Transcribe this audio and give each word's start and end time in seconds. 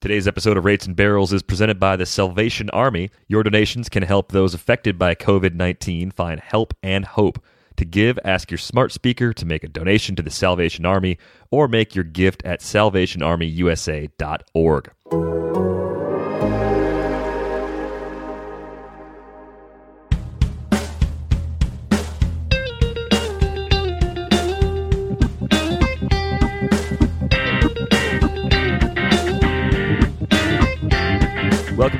Today's 0.00 0.28
episode 0.28 0.56
of 0.56 0.64
Rates 0.64 0.86
and 0.86 0.94
Barrels 0.94 1.32
is 1.32 1.42
presented 1.42 1.80
by 1.80 1.96
the 1.96 2.06
Salvation 2.06 2.70
Army. 2.70 3.10
Your 3.26 3.42
donations 3.42 3.88
can 3.88 4.04
help 4.04 4.30
those 4.30 4.54
affected 4.54 4.96
by 4.96 5.16
COVID 5.16 5.54
19 5.54 6.12
find 6.12 6.38
help 6.38 6.72
and 6.84 7.04
hope. 7.04 7.42
To 7.78 7.84
give, 7.84 8.16
ask 8.24 8.48
your 8.48 8.58
smart 8.58 8.92
speaker 8.92 9.32
to 9.32 9.44
make 9.44 9.64
a 9.64 9.68
donation 9.68 10.14
to 10.14 10.22
the 10.22 10.30
Salvation 10.30 10.86
Army 10.86 11.18
or 11.50 11.66
make 11.66 11.96
your 11.96 12.04
gift 12.04 12.44
at 12.44 12.60
salvationarmyusa.org. 12.60 15.47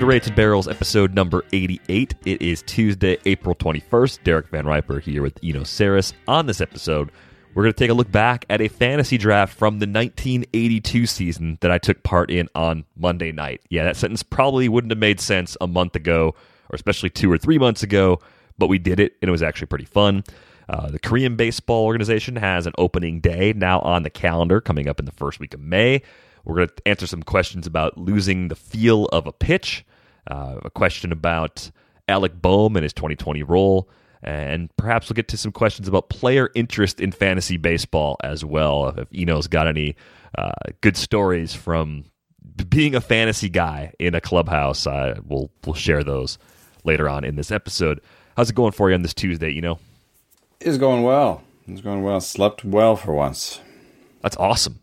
To 0.09 0.33
Barrels, 0.33 0.67
episode 0.67 1.13
number 1.13 1.45
88. 1.53 2.15
It 2.25 2.41
is 2.41 2.63
Tuesday, 2.63 3.19
April 3.27 3.55
21st. 3.55 4.25
Derek 4.25 4.51
VanRiper 4.51 5.03
here 5.03 5.21
with 5.21 5.39
Eno 5.45 5.61
Sarris. 5.61 6.15
On 6.27 6.47
this 6.47 6.63
episode, 6.63 7.13
we're 7.55 7.65
going 7.65 7.75
to 7.75 7.79
take 7.79 7.91
a 7.91 7.95
look 7.95 8.11
back 8.11 8.47
at 8.49 8.63
a 8.63 8.69
fantasy 8.69 9.19
draft 9.19 9.55
from 9.55 9.81
the 9.81 9.87
1982 9.87 11.05
season 11.05 11.59
that 11.61 11.71
I 11.71 11.77
took 11.77 12.03
part 12.05 12.31
in 12.31 12.49
on 12.55 12.87
Monday 12.97 13.33
night. 13.33 13.61
Yeah, 13.69 13.85
that 13.85 13.97
sentence 13.97 14.23
probably 14.23 14.67
wouldn't 14.67 14.93
have 14.93 14.99
made 14.99 15.21
sense 15.21 15.59
a 15.61 15.67
month 15.67 15.95
ago, 15.95 16.29
or 16.29 16.75
especially 16.75 17.11
two 17.11 17.31
or 17.31 17.37
three 17.37 17.59
months 17.59 17.83
ago, 17.83 18.19
but 18.57 18.69
we 18.69 18.79
did 18.79 19.01
it, 19.01 19.15
and 19.21 19.29
it 19.29 19.33
was 19.33 19.43
actually 19.43 19.67
pretty 19.67 19.85
fun. 19.85 20.25
Uh, 20.71 20.91
the 20.91 20.99
Korean 20.99 21.37
Baseball 21.37 21.85
Organization 21.85 22.37
has 22.37 22.67
an 22.67 22.73
opening 22.79 23.21
day 23.21 23.53
now 23.55 23.81
on 23.81 24.05
the 24.05 24.11
calendar 24.11 24.63
coming 24.63 24.89
up 24.89 24.99
in 24.99 25.05
the 25.05 25.13
first 25.13 25.39
week 25.39 25.53
of 25.53 25.61
May. 25.61 26.01
We're 26.47 26.57
going 26.57 26.69
to 26.69 26.89
answer 26.89 27.07
some 27.07 27.23
questions 27.23 27.67
about 27.67 27.99
losing 27.99 28.49
the 28.49 28.57
feel 28.57 29.05
of 29.13 29.27
a 29.27 29.33
pitch, 29.33 29.85
uh, 30.29 30.57
a 30.65 30.71
question 30.71 31.13
about 31.13 31.71
Alec 32.09 32.41
Bohm 32.41 32.77
and 32.77 32.83
his 32.83 32.93
2020 32.93 33.43
role, 33.43 33.89
and 34.23 34.75
perhaps 34.77 35.09
we'll 35.09 35.15
get 35.15 35.29
to 35.29 35.37
some 35.37 35.53
questions 35.53 35.89
about 35.89 36.09
player 36.09 36.51
interest 36.55 37.01
in 37.01 37.13
fantasy 37.13 37.57
baseball 37.57 38.17
as 38.23 38.45
well. 38.45 38.89
If 38.97 39.13
Eno's 39.13 39.47
got 39.47 39.67
any 39.67 39.97
uh, 40.37 40.53
good 40.81 40.97
stories 40.97 41.55
from 41.55 42.05
being 42.69 42.95
a 42.95 43.01
fantasy 43.01 43.49
guy 43.49 43.93
in 43.99 44.15
a 44.15 44.21
clubhouse, 44.21 44.87
uh, 44.87 45.21
we'll 45.25 45.51
we'll 45.65 45.75
share 45.75 46.03
those 46.03 46.39
later 46.85 47.09
on 47.09 47.25
in 47.25 47.37
this 47.37 47.51
episode. 47.51 48.01
How's 48.37 48.51
it 48.51 48.57
going 48.57 48.73
for 48.73 48.89
you 48.89 48.95
on 48.95 49.03
this 49.03 49.15
Tuesday? 49.15 49.51
You 49.51 49.61
know, 49.61 49.79
it's 50.61 50.79
going 50.79 51.03
well. 51.03 51.43
It's 51.67 51.81
going 51.81 52.03
well. 52.03 52.21
Slept 52.21 52.65
well 52.65 52.97
for 52.97 53.13
once. 53.13 53.61
That's 54.23 54.37
awesome. 54.37 54.81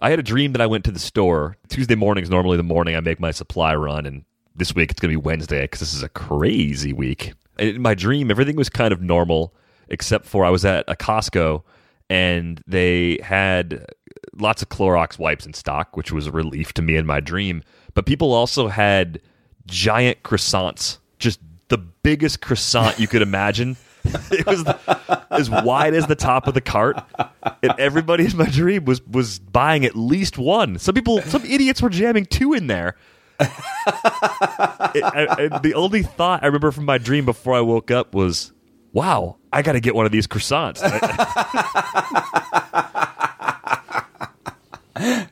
I 0.00 0.10
had 0.10 0.18
a 0.18 0.22
dream 0.22 0.52
that 0.52 0.60
I 0.60 0.66
went 0.66 0.84
to 0.84 0.90
the 0.90 0.98
store. 0.98 1.56
Tuesday 1.68 1.94
morning 1.94 2.24
is 2.24 2.30
normally 2.30 2.56
the 2.56 2.62
morning 2.62 2.96
I 2.96 3.00
make 3.00 3.20
my 3.20 3.30
supply 3.30 3.74
run, 3.74 4.06
and 4.06 4.24
this 4.54 4.74
week 4.74 4.90
it's 4.90 5.00
going 5.00 5.12
to 5.12 5.18
be 5.18 5.24
Wednesday 5.24 5.62
because 5.62 5.80
this 5.80 5.94
is 5.94 6.02
a 6.02 6.08
crazy 6.08 6.92
week. 6.92 7.32
In 7.58 7.80
my 7.80 7.94
dream, 7.94 8.30
everything 8.30 8.56
was 8.56 8.68
kind 8.68 8.92
of 8.92 9.00
normal 9.00 9.54
except 9.88 10.24
for 10.24 10.44
I 10.44 10.50
was 10.50 10.64
at 10.64 10.84
a 10.88 10.94
Costco 10.94 11.62
and 12.10 12.60
they 12.66 13.18
had 13.22 13.86
lots 14.38 14.62
of 14.62 14.68
Clorox 14.68 15.18
wipes 15.18 15.46
in 15.46 15.54
stock, 15.54 15.96
which 15.96 16.12
was 16.12 16.26
a 16.26 16.32
relief 16.32 16.72
to 16.74 16.82
me 16.82 16.96
in 16.96 17.06
my 17.06 17.20
dream. 17.20 17.62
But 17.94 18.06
people 18.06 18.32
also 18.32 18.68
had 18.68 19.20
giant 19.66 20.22
croissants, 20.22 20.98
just 21.18 21.40
the 21.68 21.78
biggest 21.78 22.40
croissant 22.40 22.98
you 22.98 23.08
could 23.08 23.22
imagine. 23.22 23.76
it 24.30 24.46
was 24.46 24.64
as 25.30 25.50
wide 25.50 25.94
as 25.94 26.06
the 26.06 26.14
top 26.14 26.46
of 26.46 26.54
the 26.54 26.60
cart, 26.60 27.02
and 27.62 27.72
everybody 27.78 28.26
in 28.26 28.36
my 28.36 28.46
dream 28.46 28.84
was 28.84 29.02
was 29.06 29.38
buying 29.38 29.84
at 29.84 29.96
least 29.96 30.38
one. 30.38 30.78
Some 30.78 30.94
people, 30.94 31.22
some 31.22 31.44
idiots 31.44 31.80
were 31.80 31.88
jamming 31.88 32.26
two 32.26 32.52
in 32.52 32.66
there. 32.66 32.96
it, 33.40 35.02
I, 35.02 35.26
I, 35.30 35.58
the 35.58 35.74
only 35.74 36.02
thought 36.02 36.42
I 36.42 36.46
remember 36.46 36.70
from 36.70 36.84
my 36.84 36.98
dream 36.98 37.24
before 37.24 37.54
I 37.54 37.60
woke 37.60 37.90
up 37.90 38.14
was, 38.14 38.52
"Wow, 38.92 39.38
I 39.52 39.62
got 39.62 39.72
to 39.72 39.80
get 39.80 39.94
one 39.94 40.06
of 40.06 40.12
these 40.12 40.26
croissants." 40.26 40.80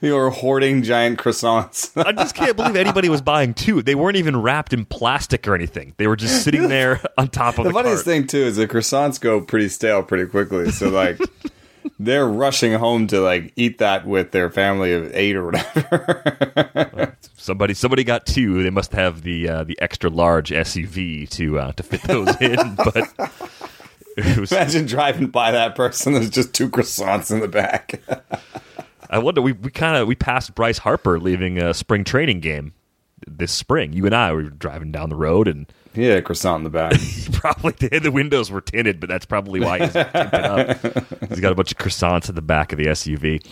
you 0.01 0.15
were 0.15 0.31
hoarding 0.31 0.83
giant 0.83 1.19
croissants. 1.19 1.91
I 1.97 2.13
just 2.13 2.35
can't 2.35 2.57
believe 2.57 2.77
anybody 2.77 3.09
was 3.09 3.23
buying 3.23 3.55
two. 3.55 3.83
They 3.83 3.95
weren't 3.95 4.17
even 4.17 4.41
wrapped 4.41 4.73
in 4.73 4.85
plastic 4.85 5.47
or 5.47 5.55
anything. 5.55 5.95
They 5.97 6.07
were 6.07 6.17
just 6.17 6.45
sitting 6.45 6.69
there 6.69 7.01
on 7.17 7.29
top 7.29 7.59
of 7.59 7.65
the, 7.65 7.71
the 7.71 7.75
funniest 7.75 8.05
cart. 8.05 8.05
thing 8.05 8.27
too 8.27 8.39
is 8.39 8.57
the 8.57 8.69
croissants 8.69 9.21
go 9.21 9.41
pretty 9.41 9.69
stale 9.69 10.03
pretty 10.03 10.27
quickly. 10.27 10.71
So 10.71 10.89
like 10.89 11.19
they're 11.99 12.29
rushing 12.29 12.73
home 12.75 13.07
to 13.09 13.21
like 13.21 13.53
eat 13.57 13.79
that 13.79 14.07
with 14.07 14.33
their 14.33 14.51
family 14.51 14.93
of 14.93 15.15
eight 15.15 15.37
or 15.37 15.47
whatever. 15.47 17.17
somebody 17.37 17.75
somebody 17.75 18.05
got 18.05 18.27
two. 18.27 18.63
They 18.63 18.71
must 18.71 18.93
have 18.93 19.23
the 19.23 19.49
uh, 19.49 19.65
the 19.65 19.81
extra 19.81 20.11
large 20.11 20.51
SUV 20.51 21.29
to 21.31 21.59
uh, 21.59 21.73
to 21.73 21.83
fit 21.83 22.03
those 22.03 22.35
in. 22.41 22.75
But 22.75 23.09
was, 24.39 24.53
imagine 24.53 24.87
driving 24.87 25.29
by 25.29 25.53
that 25.53 25.75
person. 25.75 26.15
There's 26.15 26.31
just 26.31 26.55
two 26.55 26.69
croissants 26.69 27.31
in 27.31 27.41
the 27.41 27.49
back. 27.49 28.01
I 29.13 29.19
wonder. 29.19 29.43
We, 29.43 29.53
we 29.53 29.71
kind 29.71 29.97
of 29.97 30.09
we 30.09 30.15
passed 30.15 30.55
Bryce 30.55 30.79
Harper 30.79 31.21
leaving 31.21 31.59
a 31.59 31.75
spring 31.75 32.03
training 32.03 32.41
game 32.41 32.73
this 33.27 33.53
spring. 33.53 33.93
You 33.93 34.07
and 34.07 34.15
I 34.15 34.33
were 34.33 34.45
driving 34.45 34.91
down 34.91 35.11
the 35.11 35.17
road 35.17 35.47
and 35.47 35.71
yeah, 35.95 36.21
croissant 36.21 36.61
in 36.61 36.65
the 36.65 36.71
back. 36.71 36.95
he 36.99 37.31
probably 37.31 37.73
did. 37.73 38.03
The 38.03 38.11
windows 38.11 38.51
were 38.51 38.63
tinted, 38.63 38.99
but 38.99 39.09
that's 39.09 39.27
probably 39.27 39.61
why 39.61 39.81
he's 39.81 39.93
tinted 39.93 40.35
up. 40.35 40.79
He's 41.29 41.41
got 41.41 41.53
a 41.53 41.55
bunch 41.55 41.73
of 41.73 41.79
croissants 41.79 42.29
in 42.29 42.35
the 42.35 42.43
back 42.43 42.73
of 42.73 42.79
the 42.79 42.87
SUV. 42.87 43.45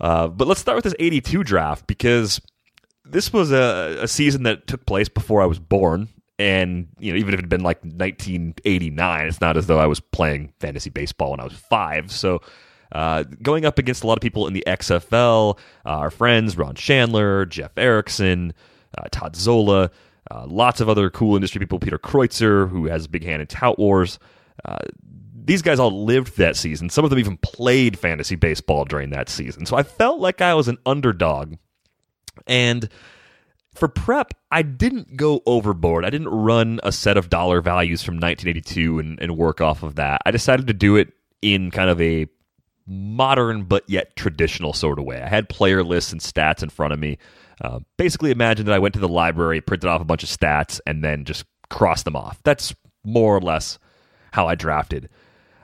Uh, 0.00 0.28
but 0.28 0.46
let's 0.46 0.60
start 0.60 0.76
with 0.76 0.84
this 0.84 0.94
'82 0.98 1.42
draft 1.44 1.86
because 1.86 2.40
this 3.04 3.32
was 3.32 3.50
a, 3.52 3.98
a 4.02 4.08
season 4.08 4.42
that 4.44 4.66
took 4.66 4.84
place 4.86 5.08
before 5.08 5.42
I 5.42 5.46
was 5.46 5.58
born. 5.58 6.08
And 6.38 6.88
you 6.98 7.12
know, 7.12 7.18
even 7.18 7.34
if 7.34 7.38
it 7.38 7.42
had 7.42 7.50
been 7.50 7.62
like 7.62 7.82
1989, 7.82 9.26
it's 9.26 9.40
not 9.40 9.56
as 9.56 9.66
though 9.66 9.78
I 9.78 9.86
was 9.86 10.00
playing 10.00 10.52
fantasy 10.58 10.90
baseball 10.90 11.32
when 11.32 11.40
I 11.40 11.44
was 11.44 11.52
five. 11.52 12.10
So 12.10 12.40
uh, 12.92 13.24
going 13.42 13.64
up 13.64 13.78
against 13.78 14.02
a 14.02 14.06
lot 14.06 14.18
of 14.18 14.22
people 14.22 14.46
in 14.46 14.52
the 14.52 14.64
XFL, 14.66 15.58
uh, 15.86 15.88
our 15.88 16.10
friends 16.10 16.56
Ron 16.56 16.74
Shandler, 16.74 17.46
Jeff 17.46 17.76
Erickson, 17.76 18.52
uh, 18.98 19.04
Todd 19.10 19.36
Zola, 19.36 19.90
uh, 20.30 20.46
lots 20.46 20.80
of 20.80 20.88
other 20.88 21.10
cool 21.10 21.34
industry 21.34 21.58
people, 21.58 21.78
Peter 21.78 21.98
Kreutzer, 21.98 22.68
who 22.68 22.86
has 22.86 23.06
a 23.06 23.08
big 23.08 23.24
hand 23.24 23.40
in 23.40 23.46
Tout 23.46 23.78
Wars. 23.78 24.18
Uh, 24.64 24.78
these 25.42 25.62
guys 25.62 25.78
all 25.78 26.04
lived 26.04 26.36
that 26.36 26.56
season. 26.56 26.90
Some 26.90 27.04
of 27.04 27.10
them 27.10 27.18
even 27.18 27.36
played 27.38 27.98
fantasy 27.98 28.36
baseball 28.36 28.84
during 28.84 29.10
that 29.10 29.28
season. 29.28 29.66
So 29.66 29.76
I 29.76 29.82
felt 29.82 30.20
like 30.20 30.40
I 30.40 30.54
was 30.54 30.68
an 30.68 30.78
underdog. 30.84 31.56
And 32.46 32.88
for 33.74 33.88
prep, 33.88 34.34
I 34.50 34.62
didn't 34.62 35.16
go 35.16 35.42
overboard. 35.46 36.04
I 36.04 36.10
didn't 36.10 36.28
run 36.28 36.80
a 36.82 36.92
set 36.92 37.16
of 37.16 37.30
dollar 37.30 37.60
values 37.60 38.02
from 38.02 38.16
1982 38.16 38.98
and, 38.98 39.20
and 39.20 39.36
work 39.36 39.60
off 39.60 39.82
of 39.82 39.96
that. 39.96 40.20
I 40.26 40.30
decided 40.30 40.66
to 40.66 40.74
do 40.74 40.96
it 40.96 41.12
in 41.42 41.70
kind 41.70 41.88
of 41.90 42.00
a 42.00 42.26
modern 42.90 43.62
but 43.62 43.88
yet 43.88 44.16
traditional 44.16 44.72
sort 44.72 44.98
of 44.98 45.04
way. 45.04 45.22
I 45.22 45.28
had 45.28 45.48
player 45.48 45.82
lists 45.82 46.12
and 46.12 46.20
stats 46.20 46.62
in 46.62 46.68
front 46.68 46.92
of 46.92 46.98
me. 46.98 47.18
Uh, 47.62 47.80
basically, 47.96 48.30
imagine 48.30 48.66
that 48.66 48.74
I 48.74 48.78
went 48.78 48.94
to 48.94 49.00
the 49.00 49.08
library, 49.08 49.60
printed 49.60 49.88
off 49.88 50.00
a 50.00 50.04
bunch 50.04 50.22
of 50.22 50.28
stats, 50.28 50.80
and 50.86 51.04
then 51.04 51.24
just 51.24 51.44
crossed 51.68 52.04
them 52.04 52.16
off. 52.16 52.40
That's 52.42 52.74
more 53.04 53.36
or 53.36 53.40
less 53.40 53.78
how 54.32 54.48
I 54.48 54.54
drafted. 54.54 55.08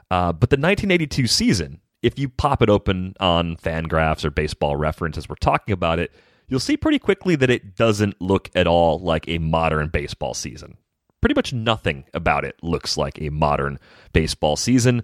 Uh, 0.09 0.31
but 0.31 0.49
the 0.49 0.55
1982 0.55 1.27
season, 1.27 1.81
if 2.01 2.17
you 2.17 2.29
pop 2.29 2.61
it 2.61 2.69
open 2.69 3.13
on 3.19 3.57
Fangraphs 3.57 4.23
or 4.23 4.31
Baseball 4.31 4.75
Reference 4.75 5.17
as 5.17 5.27
we're 5.27 5.35
talking 5.35 5.73
about 5.73 5.99
it, 5.99 6.11
you'll 6.47 6.59
see 6.59 6.77
pretty 6.77 6.99
quickly 6.99 7.35
that 7.35 7.49
it 7.49 7.75
doesn't 7.75 8.21
look 8.21 8.49
at 8.55 8.67
all 8.67 8.99
like 8.99 9.27
a 9.27 9.37
modern 9.37 9.89
baseball 9.89 10.33
season. 10.33 10.77
Pretty 11.19 11.35
much 11.35 11.51
nothing 11.51 12.05
about 12.13 12.45
it 12.45 12.55
looks 12.61 12.95
like 12.95 13.19
a 13.19 13.29
modern 13.29 13.79
baseball 14.13 14.55
season. 14.55 15.03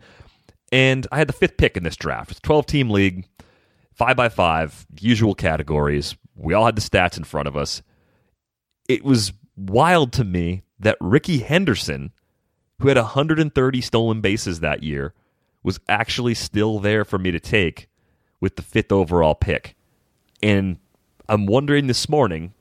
And 0.74 1.06
I 1.12 1.20
had 1.20 1.30
the 1.30 1.34
fifth 1.34 1.56
pick 1.58 1.78
in 1.78 1.84
this 1.84 1.96
draft. 1.96 2.32
It's 2.32 2.40
a 2.40 2.42
12 2.42 2.66
team 2.66 2.90
league, 2.90 3.28
five 3.94 4.18
by 4.18 4.28
five, 4.28 4.88
usual 5.00 5.36
categories. 5.36 6.16
We 6.36 6.56
all 6.56 6.66
had 6.66 6.76
the 6.76 6.82
stats 6.82 7.16
in 7.16 7.26
front 7.26 7.48
of 7.48 7.56
us. 7.56 7.84
It 8.90 9.06
was 9.06 9.34
wild 9.56 10.12
to 10.14 10.24
me 10.24 10.64
that 10.80 10.98
Rickey 11.00 11.38
Henderson, 11.38 12.12
who 12.80 12.88
had 12.88 12.98
130 12.98 13.82
stolen 13.82 14.20
bases 14.20 14.62
that 14.62 14.82
year, 14.82 15.14
was 15.62 15.80
actually 15.88 16.34
still 16.34 16.80
there 16.80 17.06
for 17.06 17.20
me 17.20 17.30
to 17.30 17.40
take 17.40 17.88
with 18.42 18.56
the 18.56 18.64
fifth 18.64 18.92
overall 18.92 19.36
pick. 19.36 19.76
And 20.42 20.78
I'm 21.30 21.46
wondering 21.46 21.86
this 21.86 22.10
morning, 22.10 22.52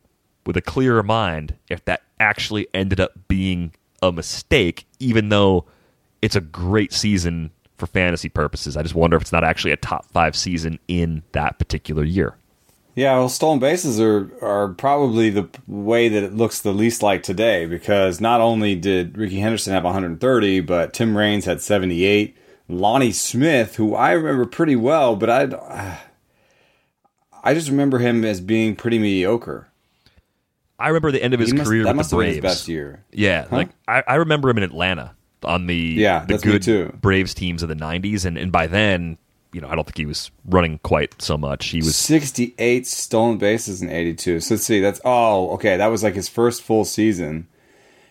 with 0.45 0.59
a 0.59 0.63
clearer 0.63 1.03
mind, 1.03 1.57
if 1.71 1.83
that 1.87 2.03
actually 2.21 2.69
ended 2.75 3.01
up 3.01 3.13
being 3.27 3.73
a 4.03 4.13
mistake, 4.13 4.85
even 4.99 5.31
though 5.31 5.65
it's 6.21 6.37
a 6.37 6.43
great 6.43 6.93
season 6.93 7.53
for 7.83 7.87
fantasy 7.89 8.29
purposes. 8.29 8.77
I 8.77 8.83
just 8.83 8.95
wonder 8.95 9.17
if 9.17 9.23
it's 9.23 9.33
not 9.33 9.43
actually 9.45 9.73
a 9.73 9.77
top 9.77 10.07
five 10.07 10.37
season 10.37 10.79
in 10.87 11.23
that 11.33 11.59
particular 11.59 12.05
year. 12.05 12.37
Yeah, 12.95 13.15
well, 13.17 13.29
stolen 13.29 13.59
bases 13.59 13.99
are 14.01 14.31
are 14.43 14.69
probably 14.69 15.31
the 15.31 15.49
way 15.67 16.09
that 16.09 16.23
it 16.23 16.35
looks 16.35 16.61
the 16.61 16.73
least 16.73 17.03
like 17.03 17.23
today 17.23 17.65
because 17.67 18.21
not 18.21 18.41
only 18.41 18.75
did 18.75 19.17
Rickey 19.17 19.41
Henderson 19.41 19.73
have 19.73 19.83
130, 19.85 20.61
but 20.61 20.93
Tim 20.93 21.17
Raines 21.17 21.47
had 21.47 21.61
78. 21.61 22.37
Lonnie 22.69 23.13
Smith, 23.13 23.77
who 23.77 23.95
I 23.95 24.13
remember 24.13 24.45
pretty 24.47 24.77
well, 24.77 25.17
but 25.17 25.29
I 25.31 25.45
uh, 25.45 25.97
I 27.43 27.55
just 27.55 27.69
remember 27.69 27.99
him 27.99 28.25
as 28.25 28.41
being 28.41 28.77
pretty 28.77 28.99
mediocre. 28.99 29.69
I 30.79 30.89
remember 30.89 31.11
the 31.13 31.23
end 31.23 31.35
of 31.35 31.41
his 31.41 31.51
He 31.51 31.57
must- 31.57 31.69
career 31.69 31.85
that 31.85 31.91
with 31.91 31.97
must 31.97 32.11
the 32.11 32.17
have 32.17 32.21
been 32.27 32.41
Braves. 32.41 32.45
his 32.45 32.61
best 32.61 32.69
year. 32.69 33.05
Yeah, 33.13 33.47
like 33.51 33.71
I, 33.89 34.03
I 34.07 34.15
remember 34.17 34.49
him 34.51 34.59
in 34.59 34.65
Atlanta 34.65 35.15
on 35.45 35.67
the 35.67 35.77
Yeah, 35.77 36.25
the 36.25 36.39
good 36.39 36.63
too. 36.63 36.97
Braves 37.01 37.35
teams 37.35 37.63
of 37.63 37.69
the 37.69 37.75
'90s, 37.75 38.25
and 38.25 38.37
and 38.37 38.53
by 38.53 38.67
then, 38.67 39.19
you 39.53 39.61
know, 39.61 39.69
I 39.69 39.75
don't 39.75 39.85
think 39.85 39.99
he 39.99 40.07
was 40.07 40.31
running 40.45 40.79
quite 40.83 41.21
so 41.21 41.37
much. 41.37 41.67
He 41.69 41.79
was 41.79 41.97
68 41.97 42.87
stolen 42.87 43.39
bases 43.39 43.83
in 43.83 43.91
82. 43.91 44.41
So 44.41 44.55
let's 44.55 44.65
see. 44.65 44.81
That's 44.81 45.01
oh, 45.05 45.51
okay. 45.55 45.77
That 45.77 45.89
was 45.89 46.03
like 46.03 46.15
his 46.15 46.29
first 46.29 46.63
full 46.63 46.85
season, 46.85 47.49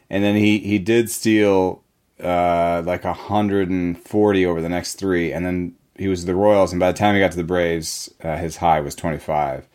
and 0.10 0.24
then 0.24 0.36
he 0.36 0.60
he 0.60 0.80
did 0.80 1.10
steal 1.10 1.84
uh, 2.24 2.84
like 2.86 3.04
140 3.04 4.46
over 4.46 4.62
the 4.62 4.70
next 4.70 4.96
three, 4.96 5.32
and 5.32 5.46
then 5.46 5.76
he 5.98 6.08
was 6.08 6.26
the 6.26 6.36
Royals, 6.36 6.72
and 6.72 6.80
by 6.80 6.92
the 6.92 6.98
time 6.98 7.16
he 7.16 7.22
got 7.22 7.32
to 7.32 7.38
the 7.38 7.44
Braves, 7.44 8.14
uh, 8.24 8.38
his 8.38 8.58
high 8.58 8.80
was 8.80 8.96
25. 8.96 9.68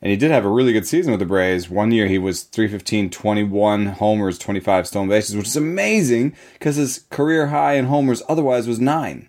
And 0.00 0.10
he 0.12 0.16
did 0.16 0.30
have 0.30 0.44
a 0.44 0.48
really 0.48 0.72
good 0.72 0.86
season 0.86 1.10
with 1.10 1.18
the 1.20 1.26
Braves. 1.26 1.68
One 1.68 1.90
year 1.90 2.06
he 2.06 2.18
was 2.18 2.44
315, 2.44 3.10
21 3.10 3.86
homers, 3.86 4.38
25 4.38 4.86
stolen 4.86 5.08
bases, 5.08 5.34
which 5.36 5.48
is 5.48 5.56
amazing 5.56 6.36
because 6.52 6.76
his 6.76 7.04
career 7.10 7.48
high 7.48 7.74
in 7.74 7.86
homers 7.86 8.22
otherwise 8.28 8.68
was 8.68 8.78
nine. 8.78 9.28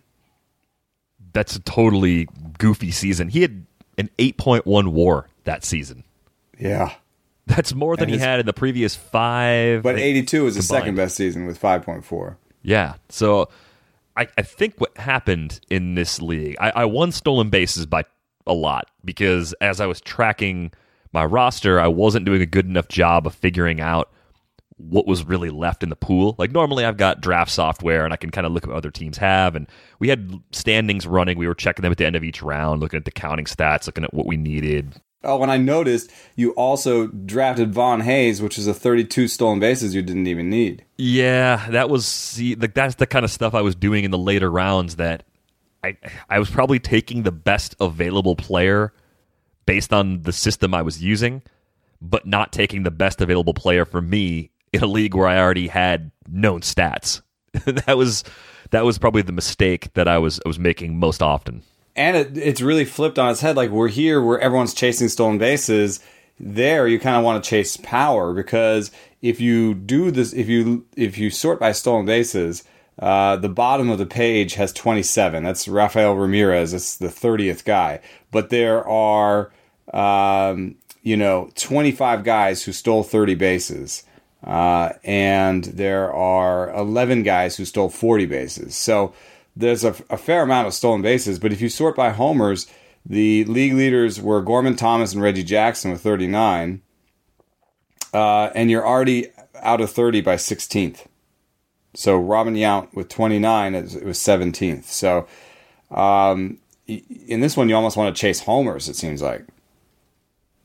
that's 1.33 1.56
a 1.56 1.60
totally 1.62 2.27
goofy 2.57 2.92
season. 2.92 3.30
He 3.30 3.42
had 3.42 3.66
an 3.98 4.10
8.1 4.19 4.88
WAR 4.89 5.27
that 5.44 5.63
season. 5.63 6.04
Yeah. 6.60 6.94
That's 7.48 7.74
more 7.74 7.95
than 7.95 8.04
And 8.06 8.12
he 8.12 8.18
his- 8.18 8.25
had 8.25 8.39
in 8.39 8.45
the 8.45 8.54
previous 8.54 8.95
five. 8.95 9.81
But 9.83 9.98
82 9.98 10.48
is 10.48 10.56
his 10.56 10.68
second 10.68 10.95
best 10.95 11.15
season 11.15 11.45
with 11.48 11.60
5.4. 11.60 12.36
Yeah. 12.62 12.95
So 13.10 13.50
I, 14.15 14.27
I 14.38 14.42
think 14.44 14.75
what 14.77 14.95
happened 14.98 15.60
in 15.69 15.95
this 15.95 16.22
league, 16.22 16.57
I, 16.60 16.69
I 16.72 16.86
won 16.86 17.12
stolen 17.12 17.50
bases 17.50 17.86
by 17.88 18.04
a 18.50 18.54
lot 18.54 18.90
because 19.06 19.54
as 19.62 19.80
I 19.80 19.86
was 19.86 20.01
tracking 20.01 20.72
my 21.13 21.24
roster, 21.24 21.80
I 21.80 21.88
wasn't 21.88 22.25
doing 22.25 22.42
a 22.42 22.46
good 22.46 22.66
enough 22.66 22.88
job 22.90 23.25
of 23.25 23.34
figuring 23.34 23.80
out 23.80 24.12
what 24.78 25.06
was 25.06 25.25
really 25.25 25.50
left 25.50 25.84
in 25.84 25.90
the 25.90 25.96
pool. 25.96 26.36
Like 26.38 26.51
normally 26.51 26.86
I've 26.86 26.98
got 26.98 27.22
draft 27.22 27.51
software 27.51 28.06
and 28.06 28.13
I 28.13 28.18
can 28.18 28.31
kind 28.31 28.48
of 28.48 28.54
look 28.54 28.63
at 28.63 28.69
what 28.69 28.78
other 28.78 28.92
teams 28.92 29.18
have 29.18 29.56
and 29.56 29.68
we 30.00 30.10
had 30.10 30.42
standings 30.51 31.06
running. 31.06 31.38
We 31.38 31.48
were 31.48 31.56
checking 31.56 31.84
them 31.84 31.92
at 31.92 31.98
the 31.98 32.06
end 32.06 32.16
of 32.16 32.24
each 32.24 32.42
round, 32.42 32.81
looking 32.81 32.98
at 32.98 33.06
the 33.06 33.12
counting 33.12 33.46
stats, 33.46 33.88
looking 33.88 34.04
at 34.04 34.13
what 34.13 34.25
we 34.25 34.38
needed. 34.38 35.01
Oh, 35.22 35.44
and 35.44 35.51
I 35.51 35.57
noticed 35.57 36.12
you 36.38 36.51
also 36.51 37.07
drafted 37.07 37.74
Von 37.74 38.00
Hayes, 38.01 38.42
which 38.42 38.57
is 38.57 38.68
a 38.68 38.74
32 38.74 39.28
stolen 39.28 39.60
bases 39.60 39.94
you 39.94 40.01
didn't 40.01 40.28
even 40.28 40.50
need. 40.50 40.86
Yeah, 40.98 41.68
that 41.72 41.90
was 41.90 42.06
see, 42.06 42.56
like 42.56 42.74
that's 42.74 42.96
the 42.96 43.07
kind 43.07 43.25
of 43.25 43.31
stuff 43.31 43.54
I 43.54 43.62
was 43.62 43.75
doing 43.75 44.06
in 44.06 44.12
the 44.12 44.18
later 44.18 44.50
rounds 44.50 44.96
that 44.96 45.25
I 45.84 45.98
I 46.30 46.40
was 46.40 46.50
probably 46.50 46.80
taking 46.80 47.24
the 47.24 47.31
best 47.31 47.76
available 47.80 48.36
player 48.36 48.94
based 49.66 49.94
on 49.94 50.24
the 50.24 50.34
system 50.34 50.74
I 50.74 50.81
was 50.81 51.04
using, 51.04 51.42
but 52.02 52.26
not 52.26 52.52
taking 52.52 52.84
the 52.84 52.92
best 52.92 53.22
available 53.22 53.54
player 53.54 53.86
for 53.86 54.02
me 54.02 54.52
in 54.74 54.84
a 54.84 54.88
league 54.88 55.16
where 55.16 55.28
I 55.28 55.40
already 55.40 55.68
had 55.68 56.12
known 56.28 56.62
stats. 56.62 57.22
that 57.66 57.98
was 57.98 58.24
that 58.72 58.86
was 58.86 58.98
probably 58.98 59.22
the 59.22 59.31
mistake 59.31 59.94
that 59.94 60.08
I 60.08 60.18
was 60.18 60.40
I 60.46 60.50
was 60.50 60.60
making 60.60 60.98
most 60.98 61.22
often. 61.22 61.64
And 61.96 62.16
it, 62.16 62.38
it's 62.38 62.62
really 62.62 62.86
flipped 62.86 63.20
on 63.20 63.32
its 63.32 63.42
head. 63.42 63.56
Like 63.56 63.72
we're 63.72 63.90
here 63.90 64.22
where 64.22 64.40
everyone's 64.40 64.74
chasing 64.74 65.10
stolen 65.10 65.38
bases. 65.38 66.00
There, 66.40 66.88
you 66.88 67.00
kind 67.00 67.18
of 67.18 67.24
want 67.24 67.44
to 67.44 67.50
chase 67.50 67.75
power 67.78 68.34
because 68.34 68.92
if 69.22 69.42
you 69.42 69.74
do 69.74 70.10
this, 70.10 70.32
if 70.34 70.48
you 70.48 70.86
if 70.96 71.18
you 71.18 71.30
sort 71.30 71.60
by 71.60 71.74
stolen 71.74 72.06
bases, 72.06 72.64
uh, 73.00 73.38
the 73.38 73.50
bottom 73.50 73.90
of 73.90 73.98
the 73.98 74.06
page 74.06 74.56
has 74.56 74.74
27. 74.74 75.44
That's 75.44 75.68
Rafael 75.68 76.16
Ramirez. 76.16 76.74
It's 76.74 76.98
the 76.98 77.07
30th 77.07 77.63
guy. 77.63 78.01
But 78.31 78.50
there 78.50 78.86
are, 78.88 79.51
um, 79.94 80.75
you 81.01 81.16
know, 81.16 81.50
25 81.56 82.24
guys 82.24 82.63
who 82.63 82.74
stole 82.74 83.04
30 83.04 83.36
bases. 83.36 84.04
Uh, 84.44 84.94
and 85.04 85.66
there 85.66 86.13
are 86.13 86.74
11 86.75 87.24
guys 87.24 87.56
who 87.56 87.66
stole 87.66 87.90
40 87.90 88.25
bases. 88.25 88.75
So 88.75 89.13
there's 89.56 89.84
a, 89.84 89.96
a 90.10 90.18
fair 90.18 90.44
amount 90.44 90.68
of 90.68 90.74
stolen 90.74 91.01
bases. 91.01 91.40
But 91.40 91.54
if 91.54 91.62
you 91.62 91.69
sort 91.69 91.96
by 91.96 92.10
homers, 92.10 92.68
the 93.06 93.46
league 93.46 93.74
leaders 93.74 94.22
were 94.22 94.42
Gorman 94.42 94.75
Thomas 94.75 95.13
and 95.13 95.22
Reggie 95.22 95.44
Jackson 95.44 95.92
with 95.92 96.01
39. 96.01 96.81
Uh, 98.13 98.50
and 98.56 98.69
you're 98.69 98.86
already 98.86 99.28
out 99.56 99.80
of 99.80 99.90
30 99.90 100.19
by 100.22 100.36
16th. 100.36 101.06
So 101.94 102.18
Robin 102.18 102.56
Yount 102.56 102.94
with 102.94 103.09
29, 103.09 103.75
it 103.75 104.03
was, 104.03 104.18
17th. 104.18 104.86
So 104.86 105.27
um, 105.91 106.59
in 106.88 107.41
this 107.41 107.57
one, 107.57 107.69
you 107.69 107.75
almost 107.75 107.97
want 107.97 108.15
to 108.15 108.19
chase 108.19 108.41
homers, 108.41 108.88
it 108.88 108.95
seems 108.95 109.21
like. 109.21 109.45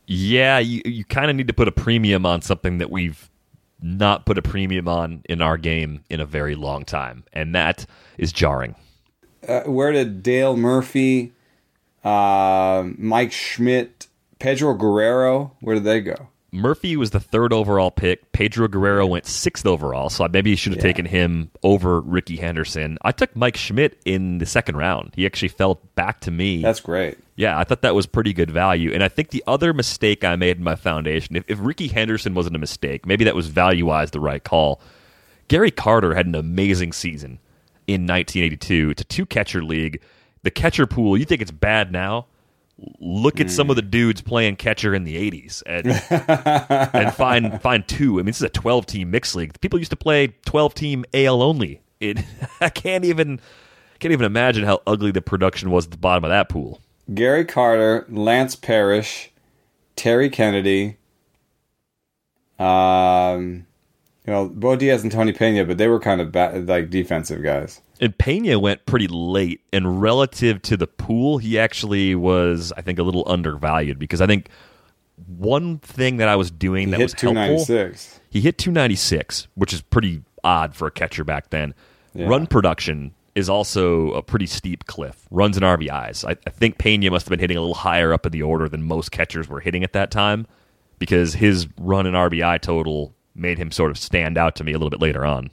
Yeah, 0.06 0.58
you 0.58 0.82
you 0.84 1.02
kind 1.04 1.30
of 1.30 1.36
need 1.36 1.48
to 1.48 1.54
put 1.54 1.66
a 1.66 1.72
premium 1.72 2.26
on 2.26 2.42
something 2.42 2.76
that 2.76 2.90
we've 2.90 3.30
not 3.80 4.26
put 4.26 4.36
a 4.36 4.42
premium 4.42 4.86
on 4.86 5.22
in 5.28 5.40
our 5.40 5.56
game 5.56 6.04
in 6.10 6.20
a 6.20 6.26
very 6.26 6.54
long 6.54 6.84
time, 6.84 7.24
and 7.32 7.54
that 7.54 7.86
is 8.18 8.30
jarring. 8.30 8.74
Uh, 9.48 9.62
where 9.62 9.92
did 9.92 10.22
Dale 10.22 10.56
Murphy, 10.56 11.32
uh, 12.02 12.84
Mike 12.98 13.32
Schmidt, 13.32 14.08
Pedro 14.38 14.74
Guerrero, 14.74 15.52
where 15.60 15.74
did 15.74 15.84
they 15.84 16.00
go? 16.00 16.28
Murphy 16.54 16.96
was 16.96 17.10
the 17.10 17.20
third 17.20 17.52
overall 17.52 17.90
pick. 17.90 18.30
Pedro 18.32 18.68
Guerrero 18.68 19.06
went 19.06 19.26
sixth 19.26 19.66
overall, 19.66 20.08
so 20.08 20.26
maybe 20.28 20.50
you 20.50 20.56
should 20.56 20.72
have 20.72 20.78
Yeah. 20.78 20.90
taken 20.90 21.04
him 21.06 21.50
over 21.62 22.00
Rickey 22.00 22.36
Henderson. 22.36 22.96
I 23.02 23.12
took 23.12 23.34
Mike 23.36 23.56
Schmidt 23.56 24.00
in 24.04 24.38
the 24.38 24.46
second 24.46 24.76
round. 24.76 25.12
He 25.16 25.26
actually 25.26 25.48
fell 25.48 25.80
back 25.96 26.20
to 26.20 26.30
me. 26.30 26.62
That's 26.62 26.80
great. 26.80 27.18
yeah, 27.36 27.58
I 27.58 27.64
thought 27.64 27.82
that 27.82 27.94
was 27.94 28.06
pretty 28.06 28.32
good 28.32 28.50
value. 28.50 28.92
And 28.92 29.02
I 29.02 29.08
think 29.08 29.30
the 29.30 29.42
other 29.46 29.72
mistake 29.74 30.24
I 30.24 30.36
made 30.36 30.58
in 30.58 30.62
my 30.64 30.76
foundation, 30.76 31.34
if, 31.36 31.44
if 31.48 31.58
Rickey 31.60 31.88
Henderson 31.88 32.34
wasn't 32.34 32.54
a 32.56 32.60
mistake, 32.60 33.04
maybe 33.06 33.24
that 33.24 33.34
was 33.34 33.48
value 33.48 33.86
wise 33.86 34.12
the 34.12 34.20
right 34.20 34.42
call. 34.42 34.80
Gary 35.48 35.70
Carter 35.72 36.14
had 36.14 36.26
an 36.26 36.34
amazing 36.36 36.92
season 36.92 37.38
in 37.86 38.06
1982. 38.06 38.90
It's 38.90 39.02
a 39.02 39.04
two 39.04 39.26
catcher 39.26 39.62
league. 39.62 40.00
The 40.44 40.50
catcher 40.50 40.86
pool, 40.86 41.16
you 41.18 41.24
think 41.24 41.42
it's 41.42 41.50
bad 41.50 41.90
now? 41.90 42.26
Look 42.98 43.40
at 43.40 43.50
some 43.50 43.70
of 43.70 43.76
the 43.76 43.82
dudes 43.82 44.20
playing 44.20 44.56
catcher 44.56 44.94
in 44.94 45.04
the 45.04 45.30
80s 45.30 45.62
and, 45.64 45.86
and 46.94 47.14
find 47.14 47.62
find 47.62 47.86
two. 47.86 48.14
I 48.14 48.16
mean, 48.18 48.26
this 48.26 48.38
is 48.38 48.42
a 48.42 48.48
12 48.48 48.86
team 48.86 49.10
mixed 49.10 49.36
league. 49.36 49.60
People 49.60 49.78
used 49.78 49.92
to 49.92 49.96
play 49.96 50.34
12 50.44 50.74
team 50.74 51.04
AL 51.14 51.40
only. 51.40 51.82
It, 52.00 52.18
I 52.60 52.70
can't 52.70 53.04
even 53.04 53.40
can't 54.00 54.12
even 54.12 54.26
imagine 54.26 54.64
how 54.64 54.82
ugly 54.86 55.12
the 55.12 55.22
production 55.22 55.70
was 55.70 55.84
at 55.86 55.92
the 55.92 55.98
bottom 55.98 56.24
of 56.24 56.30
that 56.30 56.48
pool. 56.48 56.80
Gary 57.12 57.44
Carter, 57.44 58.06
Lance 58.08 58.56
Parrish, 58.56 59.30
Terry 59.94 60.28
Kennedy, 60.28 60.96
um, 62.58 63.66
you 64.26 64.32
know, 64.32 64.48
Bo 64.48 64.74
Diaz 64.76 65.02
and 65.02 65.12
Tony 65.12 65.32
Pena, 65.32 65.64
but 65.64 65.76
they 65.76 65.88
were 65.88 66.00
kind 66.00 66.20
of 66.20 66.32
ba- 66.32 66.62
like 66.66 66.90
defensive 66.90 67.42
guys. 67.42 67.80
And 68.00 68.16
Pena 68.16 68.58
went 68.58 68.86
pretty 68.86 69.06
late, 69.08 69.60
and 69.72 70.00
relative 70.00 70.62
to 70.62 70.76
the 70.76 70.86
pool, 70.86 71.38
he 71.38 71.58
actually 71.58 72.14
was, 72.14 72.72
I 72.76 72.80
think, 72.80 72.98
a 72.98 73.02
little 73.02 73.24
undervalued 73.26 73.98
because 73.98 74.20
I 74.20 74.26
think 74.26 74.48
one 75.26 75.78
thing 75.78 76.16
that 76.16 76.28
I 76.28 76.36
was 76.36 76.50
doing 76.50 76.88
He 76.88 76.90
that 76.92 77.00
was 77.00 77.12
helpful. 77.12 77.32
296. 77.32 78.20
He 78.30 78.40
hit 78.40 78.58
296, 78.58 79.48
which 79.54 79.72
is 79.72 79.82
pretty 79.82 80.22
odd 80.42 80.74
for 80.74 80.88
a 80.88 80.90
catcher 80.90 81.24
back 81.24 81.50
then. 81.50 81.74
Yeah. 82.14 82.26
Run 82.26 82.46
production 82.46 83.14
is 83.34 83.48
also 83.48 84.12
a 84.12 84.22
pretty 84.22 84.46
steep 84.46 84.86
cliff. 84.86 85.26
Runs 85.30 85.56
and 85.56 85.64
RBIs. 85.64 86.24
I, 86.24 86.36
I 86.46 86.50
think 86.50 86.78
Pena 86.78 87.10
must 87.10 87.26
have 87.26 87.30
been 87.30 87.40
hitting 87.40 87.56
a 87.56 87.60
little 87.60 87.74
higher 87.74 88.12
up 88.12 88.26
in 88.26 88.32
the 88.32 88.42
order 88.42 88.68
than 88.68 88.82
most 88.82 89.10
catchers 89.12 89.48
were 89.48 89.60
hitting 89.60 89.84
at 89.84 89.92
that 89.92 90.10
time 90.10 90.46
because 90.98 91.34
his 91.34 91.66
run 91.78 92.06
and 92.06 92.16
RBI 92.16 92.60
total 92.60 93.14
made 93.34 93.58
him 93.58 93.70
sort 93.70 93.90
of 93.90 93.98
stand 93.98 94.38
out 94.38 94.56
to 94.56 94.64
me 94.64 94.72
a 94.72 94.76
little 94.78 94.90
bit 94.90 95.00
later 95.00 95.24
on. 95.24 95.50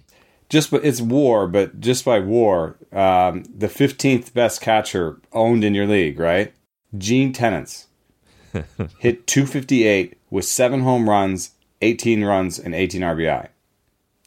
Just 0.50 0.71
but 0.71 0.83
it's 0.83 1.01
WAR, 1.01 1.47
but 1.47 1.79
just 1.79 2.03
by 2.03 2.19
WAR, 2.19 2.75
um, 2.91 3.43
the 3.43 3.69
fifteenth 3.69 4.33
best 4.33 4.59
catcher 4.59 5.19
owned 5.31 5.63
in 5.63 5.73
your 5.73 5.88
league, 5.88 6.19
right? 6.19 6.53
Gene 6.97 7.31
Tenace 7.31 7.88
hit 9.00 9.27
two 9.27 9.45
fifty 9.45 9.85
eight 9.85 10.17
with 10.29 10.45
seven 10.45 10.81
home 10.81 11.09
runs, 11.09 11.51
eighteen 11.81 12.23
runs, 12.23 12.59
and 12.59 12.75
eighteen 12.75 13.01
RBI. 13.01 13.47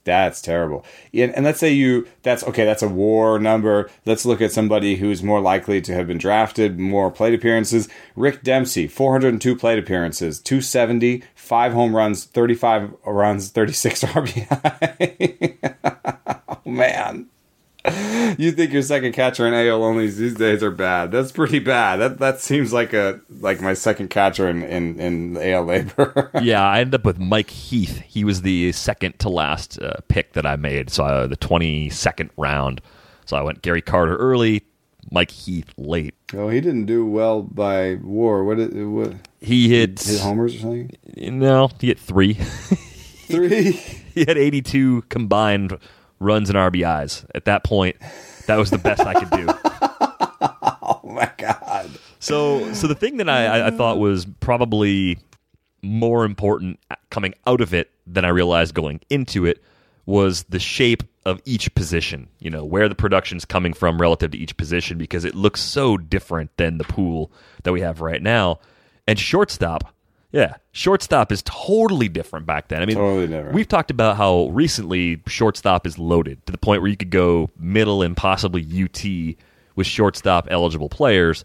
That's 0.04 0.42
terrible. 0.42 0.84
And, 1.12 1.34
and 1.34 1.44
let's 1.44 1.58
say 1.58 1.72
you 1.72 2.06
that's 2.22 2.44
okay. 2.44 2.64
That's 2.64 2.82
a 2.82 2.88
WAR 2.88 3.38
number. 3.38 3.90
Let's 4.04 4.26
look 4.26 4.40
at 4.42 4.52
somebody 4.52 4.96
who's 4.96 5.22
more 5.22 5.40
likely 5.40 5.80
to 5.80 5.94
have 5.94 6.06
been 6.06 6.18
drafted, 6.18 6.78
more 6.78 7.10
plate 7.10 7.34
appearances. 7.34 7.88
Rick 8.14 8.42
Dempsey, 8.42 8.86
four 8.86 9.12
hundred 9.12 9.32
and 9.32 9.40
two 9.40 9.56
plate 9.56 9.78
appearances, 9.78 10.40
270, 10.40 11.22
five 11.34 11.72
home 11.72 11.96
runs, 11.96 12.24
thirty 12.24 12.54
five 12.54 12.92
runs, 13.06 13.48
thirty 13.48 13.72
six 13.72 14.02
RBI. 14.04 15.56
oh 16.48 16.70
man. 16.70 17.28
You 18.36 18.50
think 18.50 18.72
your 18.72 18.82
second 18.82 19.12
catcher 19.12 19.46
in 19.46 19.54
AL 19.54 19.84
only 19.84 20.08
these 20.08 20.34
days 20.34 20.60
are 20.62 20.70
bad? 20.72 21.12
That's 21.12 21.30
pretty 21.30 21.60
bad. 21.60 21.96
That 21.98 22.18
that 22.18 22.40
seems 22.40 22.72
like 22.72 22.92
a 22.92 23.20
like 23.40 23.60
my 23.60 23.74
second 23.74 24.08
catcher 24.08 24.48
in 24.48 24.62
in, 24.64 24.98
in 24.98 25.36
AL 25.36 25.66
LABR. 25.66 26.30
yeah, 26.42 26.66
I 26.66 26.80
ended 26.80 26.96
up 26.96 27.04
with 27.04 27.18
Mike 27.20 27.50
Heath. 27.50 28.00
He 28.00 28.24
was 28.24 28.42
the 28.42 28.72
second 28.72 29.18
to 29.20 29.28
last 29.28 29.78
uh, 29.80 29.98
pick 30.08 30.32
that 30.32 30.46
I 30.46 30.56
made, 30.56 30.90
so 30.90 31.04
uh, 31.04 31.26
the 31.28 31.36
twenty 31.36 31.90
second 31.90 32.30
round. 32.36 32.80
So 33.26 33.36
I 33.36 33.42
went 33.42 33.62
Gary 33.62 33.82
Carter 33.82 34.16
early, 34.16 34.64
Mike 35.12 35.30
Heath 35.30 35.72
late. 35.76 36.14
Oh, 36.32 36.48
he 36.48 36.60
didn't 36.60 36.86
do 36.86 37.06
well 37.06 37.42
by 37.42 37.96
WAR. 38.02 38.42
What? 38.42 38.56
Did, 38.56 38.74
what 38.86 39.12
He 39.40 39.68
hit 39.68 40.02
hit 40.02 40.20
homers 40.20 40.56
or 40.56 40.58
something? 40.58 40.90
no, 41.16 41.70
he 41.78 41.88
hit 41.88 41.98
three. 42.00 42.34
Three. 43.26 43.72
he 43.72 44.24
had 44.26 44.36
82 44.36 45.02
combined 45.08 45.78
runs 46.24 46.48
and 46.50 46.56
RBIs. 46.58 47.24
At 47.34 47.44
that 47.44 47.64
point, 47.64 47.96
that 48.46 48.56
was 48.56 48.70
the 48.70 48.78
best 48.78 49.00
I 49.02 49.14
could 49.14 49.30
do. 49.30 49.46
oh 50.82 51.00
my 51.04 51.30
god. 51.38 51.90
So, 52.18 52.72
so 52.72 52.86
the 52.86 52.94
thing 52.94 53.18
that 53.18 53.28
I, 53.28 53.66
I- 53.68 53.70
thought 53.70 53.98
was 53.98 54.26
probably 54.40 55.18
more 55.82 56.24
important 56.24 56.80
coming 57.10 57.34
out 57.46 57.60
of 57.60 57.74
it 57.74 57.90
than 58.06 58.24
I 58.24 58.28
realized 58.28 58.74
going 58.74 59.00
into 59.10 59.44
it 59.44 59.62
was 60.06 60.44
the 60.44 60.58
shape 60.58 61.02
of 61.26 61.40
each 61.44 61.74
position. 61.74 62.28
You 62.38 62.50
know, 62.50 62.64
where 62.64 62.88
the 62.88 62.94
production's 62.94 63.44
coming 63.44 63.72
from 63.74 64.00
relative 64.00 64.30
to 64.32 64.38
each 64.38 64.56
position 64.56 64.96
because 64.98 65.24
it 65.24 65.34
looks 65.34 65.60
so 65.60 65.96
different 65.98 66.56
than 66.56 66.78
the 66.78 66.84
pool 66.84 67.30
that 67.64 67.72
we 67.72 67.80
have 67.82 68.00
right 68.00 68.22
now. 68.22 68.60
And 69.06 69.18
shortstop, 69.18 69.94
yeah, 70.34 70.56
shortstop 70.72 71.30
is 71.30 71.42
totally 71.44 72.08
different 72.08 72.44
back 72.44 72.66
then. 72.68 72.82
I 72.82 72.86
mean, 72.86 72.96
Totally 72.96 73.28
different. 73.28 73.54
we've 73.54 73.68
talked 73.68 73.90
about 73.92 74.16
how 74.16 74.48
recently 74.48 75.22
shortstop 75.28 75.86
is 75.86 75.96
loaded 75.98 76.44
to 76.46 76.52
the 76.52 76.58
point 76.58 76.82
where 76.82 76.90
you 76.90 76.96
could 76.96 77.10
go 77.10 77.50
middle 77.58 78.02
and 78.02 78.16
possibly 78.16 78.62
UT 78.62 79.36
with 79.76 79.86
shortstop 79.86 80.48
eligible 80.50 80.88
players 80.88 81.44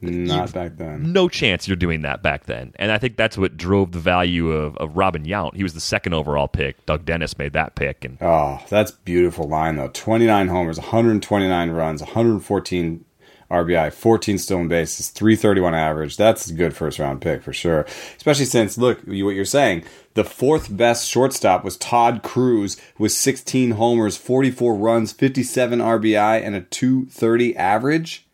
Not 0.00 0.52
back 0.52 0.76
then. 0.78 1.12
no 1.12 1.28
chance 1.28 1.68
you're 1.68 1.76
doing 1.76 2.02
that 2.02 2.22
back 2.22 2.44
then. 2.46 2.72
And 2.76 2.90
I 2.90 2.98
think 2.98 3.16
that's 3.16 3.36
what 3.38 3.56
drove 3.56 3.92
the 3.92 3.98
value 4.00 4.50
of, 4.50 4.76
of 4.78 4.96
Robin 4.96 5.24
Yount. 5.24 5.54
He 5.54 5.62
was 5.62 5.74
the 5.74 5.80
second 5.80 6.14
overall 6.14 6.48
pick. 6.48 6.84
Doug 6.86 7.04
Dennis 7.04 7.36
made 7.38 7.52
that 7.52 7.74
pick. 7.74 8.04
And 8.04 8.16
Oh, 8.20 8.60
that's 8.70 8.90
beautiful 8.92 9.46
line 9.46 9.76
though. 9.76 9.90
29 9.92 10.48
homers, 10.48 10.78
129 10.78 11.70
runs, 11.70 12.00
114 12.00 13.04
RBI, 13.52 13.92
14 13.92 14.38
stolen 14.38 14.68
bases, 14.68 15.10
331 15.10 15.74
average. 15.74 16.16
That's 16.16 16.48
a 16.48 16.54
good 16.54 16.74
first 16.74 16.98
round 16.98 17.20
pick 17.20 17.42
for 17.42 17.52
sure. 17.52 17.86
Especially 18.16 18.46
since 18.46 18.78
look, 18.78 18.98
what 19.06 19.12
you're 19.12 19.44
saying, 19.44 19.84
the 20.14 20.24
fourth 20.24 20.74
best 20.74 21.08
shortstop 21.08 21.62
was 21.62 21.76
Todd 21.76 22.22
Cruz 22.22 22.76
with 22.98 23.12
16 23.12 23.72
homers, 23.72 24.16
44 24.16 24.74
runs, 24.74 25.12
57 25.12 25.78
RBI 25.78 26.42
and 26.42 26.54
a 26.54 26.62
230 26.62 27.56
average. 27.56 28.26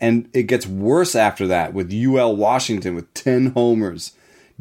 And 0.00 0.28
it 0.32 0.44
gets 0.44 0.66
worse 0.66 1.14
after 1.14 1.46
that 1.46 1.74
with 1.74 1.92
UL 1.92 2.36
Washington 2.36 2.94
with 2.94 3.12
10 3.14 3.52
homers, 3.52 4.12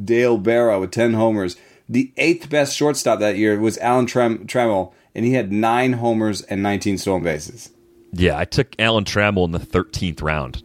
Dale 0.02 0.40
Berra 0.40 0.80
with 0.80 0.92
10 0.92 1.14
homers. 1.14 1.58
The 1.90 2.12
eighth 2.18 2.50
best 2.50 2.76
shortstop 2.76 3.20
that 3.20 3.38
year 3.38 3.60
was 3.60 3.78
Alan 3.78 4.08
Trem- 4.08 4.48
Trammell, 4.48 4.94
and 5.14 5.26
he 5.26 5.34
had 5.34 5.52
nine 5.52 5.94
homers 5.94 6.42
and 6.44 6.64
19 6.64 6.98
stolen 6.98 7.24
bases. 7.24 7.70
Yeah, 8.14 8.38
I 8.38 8.46
took 8.46 8.76
Alan 8.80 9.04
Trammell 9.04 9.46
in 9.46 9.52
the 9.52 9.60
13th 9.60 10.22
round. 10.22 10.64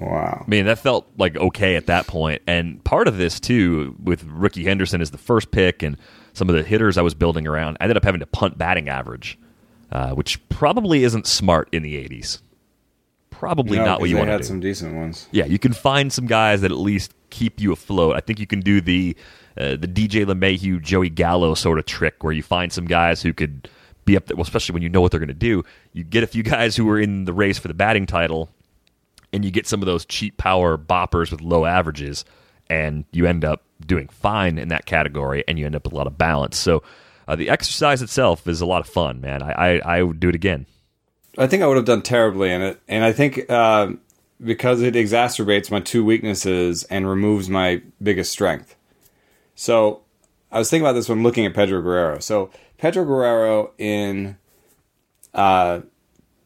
Wow. 0.00 0.42
I 0.46 0.50
mean, 0.50 0.66
that 0.66 0.78
felt 0.80 1.08
like 1.16 1.36
okay 1.36 1.76
at 1.76 1.86
that 1.86 2.06
point. 2.06 2.42
And 2.46 2.82
part 2.84 3.06
of 3.08 3.16
this, 3.16 3.38
too, 3.40 3.94
with 4.02 4.24
Rickey 4.24 4.64
Henderson 4.64 5.00
as 5.00 5.10
the 5.12 5.18
first 5.18 5.50
pick 5.50 5.82
and 5.82 5.96
some 6.32 6.48
of 6.48 6.56
the 6.56 6.62
hitters 6.64 6.98
I 6.98 7.02
was 7.02 7.14
building 7.14 7.46
around, 7.46 7.76
I 7.80 7.84
ended 7.84 7.96
up 7.96 8.04
having 8.04 8.20
to 8.20 8.26
punt 8.26 8.58
batting 8.58 8.88
average, 8.88 9.38
uh, 9.92 10.10
which 10.10 10.46
probably 10.48 11.04
isn't 11.04 11.26
smart 11.26 11.68
in 11.72 11.82
the 11.82 11.94
80s. 11.94 12.40
Probably 13.30 13.78
No, 13.78 13.84
not 13.84 14.00
what 14.00 14.10
you 14.10 14.16
want 14.16 14.26
to 14.28 14.32
do. 14.32 14.36
had 14.38 14.44
some 14.44 14.60
decent 14.60 14.94
ones. 14.96 15.28
Yeah, 15.30 15.44
you 15.44 15.58
can 15.58 15.72
find 15.72 16.12
some 16.12 16.26
guys 16.26 16.60
that 16.62 16.70
at 16.70 16.78
least 16.78 17.12
keep 17.30 17.60
you 17.60 17.72
afloat. 17.72 18.16
I 18.16 18.20
think 18.20 18.38
you 18.40 18.46
can 18.46 18.60
do 18.60 18.80
the 18.80 19.16
uh, 19.56 19.76
the 19.76 19.86
DJ 19.86 20.24
LeMahieu, 20.24 20.82
Joey 20.82 21.08
Gallo 21.08 21.54
sort 21.54 21.78
of 21.78 21.86
trick 21.86 22.24
where 22.24 22.32
you 22.32 22.42
find 22.42 22.72
some 22.72 22.86
guys 22.86 23.22
who 23.22 23.32
could 23.32 23.68
be 24.04 24.16
up 24.16 24.26
there, 24.26 24.36
well, 24.36 24.42
especially 24.42 24.74
when 24.74 24.82
you 24.82 24.88
know 24.88 25.00
what 25.00 25.10
they're 25.10 25.20
going 25.20 25.28
to 25.28 25.34
do. 25.34 25.64
You 25.92 26.04
get 26.04 26.22
a 26.22 26.26
few 26.26 26.42
guys 26.42 26.76
who 26.76 26.88
are 26.90 27.00
in 27.00 27.24
the 27.24 27.32
race 27.32 27.58
for 27.58 27.68
the 27.68 27.74
batting 27.74 28.06
title, 28.06 28.50
and 29.32 29.44
you 29.44 29.50
get 29.50 29.66
some 29.66 29.82
of 29.82 29.86
those 29.86 30.04
cheap 30.04 30.36
power 30.36 30.78
boppers 30.78 31.30
with 31.30 31.40
low 31.40 31.64
averages, 31.64 32.24
and 32.68 33.04
you 33.12 33.26
end 33.26 33.44
up 33.44 33.62
doing 33.84 34.08
fine 34.08 34.58
in 34.58 34.68
that 34.68 34.86
category, 34.86 35.44
and 35.48 35.58
you 35.58 35.66
end 35.66 35.76
up 35.76 35.84
with 35.84 35.92
a 35.92 35.96
lot 35.96 36.06
of 36.06 36.16
balance. 36.16 36.56
So 36.56 36.82
uh, 37.26 37.36
the 37.36 37.50
exercise 37.50 38.02
itself 38.02 38.46
is 38.46 38.60
a 38.60 38.66
lot 38.66 38.80
of 38.80 38.86
fun, 38.86 39.20
man. 39.20 39.42
I, 39.42 39.52
I, 39.52 39.96
I 39.98 40.02
would 40.02 40.20
do 40.20 40.28
it 40.28 40.34
again. 40.34 40.66
I 41.36 41.46
think 41.46 41.62
I 41.62 41.66
would 41.66 41.76
have 41.76 41.86
done 41.86 42.02
terribly 42.02 42.52
in 42.52 42.62
it, 42.62 42.80
and 42.86 43.04
I 43.04 43.12
think 43.12 43.50
uh, 43.50 43.88
because 44.42 44.82
it 44.82 44.94
exacerbates 44.94 45.70
my 45.70 45.80
two 45.80 46.04
weaknesses 46.04 46.84
and 46.84 47.08
removes 47.08 47.48
my 47.48 47.82
biggest 48.02 48.30
strength. 48.30 48.76
So 49.56 50.02
I 50.52 50.58
was 50.58 50.70
thinking 50.70 50.86
about 50.86 50.92
this 50.92 51.08
when 51.08 51.22
looking 51.22 51.46
at 51.46 51.54
Pedro 51.54 51.82
Guerrero. 51.82 52.20
So 52.20 52.50
Pedro 52.78 53.04
Guerrero 53.04 53.72
in 53.78 54.36
uh, 55.32 55.80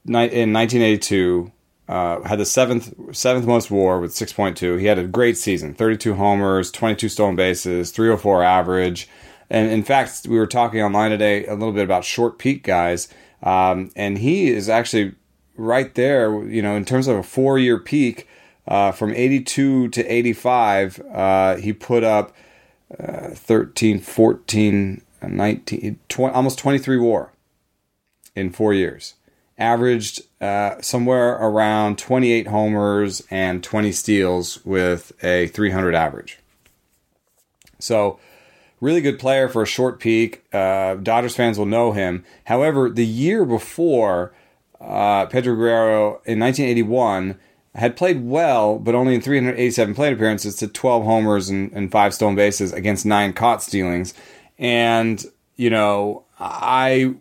in 0.06 0.52
1982 0.52 1.52
uh, 1.88 2.23
had 2.23 2.38
the 2.38 2.44
seventh 2.44 2.94
seventh 3.16 3.47
most 3.47 3.70
WAR 3.70 3.99
with 4.00 4.12
6.2. 4.12 4.78
He 4.78 4.87
had 4.87 4.99
a 4.99 5.06
great 5.06 5.37
season: 5.37 5.75
32 5.75 6.14
homers, 6.14 6.70
22 6.70 7.08
stolen 7.08 7.37
bases, 7.37 7.90
304 7.90 8.42
average. 8.42 9.08
And 9.50 9.70
in 9.70 9.82
fact, 9.82 10.26
we 10.28 10.38
were 10.38 10.47
talking 10.47 10.82
online 10.82 11.11
today 11.11 11.47
a 11.47 11.54
little 11.54 11.73
bit 11.73 11.85
about 11.85 12.04
short 12.04 12.38
peak 12.38 12.62
guys, 12.62 13.08
um, 13.42 13.90
and 13.97 14.18
he 14.18 14.49
is 14.50 14.68
actually 14.68 15.14
right 15.56 15.94
there. 15.94 16.44
You 16.44 16.61
know, 16.61 16.76
in 16.76 16.85
terms 16.85 17.08
of 17.08 17.16
a 17.16 17.23
four 17.23 17.58
year 17.58 17.78
peak. 17.78 18.28
Uh, 18.66 18.92
from 18.92 19.14
82 19.14 19.88
to 19.88 20.04
85, 20.04 21.00
uh, 21.11 21.56
he 21.56 21.73
put 21.73 22.04
up 22.04 22.37
uh, 23.00 23.28
13, 23.30 23.99
14, 23.99 25.00
19, 25.22 25.98
20, 26.08 26.34
almost 26.34 26.58
23 26.58 26.98
war 26.98 27.32
in 28.34 28.50
four 28.50 28.72
years. 28.72 29.14
Averaged 29.58 30.22
uh, 30.40 30.80
somewhere 30.80 31.32
around 31.32 31.98
28 31.98 32.46
homers 32.46 33.22
and 33.30 33.62
20 33.62 33.90
steals 33.90 34.64
with 34.64 35.12
a 35.25 35.48
300 35.48 35.94
average. 35.94 36.38
So, 37.80 38.20
really 38.80 39.00
good 39.00 39.18
player 39.18 39.48
for 39.48 39.62
a 39.62 39.66
short 39.66 39.98
peak. 39.98 40.44
Uh, 40.52 40.94
Dodgers 40.94 41.34
fans 41.34 41.58
will 41.58 41.66
know 41.66 41.92
him. 41.92 42.25
However, 42.44 42.88
the 42.88 43.06
year 43.06 43.44
before, 43.44 44.32
uh, 44.80 45.26
Pedro 45.26 45.56
Guerrero 45.56 46.20
in 46.25 46.38
1981 46.38 47.38
had 47.75 47.96
played 47.96 48.25
well, 48.25 48.78
but 48.78 48.94
only 48.94 49.14
in 49.14 49.20
387 49.20 49.94
plate 49.94 50.12
appearances 50.12 50.56
to 50.56 50.68
12 50.68 51.04
homers 51.04 51.48
and, 51.48 51.70
and 51.72 51.90
five 51.90 52.14
stolen 52.14 52.34
bases 52.34 52.72
against 52.72 53.06
nine 53.06 53.32
caught 53.32 53.62
stealings. 53.62 54.14
And, 54.59 55.25
you 55.57 55.71
know, 55.71 56.25
I 56.38 57.15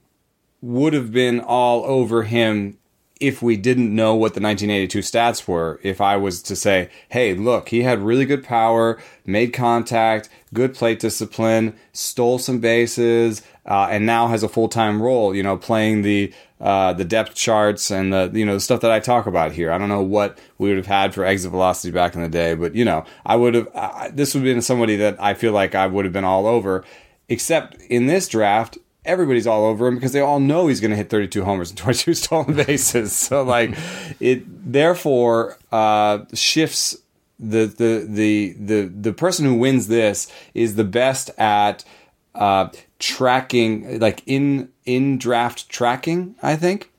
would 0.62 0.94
have 0.94 1.12
been 1.12 1.40
all 1.40 1.86
over 1.86 2.24
him 2.24 2.78
if 3.20 3.42
we 3.42 3.58
didn't 3.58 3.94
know 3.94 4.14
what 4.14 4.34
the 4.34 4.42
1982 4.42 5.00
stats 5.00 5.48
were. 5.48 5.80
If 5.84 6.02
I 6.02 6.18
was 6.18 6.42
to 6.44 6.56
say, 6.56 6.90
hey, 7.10 7.34
look, 7.34 7.70
he 7.70 7.82
had 7.82 8.00
really 8.00 8.26
good 8.26 8.44
power, 8.44 9.00
made 9.26 9.54
contact, 9.54 10.30
good 10.54 10.74
plate 10.74 11.00
discipline, 11.00 11.76
stole 11.94 12.40
some 12.40 12.60
bases, 12.60 13.42
uh, 13.66 13.88
and 13.90 14.06
now 14.06 14.28
has 14.28 14.44
a 14.44 14.50
full 14.50 14.70
time 14.70 15.02
role, 15.02 15.36
you 15.36 15.44
know, 15.44 15.58
playing 15.58 16.02
the. 16.02 16.34
Uh, 16.60 16.92
the 16.92 17.06
depth 17.06 17.36
charts 17.36 17.92
and 17.92 18.12
the 18.12 18.32
you 18.34 18.44
know 18.44 18.56
the 18.56 18.60
stuff 18.60 18.82
that 18.82 18.90
I 18.90 19.00
talk 19.00 19.28
about 19.28 19.52
here. 19.52 19.72
I 19.72 19.78
don't 19.78 19.90
know 19.90 20.02
what 20.02 20.40
we 20.58 20.70
would 20.70 20.78
have 20.78 20.88
had 20.88 21.14
for 21.14 21.24
exit 21.24 21.52
velocity 21.52 21.92
back 21.92 22.16
in 22.16 22.24
the 22.24 22.30
day, 22.30 22.56
but 22.56 22.74
you 22.74 22.84
know 22.84 23.06
I 23.28 23.36
would 23.36 23.54
have. 23.54 23.68
Uh, 23.76 24.10
this 24.12 24.34
would 24.34 24.40
have 24.40 24.56
been 24.56 24.64
somebody 24.64 24.96
that 24.96 25.22
I 25.22 25.36
feel 25.36 25.52
like 25.52 25.76
I 25.76 25.86
would 25.86 26.06
have 26.06 26.14
been 26.14 26.24
all 26.24 26.48
over. 26.48 26.84
Except 27.30 27.82
in 27.84 28.08
this 28.08 28.28
draft, 28.28 28.78
everybody's 29.06 29.48
all 29.48 29.66
over 29.66 29.88
him 29.88 29.96
because 29.96 30.12
they 30.12 30.20
all 30.20 30.40
know 30.40 30.68
he's 30.68 30.80
going 30.82 30.92
to 30.92 30.98
hit 30.98 31.10
32 31.10 31.44
homers 31.44 31.70
and 31.70 31.78
22 31.80 32.14
stolen 32.14 32.54
bases. 32.54 33.14
So 33.14 33.44
like 33.44 33.76
it 34.20 34.44
therefore 34.72 35.58
uh, 35.72 36.20
shifts 36.34 36.98
the, 37.40 37.66
the 37.68 38.08
the 38.10 38.56
the 38.60 38.82
the 38.88 39.14
person 39.14 39.46
who 39.46 39.54
wins 39.56 39.88
this 39.88 40.32
is 40.56 40.76
the 40.76 40.84
best 40.84 41.30
at 41.38 41.84
uh, 42.34 42.70
tracking 43.00 44.00
like 44.00 44.24
in 44.26 44.70
in 44.86 45.18
draft 45.18 45.70
tracking, 45.70 46.36
I 46.42 46.56
think. 46.56 46.92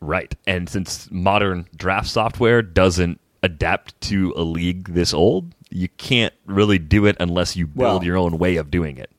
Right. 0.00 0.34
And 0.46 0.68
since 0.68 1.10
modern 1.10 1.66
draft 1.76 2.08
software 2.08 2.62
doesn't 2.62 3.20
adapt 3.42 3.98
to 4.02 4.32
a 4.36 4.42
league 4.42 4.88
this 4.94 5.12
old, 5.12 5.54
you 5.70 5.88
can't 5.96 6.34
really 6.46 6.78
do 6.78 7.06
it 7.06 7.16
unless 7.20 7.56
you 7.56 7.66
build 7.66 7.78
Well- 7.78 8.04
your 8.04 8.16
own 8.16 8.38
way 8.38 8.56
of 8.56 8.70
doing 8.70 8.96
it. 8.98 9.10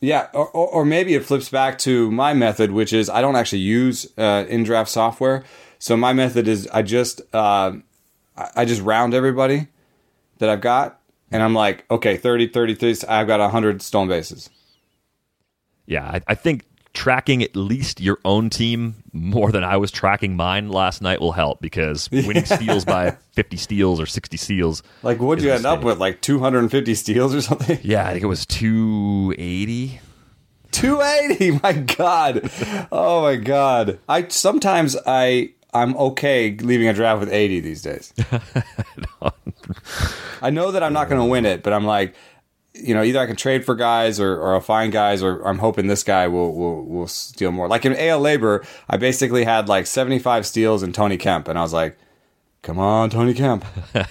Yeah, 0.00 0.28
or, 0.32 0.48
or, 0.48 0.68
or 0.68 0.84
maybe 0.84 1.14
it 1.14 1.24
flips 1.24 1.50
back 1.50 1.78
to 1.80 2.10
my 2.10 2.32
method, 2.32 2.70
which 2.70 2.92
is 2.92 3.10
I 3.10 3.20
don't 3.20 3.36
actually 3.36 3.60
use 3.60 4.10
uh, 4.16 4.46
in 4.48 4.64
draft 4.64 4.90
software. 4.90 5.44
So 5.78 5.96
my 5.96 6.12
method 6.12 6.48
is 6.48 6.66
I 6.72 6.82
just 6.82 7.20
uh, 7.34 7.72
I 8.56 8.64
just 8.64 8.80
round 8.80 9.12
everybody 9.12 9.68
that 10.38 10.48
I've 10.48 10.62
got, 10.62 11.00
and 11.30 11.42
I'm 11.42 11.54
like, 11.54 11.84
okay, 11.90 12.16
30, 12.16 12.48
33, 12.48 12.96
I've 13.08 13.26
got 13.26 13.40
100 13.40 13.82
stolen 13.82 14.08
bases. 14.08 14.48
Yeah, 15.86 16.04
I, 16.04 16.20
I 16.28 16.34
think 16.34 16.64
tracking 16.92 17.42
at 17.42 17.54
least 17.54 18.00
your 18.00 18.18
own 18.24 18.50
team 18.50 19.02
more 19.12 19.52
than 19.52 19.64
I 19.64 19.76
was 19.76 19.90
tracking 19.90 20.36
mine 20.36 20.68
last 20.68 21.02
night 21.02 21.20
will 21.20 21.32
help 21.32 21.60
because 21.60 22.10
winning 22.12 22.44
steals 22.44 22.84
by 22.84 23.16
50 23.32 23.56
steals 23.56 24.00
or 24.00 24.06
60 24.06 24.36
steals. 24.36 24.82
Like, 25.02 25.18
what'd 25.18 25.44
you 25.44 25.52
end 25.52 25.66
up 25.66 25.82
with? 25.82 25.98
Like 25.98 26.20
250 26.20 26.94
steals 26.94 27.34
or 27.34 27.40
something? 27.40 27.78
Yeah, 27.90 28.06
I 28.06 28.12
think 28.12 28.24
it 28.24 28.26
was 28.26 28.46
280. 28.46 30.00
280 30.70 31.58
my 31.64 31.72
god 31.72 32.48
oh 32.92 33.22
my 33.22 33.34
god 33.34 33.98
i 34.08 34.28
sometimes 34.28 34.96
i 35.04 35.50
I'm 35.72 35.96
okay 35.96 36.56
leaving 36.60 36.88
a 36.88 36.92
draft 36.92 37.20
with 37.20 37.32
80 37.32 37.60
these 37.60 37.82
days. 37.82 38.12
I 40.42 40.50
know 40.50 40.72
that 40.72 40.82
I'm 40.82 40.92
not 40.92 41.08
going 41.08 41.20
to 41.20 41.26
win 41.26 41.46
it, 41.46 41.62
but 41.62 41.72
I'm 41.72 41.84
like, 41.84 42.14
you 42.74 42.94
know, 42.94 43.02
either 43.02 43.18
I 43.18 43.26
can 43.26 43.36
trade 43.36 43.64
for 43.64 43.74
guys 43.74 44.20
or, 44.20 44.36
or 44.36 44.54
I'll 44.54 44.60
find 44.60 44.92
guys, 44.92 45.22
or 45.22 45.42
I'm 45.46 45.58
hoping 45.58 45.86
this 45.86 46.02
guy 46.02 46.28
will, 46.28 46.54
will 46.54 46.84
will 46.84 47.08
steal 47.08 47.52
more. 47.52 47.68
Like 47.68 47.84
in 47.84 47.96
AL 47.96 48.20
LABR, 48.20 48.64
I 48.88 48.96
basically 48.96 49.44
had 49.44 49.68
like 49.68 49.86
75 49.86 50.46
steals 50.46 50.82
and 50.82 50.94
Tony 50.94 51.16
Kemp, 51.16 51.48
and 51.48 51.58
I 51.58 51.62
was 51.62 51.72
like, 51.72 51.98
come 52.62 52.78
on, 52.78 53.10
Tony 53.10 53.34
Kemp. 53.34 53.64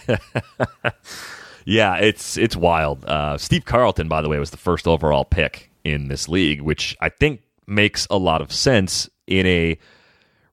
yeah, 1.66 1.96
it's 1.96 2.38
it's 2.38 2.56
wild. 2.56 3.06
Uh, 3.06 3.38
Steve 3.38 3.66
Carlton, 3.66 4.08
by 4.08 4.22
the 4.22 4.30
way, 4.30 4.40
was 4.40 4.52
the 4.52 4.58
first 4.58 4.88
overall 4.88 5.26
pick 5.26 5.72
in 5.84 6.10
this 6.10 6.28
league, 6.28 6.62
which 6.62 6.98
I 7.00 7.10
think 7.10 7.42
makes 7.66 8.08
a 8.10 8.18
lot 8.18 8.42
of 8.42 8.52
sense 8.52 9.10
in 9.28 9.46
a 9.46 9.78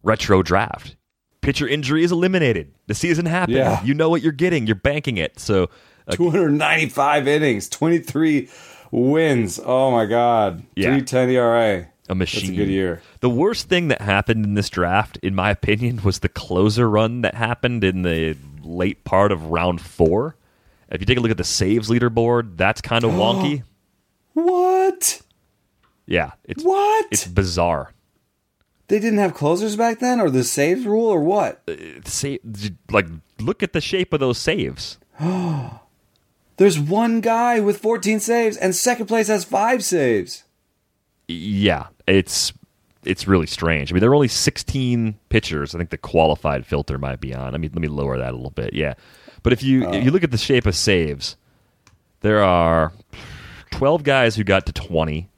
retro 0.02 0.42
draft. 0.42 0.96
Pitcher 1.40 1.66
injury 1.66 2.02
is 2.02 2.12
eliminated. 2.12 2.72
The 2.86 2.94
season 2.94 3.26
happened. 3.26 3.56
Yeah. 3.56 3.82
You 3.84 3.94
know 3.94 4.10
what 4.10 4.22
you're 4.22 4.32
getting. 4.32 4.66
You're 4.66 4.75
banking 4.76 5.16
it. 5.16 5.38
So 5.38 5.70
295 6.12 7.28
innings, 7.28 7.68
23 7.68 8.48
wins. 8.90 9.60
Oh 9.64 9.90
my 9.90 10.06
God. 10.06 10.62
Yeah. 10.75 10.86
310 10.98 11.30
ERA. 11.30 11.88
a 12.08 12.14
machine. 12.14 12.40
That's 12.42 12.52
a 12.52 12.56
good 12.56 12.68
year. 12.68 13.02
The 13.20 13.30
worst 13.30 13.68
thing 13.68 13.88
that 13.88 14.00
happened 14.00 14.44
in 14.44 14.54
this 14.54 14.70
draft, 14.70 15.16
in 15.18 15.34
my 15.34 15.50
opinion, 15.50 16.02
was 16.04 16.20
the 16.20 16.28
closer 16.28 16.88
run 16.88 17.22
that 17.22 17.34
happened 17.34 17.82
in 17.84 18.02
the 18.02 18.36
late 18.62 19.04
part 19.04 19.32
of 19.32 19.46
round 19.46 19.80
four. 19.80 20.36
If 20.90 21.00
you 21.00 21.06
take 21.06 21.18
a 21.18 21.20
look 21.20 21.32
at 21.32 21.36
the 21.36 21.44
saves 21.44 21.88
leaderboard, 21.90 22.56
that's 22.56 22.80
kind 22.80 23.02
of 23.04 23.10
wonky. 23.12 23.64
What? 24.34 25.22
Yeah, 26.06 26.32
it's 26.44 26.62
What? 26.62 27.06
it's 27.10 27.26
bizarre. 27.26 27.92
they 28.86 29.00
didn't 29.00 29.18
have 29.18 29.34
closers 29.34 29.75
back 29.75 29.98
then, 29.98 30.20
or 30.20 30.30
the 30.30 30.44
saves 30.44 30.86
rule, 30.86 31.08
or 31.08 31.20
what? 31.20 31.62
Uh, 31.68 31.72
it's 31.76 32.12
sa- 32.12 32.36
like 32.92 33.08
look 33.40 33.64
at 33.64 33.72
the 33.72 33.80
shape 33.80 34.12
of 34.12 34.20
those 34.20 34.38
saves. 34.38 34.98
There's 36.56 36.78
one 36.78 37.20
guy 37.20 37.60
with 37.60 37.78
14 37.78 38.20
saves, 38.20 38.56
and 38.56 38.75
second 38.75 39.06
place 39.06 39.28
has 39.28 39.44
five 39.44 39.84
saves. 39.84 40.44
Yeah, 41.28 41.88
it's 42.06 42.52
it's 43.04 43.28
really 43.28 43.46
strange. 43.46 43.92
I 43.92 43.94
mean, 43.94 44.00
there 44.00 44.10
are 44.10 44.14
only 44.14 44.28
16 44.28 45.18
pitchers. 45.28 45.75
I 45.75 45.78
think 45.78 45.90
the 45.90 45.98
qualified 45.98 46.66
filter 46.66 46.98
might 46.98 47.20
be 47.20 47.34
on. 47.34 47.54
I 47.54 47.58
mean, 47.58 47.70
let 47.72 47.80
me 47.80 47.88
lower 47.88 48.18
that 48.18 48.32
a 48.32 48.36
little 48.36 48.50
bit. 48.50 48.75
Yeah, 48.75 48.94
but 49.42 49.52
if 49.52 49.62
you 49.62 49.88
if 49.90 50.04
you 50.04 50.10
uh. 50.10 50.12
look 50.12 50.25
at 50.25 50.30
the 50.30 50.38
shape 50.38 50.66
of 50.66 50.75
saves, 50.75 51.36
there 52.20 52.42
are 52.42 52.92
12 53.72 54.02
guys 54.02 54.36
who 54.36 54.44
got 54.44 54.66
to 54.66 54.72
20. 54.72 55.28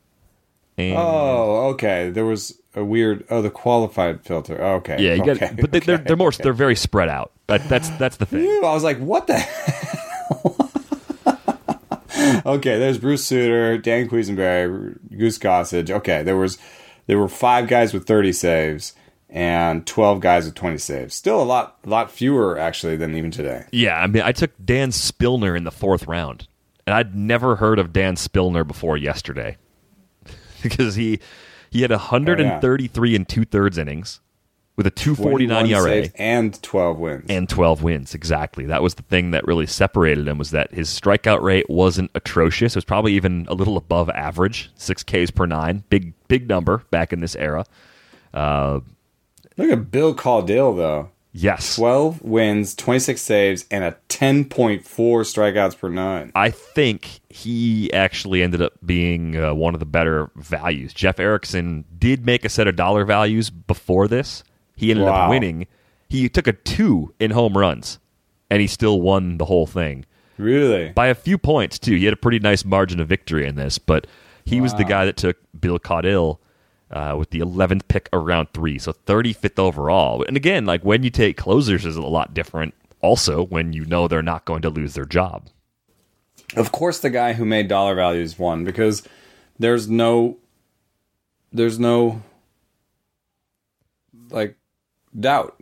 And 0.77 0.97
Oh, 0.97 1.71
okay. 1.73 2.11
There 2.11 2.25
was 2.25 2.59
a 2.75 2.85
weird. 2.85 3.25
Oh, 3.31 3.43
the 3.43 3.51
qualified 3.51 4.23
filter. 4.25 4.63
Okay. 4.63 4.97
yeah, 5.01 5.15
you 5.15 5.25
got, 5.25 5.43
okay, 5.43 5.55
but 5.61 5.73
they, 5.73 5.81
they're 5.81 5.99
they're 5.99 6.17
more 6.17 6.29
okay. 6.29 6.43
they're 6.43 6.53
very 6.53 6.77
spread 6.77 7.09
out. 7.09 7.33
That, 7.49 7.69
that's 7.69 7.91
that's 7.91 8.17
the 8.19 8.27
thing. 8.27 8.45
Ew, 8.45 8.65
I 8.65 8.73
was 8.73 8.85
like, 8.85 8.99
what 8.99 9.27
the 9.27 9.39
hell? 9.39 10.68
Okay, 12.49 12.79
there's 12.79 12.97
Bruce 12.97 13.27
Sutter, 13.27 13.77
Dan 13.77 14.09
Quisenberry, 14.09 14.97
Goose 15.17 15.39
Gossage. 15.39 15.91
Okay, 15.91 16.23
there 16.23 16.37
was 16.37 16.57
there 17.07 17.19
were 17.19 17.29
five 17.29 17.69
guys 17.69 17.93
with 17.93 18.07
30 18.07 18.33
saves 18.33 18.95
and 19.29 19.87
12 19.87 20.21
guys 20.21 20.47
with 20.47 20.55
20 20.55 20.79
saves. 20.79 21.15
Still 21.15 21.43
a 21.43 21.45
lot 21.45 21.77
lot 21.85 22.11
fewer 22.11 22.59
actually 22.59 22.97
than 22.97 23.15
even 23.15 23.31
today. 23.31 23.67
Yeah, 23.71 23.99
I 24.01 24.07
mean, 24.07 24.23
I 24.23 24.33
took 24.33 24.53
Dan 24.65 24.93
Spillner 24.93 25.59
in 25.59 25.65
the 25.65 25.71
fourth 25.71 26.07
round, 26.07 26.49
and 26.87 26.95
I'd 26.95 27.15
never 27.15 27.57
heard 27.57 27.79
of 27.79 27.93
Dan 27.93 28.17
Spillner 28.17 28.67
before 28.67 28.97
yesterday 28.97 29.59
because 30.63 30.95
he 30.95 31.21
he 31.69 31.83
had 31.83 31.91
133 31.91 33.15
and 33.15 33.23
oh, 33.23 33.27
two 33.29 33.45
thirds 33.45 33.77
innings 33.77 34.21
with 34.79 34.87
a 34.87 34.91
249 34.91 35.67
ERA 35.67 36.09
and 36.15 36.63
12 36.63 36.99
wins. 36.99 37.27
and 37.29 37.49
12 37.49 37.83
wins. 37.83 38.15
Exactly, 38.15 38.65
that 38.67 38.81
was 38.83 38.95
the 38.95 39.03
thing 39.03 39.33
that 39.33 39.45
really 39.47 39.67
separated 39.67 40.27
him 40.27 40.39
was 40.39 40.53
that 40.53 40.73
his 40.73 40.89
strikeout 40.89 41.43
rate 41.43 41.69
wasn't 41.69 42.11
atrocious. 42.15 42.75
It 42.75 42.79
was 42.79 42.85
probably 42.87 43.13
even 43.15 43.45
a 43.51 43.55
little 43.55 43.77
above 43.77 44.09
average, 44.11 44.71
six 44.77 45.03
Ks 45.03 45.31
per 45.33 45.45
nine, 45.47 45.83
big 45.91 46.15
big 46.29 46.49
number 46.49 46.85
back 46.91 47.13
in 47.13 47.21
this 47.21 47.35
era. 47.37 47.67
Uh, 48.33 48.81
Look 49.57 49.71
at 49.71 49.91
Bill 49.91 50.15
Caudill 50.15 50.77
though. 50.77 51.11
yes, 51.33 51.75
12 51.75 52.23
wins, 52.23 52.77
26 52.77 53.21
saves, 53.21 53.65
and 53.73 53.83
a 53.83 53.97
10.4 54.09 54.83
strikeouts 54.85 55.77
per 55.77 55.89
nine. 55.89 56.31
I 56.37 56.51
think 56.51 57.21
he 57.29 57.93
actually 57.93 58.43
ended 58.45 58.63
up 58.63 58.75
being 58.87 59.37
uh, 59.37 59.55
one 59.55 59.75
of 59.75 59.81
the 59.81 59.87
better 59.87 60.31
values. 60.37 60.93
Jeff 60.95 61.19
Erickson 61.19 61.85
did 61.99 62.25
make 62.25 62.45
a 62.45 62.49
set 62.49 62.69
of 62.69 62.77
dollar 62.77 63.05
values 63.05 63.51
before 63.51 64.07
this. 64.07 64.45
He 64.79 64.91
ended 64.91 65.07
up 65.09 65.29
winning. 65.29 65.67
He 66.09 66.29
took 66.29 66.47
a 66.47 66.53
two 66.53 67.13
in 67.21 67.33
home 67.33 67.59
runs, 67.59 67.99
and 68.49 68.61
he 68.61 68.67
still 68.67 69.01
won 69.01 69.37
the 69.39 69.45
whole 69.45 69.67
thing 69.67 70.07
Really? 70.39 70.89
by 70.91 71.09
a 71.09 71.15
few 71.15 71.37
points 71.37 71.79
too. 71.79 71.97
He 71.97 72.05
had 72.05 72.15
a 72.15 72.17
pretty 72.19 72.39
nice 72.39 72.65
margin 72.65 73.01
of 73.01 73.09
victory 73.09 73.47
in 73.47 73.57
this, 73.57 73.79
but 73.79 74.07
he 74.45 74.61
was 74.61 74.73
the 74.75 74.85
guy 74.85 75.05
that 75.05 75.17
took 75.19 75.37
Bill 75.61 75.79
Caudill 75.79 76.39
uh, 76.91 77.17
with 77.19 77.31
the 77.31 77.41
11th 77.41 77.83
pick 77.89 78.09
around 78.13 78.49
three, 78.55 78.79
so 78.79 78.93
35th 78.93 79.59
overall. 79.59 80.25
And 80.27 80.37
again, 80.37 80.65
like 80.65 80.83
when 80.85 81.03
you 81.03 81.11
take 81.11 81.37
closers 81.37 81.85
is 81.85 81.97
a 81.97 82.03
lot 82.03 82.33
different. 82.33 82.73
Also, 83.01 83.45
when 83.45 83.73
you 83.73 83.85
know 83.85 84.09
they're 84.09 84.23
not 84.23 84.45
going 84.45 84.63
to 84.63 84.71
lose 84.71 84.95
their 84.95 85.05
job. 85.05 85.49
Of 86.57 86.73
course, 86.73 86.99
the 87.01 87.11
guy 87.11 87.35
who 87.35 87.45
made 87.45 87.69
dollar 87.69 87.95
values 87.95 88.39
won 88.39 88.65
because 88.65 89.03
there's 89.59 89.89
no, 89.89 90.39
there's 91.53 91.79
no, 91.79 92.23
like, 94.31 94.57
doubt. 95.19 95.59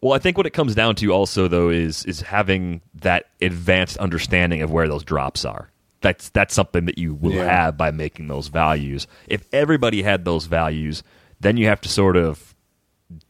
Well, 0.00 0.14
I 0.14 0.18
think 0.18 0.36
what 0.36 0.46
it 0.46 0.50
comes 0.50 0.74
down 0.74 0.94
to 0.96 1.12
also 1.12 1.46
though 1.48 1.68
is 1.68 2.04
is 2.06 2.20
having 2.22 2.80
that 2.96 3.26
advanced 3.42 3.98
understanding 3.98 4.62
of 4.62 4.70
where 4.70 4.88
those 4.88 5.04
drops 5.04 5.44
are. 5.44 5.70
That's 6.00 6.30
that's 6.30 6.54
something 6.54 6.86
that 6.86 6.96
you 6.96 7.14
will 7.14 7.32
Yeah. 7.32 7.44
have 7.44 7.76
by 7.76 7.90
making 7.90 8.28
those 8.28 8.48
values. 8.48 9.06
If 9.26 9.44
everybody 9.52 10.02
had 10.02 10.24
those 10.24 10.46
values, 10.46 11.02
then 11.40 11.56
you 11.58 11.66
have 11.66 11.80
to 11.82 11.88
sort 11.90 12.16
of 12.16 12.54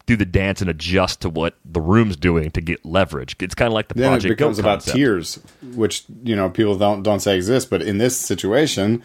do 0.06 0.14
the 0.14 0.26
dance 0.26 0.60
and 0.60 0.68
adjust 0.70 1.22
to 1.22 1.28
what 1.28 1.54
the 1.64 1.80
room's 1.80 2.14
doing 2.16 2.50
to 2.52 2.60
get 2.60 2.84
leverage. 2.84 3.34
It's 3.40 3.54
kind 3.54 3.66
of 3.68 3.72
like 3.72 3.88
the 3.88 3.94
Then 3.94 4.10
project 4.10 4.26
it 4.32 4.36
becomes 4.36 4.58
about 4.58 4.82
tiers, 4.82 5.40
which 5.74 6.04
you 6.22 6.36
know 6.36 6.50
people 6.50 6.76
don't 6.76 7.02
don't 7.02 7.20
say 7.20 7.36
exist, 7.36 7.68
but 7.70 7.82
in 7.82 7.98
this 7.98 8.16
situation, 8.16 9.02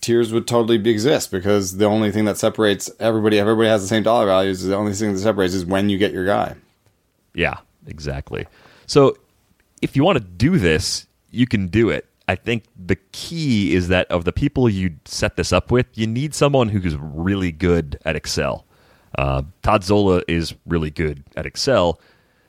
tiers 0.00 0.32
would 0.32 0.46
totally 0.46 0.78
be 0.78 0.90
exist 0.90 1.30
because 1.30 1.76
the 1.76 1.86
only 1.86 2.10
thing 2.12 2.24
that 2.26 2.38
separates 2.38 2.90
everybody, 3.00 3.38
everybody 3.38 3.68
has 3.68 3.82
the 3.82 3.88
same 3.88 4.02
dollar 4.02 4.26
values. 4.26 4.62
The 4.62 4.76
only 4.76 4.92
thing 4.92 5.12
that 5.12 5.18
separates 5.18 5.54
is 5.54 5.64
when 5.64 5.88
you 5.88 5.98
get 5.98 6.12
your 6.12 6.26
guy. 6.26 6.56
Yeah, 7.34 7.58
exactly. 7.86 8.46
So 8.86 9.16
if 9.82 9.96
you 9.96 10.04
want 10.04 10.18
to 10.18 10.24
do 10.24 10.58
this, 10.58 11.06
you 11.30 11.46
can 11.46 11.68
do 11.68 11.90
it. 11.90 12.06
I 12.28 12.34
think 12.34 12.64
the 12.76 12.96
key 13.12 13.74
is 13.74 13.88
that 13.88 14.10
of 14.10 14.24
the 14.24 14.32
people 14.32 14.68
you 14.68 14.96
set 15.04 15.36
this 15.36 15.52
up 15.52 15.70
with, 15.70 15.86
you 15.94 16.06
need 16.06 16.34
someone 16.34 16.68
who's 16.68 16.96
really 16.96 17.52
good 17.52 17.98
at 18.04 18.16
Excel. 18.16 18.64
Uh, 19.16 19.42
Todd 19.62 19.84
Zola 19.84 20.22
is 20.26 20.54
really 20.66 20.90
good 20.90 21.22
at 21.36 21.46
Excel, 21.46 22.00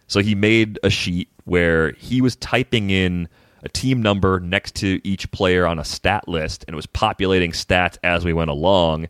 so 0.07 0.19
he 0.19 0.35
made 0.35 0.79
a 0.83 0.89
sheet 0.89 1.29
where 1.45 1.91
he 1.93 2.21
was 2.21 2.35
typing 2.37 2.89
in 2.89 3.29
a 3.67 3.69
team 3.69 4.01
number 4.01 4.39
next 4.39 4.75
to 4.75 5.01
each 5.03 5.29
player 5.31 5.67
on 5.67 5.77
a 5.77 5.83
stat 5.83 6.25
list, 6.27 6.63
and 6.67 6.73
it 6.73 6.77
was 6.77 6.85
populating 6.85 7.51
stats 7.51 7.97
as 8.01 8.23
we 8.23 8.31
went 8.31 8.49
along. 8.49 9.09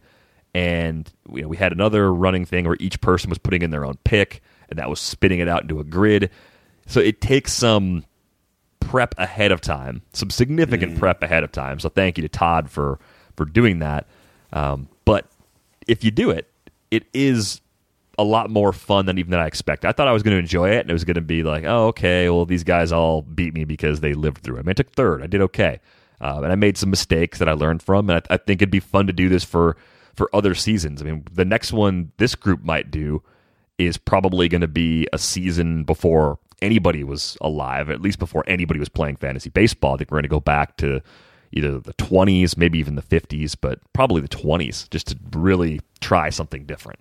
And 0.56 1.08
you 1.32 1.44
know, 1.44 1.48
we 1.48 1.58
had 1.58 1.72
another 1.72 2.12
running 2.12 2.44
thing 2.44 2.66
where 2.66 2.78
each 2.80 3.00
person 3.00 3.30
was 3.30 3.38
putting 3.38 3.62
in 3.62 3.70
their 3.70 3.86
own 3.86 3.98
pick, 4.04 4.42
and 4.70 4.80
that 4.80 4.90
was 4.90 5.00
spitting 5.00 5.40
it 5.40 5.48
out 5.48 5.62
into 5.62 5.80
a 5.80 5.84
grid. 5.84 6.32
So 6.88 7.00
it 7.00 7.22
takes 7.22 7.54
some 7.54 8.04
prep 8.80 9.14
ahead 9.20 9.52
of 9.52 9.62
time, 9.62 10.02
some 10.14 10.32
significant 10.32 10.98
prep 10.98 11.22
ahead 11.22 11.44
of 11.44 11.52
time. 11.52 11.80
So 11.80 11.90
thank 11.90 12.18
you 12.18 12.24
to 12.24 12.30
Todd 12.30 12.70
for 12.70 12.98
for 13.36 13.46
doing 13.46 13.80
that. 13.80 14.08
Um, 14.54 14.90
but 15.06 15.28
if 15.88 16.04
you 16.04 16.10
do 16.10 16.32
it, 16.32 16.50
it 16.90 17.06
is 17.14 17.62
a 18.18 18.24
lot 18.24 18.50
more 18.50 18.74
fun 18.74 19.06
than 19.06 19.18
even 19.18 19.32
that 19.32 19.40
I 19.40 19.46
expected. 19.46 19.88
I 19.88 19.92
thought 19.92 20.08
I 20.08 20.12
was 20.12 20.24
going 20.24 20.36
to 20.36 20.40
enjoy 20.40 20.72
it, 20.72 20.82
and 20.82 20.90
it 20.90 20.94
was 20.94 21.04
going 21.04 21.16
to 21.16 21.22
be 21.22 21.44
like, 21.44 21.64
oh, 21.66 21.88
okay, 21.88 22.30
well 22.30 22.46
these 22.46 22.64
guys 22.64 22.92
all 22.92 23.22
beat 23.22 23.54
me 23.54 23.64
because 23.64 24.00
they 24.00 24.14
lived 24.14 24.40
through 24.40 24.58
it. 24.58 24.60
I 24.60 24.64
mean, 24.64 24.70
I 24.72 24.74
took 24.74 24.92
third, 24.92 25.22
I 25.22 25.28
did 25.28 25.42
okay, 25.42 25.80
um, 26.20 26.44
and 26.44 26.52
I 26.52 26.56
made 26.56 26.78
some 26.78 26.90
mistakes 26.90 27.40
that 27.40 27.48
I 27.50 27.54
learned 27.54 27.84
from, 27.84 28.10
and 28.10 28.22
I, 28.30 28.34
I 28.34 28.38
think 28.38 28.62
it'd 28.62 28.72
be 28.72 28.80
fun 28.80 29.08
to 29.08 29.14
do 29.14 29.30
this 29.30 29.44
for 29.44 29.78
for 30.16 30.30
other 30.36 30.56
seasons. 30.56 31.02
I 31.02 31.06
mean, 31.06 31.24
the 31.32 31.46
next 31.46 31.72
one 31.72 32.12
this 32.18 32.34
group 32.34 32.64
might 32.64 32.90
do 32.90 33.22
is 33.78 33.98
probably 33.98 34.50
going 34.50 34.62
to 34.62 34.68
be 34.68 35.08
a 35.14 35.20
season 35.20 35.84
before 35.84 36.40
anybody 36.62 37.04
was 37.04 37.38
alive, 37.40 37.90
at 37.92 38.02
least 38.02 38.18
before 38.18 38.44
anybody 38.48 38.80
was 38.80 38.90
playing 38.90 39.18
fantasy 39.18 39.52
baseball. 39.52 39.94
I 39.94 39.98
think 39.98 40.10
we're 40.10 40.16
going 40.16 40.24
to 40.24 40.30
go 40.30 40.40
back 40.40 40.78
to 40.78 41.02
either 41.52 41.80
the 41.80 41.94
20s, 41.94 42.58
maybe 42.58 42.80
even 42.80 42.96
the 42.96 43.04
50s, 43.04 43.56
but 43.60 43.80
probably 43.94 44.22
the 44.22 44.28
20s, 44.28 44.90
just 44.90 45.08
to 45.08 45.18
really 45.34 45.80
try 46.02 46.30
something 46.30 46.66
different. 46.66 47.00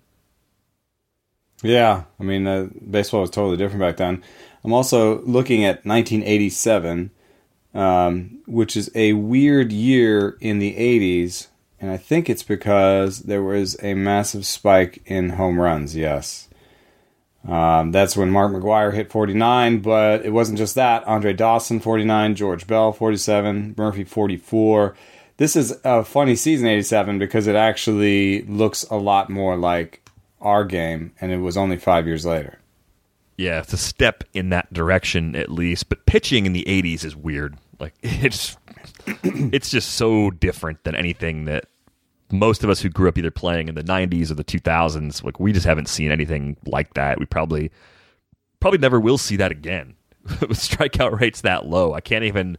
Yeah, 1.63 2.03
I 2.19 2.23
mean, 2.23 2.45
uh, 2.45 2.67
baseball 2.89 3.21
was 3.21 3.29
totally 3.31 3.57
different 3.57 3.81
back 3.81 3.97
then. 3.97 4.23
I'm 4.63 4.73
also 4.73 5.21
looking 5.21 5.63
at 5.63 5.85
1987, 5.85 7.09
um, 7.73 8.39
which 8.45 8.77
is 8.77 8.91
a 8.93 9.13
weird 9.13 9.71
year 9.71 10.37
in 10.39 10.59
the 10.59 10.75
80s, 10.75 11.47
and 11.79 11.89
I 11.91 11.97
think 11.97 12.29
it's 12.29 12.43
because 12.43 13.21
there 13.23 13.43
was 13.43 13.77
a 13.81 13.93
massive 13.93 14.45
spike 14.45 15.01
in 15.05 15.29
home 15.31 15.59
runs. 15.59 15.95
Yes, 15.95 16.43
Um, 17.47 17.91
that's 17.93 18.17
when 18.17 18.29
Mark 18.29 18.51
McGwire 18.51 18.93
hit 18.93 19.09
49, 19.09 19.79
but 19.79 20.25
it 20.25 20.31
wasn't 20.33 20.57
just 20.57 20.75
that. 20.75 21.07
Andre 21.07 21.31
Dawson 21.31 21.79
49, 21.79 22.35
George 22.35 22.67
Bell 22.67 22.91
47, 22.91 23.73
Murphy 23.77 24.03
44. 24.03 24.95
This 25.37 25.55
is 25.55 25.79
a 25.85 26.03
funny 26.03 26.35
season 26.35 26.67
87 26.67 27.19
because 27.19 27.47
it 27.47 27.55
actually 27.55 28.41
looks 28.41 28.83
a 28.89 28.97
lot 28.97 29.29
more 29.29 29.55
like 29.55 30.01
our 30.41 30.65
game, 30.65 31.13
and 31.19 31.31
it 31.31 31.37
was 31.37 31.57
only 31.57 31.77
five 31.77 32.07
years 32.07 32.25
later. 32.25 32.59
Yeah, 33.37 33.59
it's 33.59 33.73
a 33.73 33.77
step 33.77 34.23
in 34.33 34.49
that 34.49 34.73
direction 34.73 35.35
at 35.35 35.51
least. 35.51 35.89
But 35.89 36.05
pitching 36.05 36.45
in 36.45 36.53
the 36.53 36.65
'80s 36.67 37.03
is 37.03 37.15
weird. 37.15 37.57
Like 37.79 37.93
it's 38.01 38.57
it's 39.23 39.69
just 39.69 39.91
so 39.91 40.31
different 40.31 40.83
than 40.83 40.95
anything 40.95 41.45
that 41.45 41.65
most 42.31 42.63
of 42.63 42.69
us 42.69 42.81
who 42.81 42.89
grew 42.89 43.07
up 43.07 43.17
either 43.17 43.31
playing 43.31 43.69
in 43.69 43.75
the 43.75 43.83
90s 43.83 44.31
or 44.31 44.33
the 44.33 44.43
2000s 44.43 45.23
like 45.23 45.39
we 45.39 45.53
just 45.53 45.65
haven't 45.65 45.87
seen 45.87 46.11
anything 46.11 46.57
like 46.65 46.93
that 46.93 47.19
we 47.19 47.25
probably 47.25 47.71
probably 48.59 48.79
never 48.79 48.99
will 48.99 49.17
see 49.17 49.37
that 49.37 49.49
again 49.49 49.95
with 50.41 50.57
strikeout 50.57 51.17
rates 51.21 51.39
that 51.39 51.67
low 51.67 51.93
i 51.93 52.01
can't 52.01 52.25
even 52.25 52.57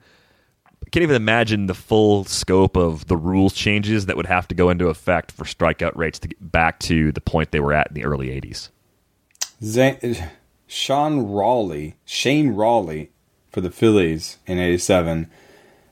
can't 0.90 1.02
even 1.02 1.16
imagine 1.16 1.66
the 1.66 1.74
full 1.74 2.24
scope 2.24 2.76
of 2.76 3.06
the 3.06 3.16
rules 3.16 3.52
changes 3.52 4.06
that 4.06 4.16
would 4.16 4.26
have 4.26 4.48
to 4.48 4.54
go 4.54 4.70
into 4.70 4.88
effect 4.88 5.32
for 5.32 5.44
strikeout 5.44 5.94
rates 5.96 6.18
to 6.20 6.28
get 6.28 6.52
back 6.52 6.78
to 6.80 7.12
the 7.12 7.20
point 7.20 7.50
they 7.50 7.60
were 7.60 7.72
at 7.72 7.88
in 7.88 7.94
the 7.94 8.04
early 8.04 8.28
80s 8.28 8.70
Zane, 9.62 10.16
Sean 10.66 11.26
Rawley, 11.26 11.96
Shane 12.04 12.50
Rawley 12.50 13.10
for 13.50 13.60
the 13.60 13.70
Phillies 13.70 14.38
in 14.46 14.58
87 14.58 15.28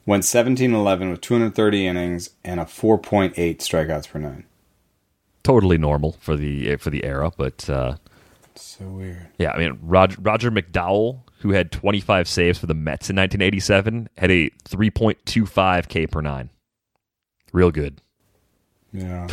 went 0.07 0.23
17-11 0.23 1.11
with 1.11 1.21
230 1.21 1.87
innings 1.87 2.31
and 2.45 2.61
a 2.61 2.65
4.8 2.65 3.35
strikeouts 3.35 4.09
per 4.09 4.21
nine. 4.21 4.45
Totally 5.43 5.79
normal 5.79 6.13
for 6.21 6.37
the 6.37 6.77
for 6.77 6.91
the 6.91 7.05
era, 7.05 7.31
but 7.37 7.69
uh, 7.71 7.97
so 8.57 8.85
weird. 8.85 9.29
Yeah, 9.39 9.53
I 9.53 9.59
mean 9.59 9.79
Roger, 9.83 10.17
Roger 10.21 10.51
McDowell, 10.51 11.21
who 11.41 11.51
had 11.51 11.71
25 11.71 12.29
saves 12.29 12.59
for 12.59 12.67
the 12.67 12.75
Mets 12.75 13.11
in 13.11 13.17
1987, 13.17 14.09
had 14.19 14.31
a 14.31 14.51
3.25 14.65 15.89
K 15.89 16.07
per 16.07 16.21
nine. 16.21 16.51
Real 17.53 17.71
good. 17.71 18.01
Yeah. 18.93 19.29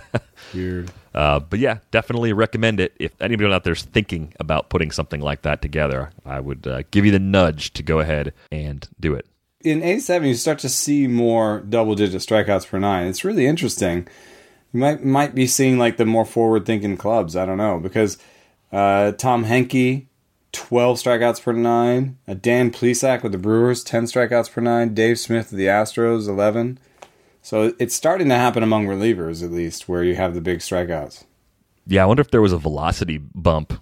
weird. 0.54 0.92
Uh, 1.14 1.40
but 1.40 1.58
yeah, 1.58 1.78
definitely 1.90 2.32
recommend 2.32 2.80
it. 2.80 2.94
If 2.98 3.20
anybody 3.20 3.52
out 3.52 3.64
there's 3.64 3.82
thinking 3.82 4.32
about 4.38 4.70
putting 4.70 4.90
something 4.90 5.20
like 5.20 5.42
that 5.42 5.60
together, 5.62 6.12
I 6.24 6.40
would 6.40 6.66
uh, 6.66 6.82
give 6.90 7.04
you 7.04 7.12
the 7.12 7.18
nudge 7.18 7.72
to 7.74 7.82
go 7.82 7.98
ahead 7.98 8.32
and 8.52 8.88
do 8.98 9.14
it 9.14 9.26
in 9.62 9.82
87 9.82 10.28
you 10.28 10.34
start 10.34 10.58
to 10.60 10.68
see 10.68 11.06
more 11.06 11.60
double 11.60 11.94
digit 11.94 12.22
strikeouts 12.22 12.68
per 12.68 12.78
nine 12.78 13.06
it's 13.06 13.24
really 13.24 13.46
interesting 13.46 14.08
you 14.72 14.80
might 14.80 15.04
might 15.04 15.34
be 15.34 15.46
seeing 15.46 15.78
like 15.78 15.96
the 15.96 16.06
more 16.06 16.24
forward 16.24 16.64
thinking 16.64 16.96
clubs 16.96 17.36
i 17.36 17.44
don't 17.44 17.58
know 17.58 17.78
because 17.78 18.16
uh, 18.72 19.12
tom 19.12 19.44
henke 19.44 20.06
12 20.52 20.98
strikeouts 20.98 21.42
per 21.42 21.52
nine 21.52 22.18
uh, 22.26 22.34
dan 22.34 22.70
plesac 22.70 23.22
with 23.22 23.32
the 23.32 23.38
brewers 23.38 23.84
10 23.84 24.04
strikeouts 24.04 24.50
per 24.50 24.60
nine 24.60 24.94
dave 24.94 25.18
smith 25.18 25.50
with 25.50 25.58
the 25.58 25.66
astros 25.66 26.28
11 26.28 26.78
so 27.42 27.72
it's 27.78 27.94
starting 27.94 28.28
to 28.28 28.34
happen 28.34 28.62
among 28.62 28.86
relievers 28.86 29.42
at 29.42 29.50
least 29.50 29.88
where 29.88 30.02
you 30.02 30.14
have 30.16 30.34
the 30.34 30.40
big 30.40 30.58
strikeouts 30.58 31.24
yeah 31.86 32.02
i 32.02 32.06
wonder 32.06 32.20
if 32.20 32.30
there 32.30 32.42
was 32.42 32.52
a 32.52 32.58
velocity 32.58 33.18
bump 33.18 33.80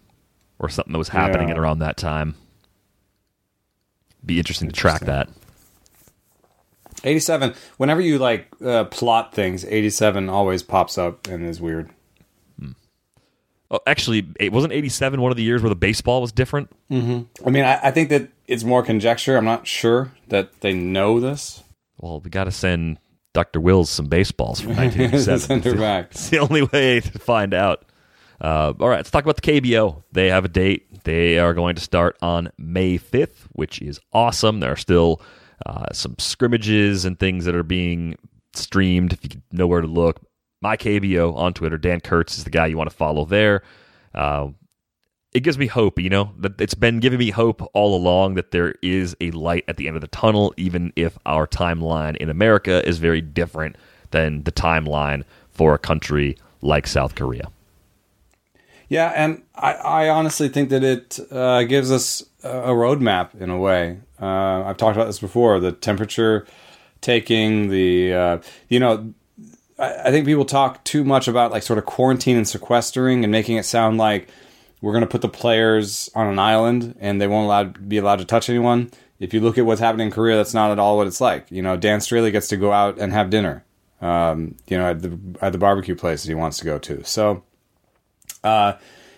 or 0.58 0.68
something 0.68 0.92
that 0.92 0.98
was 0.98 1.08
happening 1.08 1.48
yeah. 1.48 1.54
at 1.54 1.58
around 1.58 1.78
that 1.78 1.96
time 1.96 2.34
be 4.24 4.38
interesting, 4.38 4.68
interesting. 4.68 4.68
to 4.68 4.98
track 4.98 5.00
that 5.02 5.28
87 7.04 7.54
whenever 7.76 8.00
you 8.00 8.18
like 8.18 8.48
uh, 8.64 8.84
plot 8.84 9.34
things 9.34 9.64
87 9.64 10.28
always 10.28 10.62
pops 10.62 10.98
up 10.98 11.28
and 11.28 11.44
is 11.44 11.60
weird. 11.60 11.90
Oh, 13.70 13.80
actually 13.86 14.26
it 14.38 14.52
wasn't 14.52 14.72
87 14.72 15.20
one 15.20 15.30
of 15.30 15.36
the 15.36 15.42
years 15.42 15.62
where 15.62 15.68
the 15.68 15.76
baseball 15.76 16.20
was 16.20 16.32
different? 16.32 16.70
Mm-hmm. 16.90 17.46
i 17.46 17.50
mean 17.50 17.64
I, 17.64 17.80
I, 17.84 17.90
think 17.90 18.08
that 18.10 18.28
it's 18.46 18.64
more 18.64 18.82
conjecture. 18.82 19.36
I'm 19.36 19.44
not 19.44 19.66
sure 19.66 20.12
that 20.28 20.60
they 20.60 20.72
know 20.72 21.20
this. 21.20 21.62
Well 21.98 22.20
we 22.20 22.30
gotta 22.30 22.50
send 22.50 22.98
dr 23.34 23.60
wills 23.60 23.90
some 23.90 24.06
baseballs 24.06 24.60
from 24.60 24.70
1987 24.76 25.78
back. 25.78 26.08
it's 26.10 26.30
the 26.30 26.38
only 26.38 26.62
way 26.62 27.00
to 27.00 27.18
find 27.18 27.54
out. 27.54 27.84
Uh, 28.40 28.72
all 28.78 28.88
right 28.88 28.98
let's 28.98 29.10
talk 29.10 29.24
about 29.24 29.40
the 29.40 29.42
kbo 29.42 30.02
they 30.12 30.28
have 30.28 30.44
a 30.44 30.48
date. 30.48 31.04
They 31.04 31.38
are 31.38 31.54
going 31.54 31.74
to 31.76 31.82
start 31.82 32.16
on 32.22 32.50
may 32.58 32.98
5th 32.98 33.46
which 33.52 33.80
is 33.82 34.00
awesome. 34.12 34.60
There 34.60 34.72
are 34.72 34.76
still 34.76 35.20
uh, 35.66 35.86
some 35.92 36.14
scrimmages 36.18 37.04
and 37.04 37.18
things 37.18 37.44
that 37.44 37.54
are 37.54 37.64
being 37.64 38.16
streamed. 38.54 39.12
If 39.12 39.24
you 39.24 39.42
know 39.52 39.66
where 39.66 39.80
to 39.80 39.86
look, 39.86 40.20
my 40.60 40.76
KBO 40.76 41.34
on 41.36 41.54
Twitter. 41.54 41.78
Dan 41.78 42.00
Kurtz 42.00 42.38
is 42.38 42.44
the 42.44 42.50
guy 42.50 42.66
you 42.66 42.76
want 42.76 42.90
to 42.90 42.96
follow 42.96 43.24
there. 43.24 43.62
Uh, 44.14 44.48
it 45.32 45.40
gives 45.40 45.58
me 45.58 45.66
hope, 45.66 45.98
you 45.98 46.08
know, 46.08 46.32
that 46.38 46.60
it's 46.60 46.74
been 46.74 47.00
giving 47.00 47.18
me 47.18 47.30
hope 47.30 47.62
all 47.74 47.94
along 47.94 48.34
that 48.34 48.50
there 48.50 48.74
is 48.82 49.14
a 49.20 49.30
light 49.32 49.64
at 49.68 49.76
the 49.76 49.86
end 49.86 49.96
of 49.96 50.00
the 50.00 50.08
tunnel, 50.08 50.54
even 50.56 50.92
if 50.96 51.18
our 51.26 51.46
timeline 51.46 52.16
in 52.16 52.30
America 52.30 52.86
is 52.88 52.98
very 52.98 53.20
different 53.20 53.76
than 54.10 54.42
the 54.44 54.52
timeline 54.52 55.24
for 55.50 55.74
a 55.74 55.78
country 55.78 56.36
like 56.62 56.86
South 56.86 57.14
Korea. 57.14 57.50
Yeah, 58.88 59.12
and 59.14 59.42
I, 59.54 59.74
I 59.74 60.08
honestly 60.08 60.48
think 60.48 60.70
that 60.70 60.82
it 60.82 61.20
uh, 61.30 61.64
gives 61.64 61.90
us 61.90 62.24
a 62.42 62.70
roadmap 62.70 63.38
in 63.38 63.50
a 63.50 63.58
way. 63.58 63.98
Uh, 64.20 64.64
I've 64.64 64.78
talked 64.78 64.96
about 64.96 65.06
this 65.06 65.18
before. 65.18 65.60
The 65.60 65.72
temperature 65.72 66.46
taking, 67.02 67.68
the 67.68 68.14
uh, 68.14 68.38
you 68.68 68.80
know, 68.80 69.12
I, 69.78 70.10
think 70.10 70.26
people 70.26 70.44
talk 70.44 70.82
too 70.84 71.04
much 71.04 71.28
about 71.28 71.52
like 71.52 71.62
sort 71.62 71.78
of 71.78 71.86
quarantine 71.86 72.36
and 72.36 72.48
sequestering 72.48 73.24
and 73.24 73.30
making 73.30 73.56
it 73.56 73.64
sound 73.64 73.98
like 73.98 74.28
we're 74.80 74.92
going 74.92 75.02
to 75.02 75.08
put 75.08 75.22
the 75.22 75.28
players 75.28 76.10
on 76.14 76.26
an 76.26 76.38
island 76.38 76.96
and 76.98 77.20
they 77.20 77.26
won't 77.26 77.44
allowed, 77.44 77.88
be 77.88 77.98
allowed 77.98 78.18
to 78.18 78.24
touch 78.24 78.50
anyone. 78.50 78.90
If 79.20 79.32
you 79.32 79.40
look 79.40 79.58
at 79.58 79.66
what's 79.66 79.80
happening 79.80 80.08
in 80.08 80.12
Korea, 80.12 80.36
that's 80.36 80.54
not 80.54 80.70
at 80.70 80.78
all 80.78 80.96
what 80.96 81.06
it's 81.06 81.20
like. 81.20 81.50
You 81.50 81.62
know, 81.62 81.76
Dan 81.76 82.00
Straily 82.00 82.32
gets 82.32 82.48
to 82.48 82.56
go 82.56 82.72
out 82.72 82.98
and 82.98 83.12
have 83.12 83.30
dinner. 83.30 83.64
Um, 84.00 84.54
you 84.68 84.78
know, 84.78 84.90
at 84.90 85.02
the 85.02 85.18
at 85.42 85.50
the 85.50 85.58
barbecue 85.58 85.96
place 85.96 86.22
that 86.22 86.28
he 86.28 86.34
wants 86.34 86.58
to 86.58 86.64
go 86.64 86.78
to. 86.78 87.04
So. 87.04 87.42
Uh, 88.44 88.74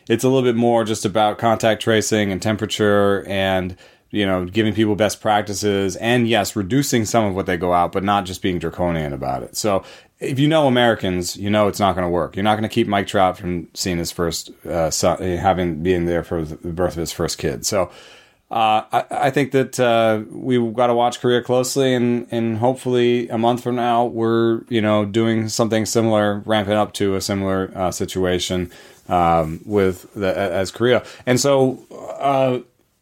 it's 0.09 0.25
a 0.25 0.29
little 0.29 0.43
bit 0.43 0.57
more 0.57 0.83
just 0.85 1.05
about 1.05 1.39
contact 1.39 1.83
tracing 1.83 2.33
and 2.33 2.43
temperature 2.43 3.25
and 3.29 3.77
you 4.11 4.27
know 4.27 4.45
giving 4.45 4.75
people 4.75 4.95
best 4.95 5.21
practices 5.21 5.97
and 5.97 6.29
yes 6.29 6.57
reducing 6.57 7.05
some 7.05 7.25
of 7.25 7.35
what 7.35 7.47
they 7.47 7.57
go 7.57 7.73
out 7.73 7.93
but 7.93 8.03
not 8.03 8.25
just 8.25 8.43
being 8.43 8.59
draconian 8.59 9.13
about 9.13 9.43
it. 9.43 9.57
So 9.57 9.83
if 10.19 10.39
you 10.39 10.49
know 10.49 10.67
americans 10.67 11.37
you 11.37 11.49
know 11.49 11.69
it's 11.69 11.81
not 11.81 11.95
going 11.95 12.07
to 12.07 12.11
work. 12.11 12.37
You're 12.37 12.45
not 12.45 12.55
going 12.55 12.69
to 12.69 12.75
keep 12.75 12.87
mike 12.87 13.07
trout 13.07 13.39
from 13.39 13.69
seeing 13.75 13.99
his 13.99 14.13
first 14.13 14.51
uh, 14.67 14.91
son, 14.91 15.21
having 15.21 15.83
being 15.83 16.07
there 16.07 16.23
for 16.23 16.45
the 16.45 16.57
birth 16.73 16.93
of 16.93 17.01
his 17.01 17.13
first 17.13 17.39
kid. 17.39 17.65
So 17.67 17.91
uh, 18.51 18.83
I, 18.93 19.05
I, 19.11 19.31
think 19.31 19.53
that 19.53 19.79
uh, 19.79 20.25
we've 20.29 20.75
got 20.75 20.89
to 20.89 20.95
watch 20.95 21.21
Korea 21.21 21.41
closely, 21.41 21.95
and, 21.95 22.27
and 22.33 22.59
hopefully 22.59 23.29
a 23.29 23.39
month 23.39 23.63
from 23.63 23.77
now 23.77 24.07
we're 24.07 24.63
you 24.69 24.81
know 24.81 25.05
doing 25.05 25.49
something 25.49 25.87
similar, 25.87 26.41
ramping 26.41 26.75
up 26.75 26.93
to 26.95 27.15
a 27.15 27.21
similar 27.21 27.71
uh, 27.77 27.93
situation 27.93 28.73
um, 29.09 29.61
with 29.65 30.13
the, 30.15 30.37
as 30.37 30.73
Korea. 30.73 31.05
And 31.27 31.39
so 31.39 31.87
uh, 32.19 32.59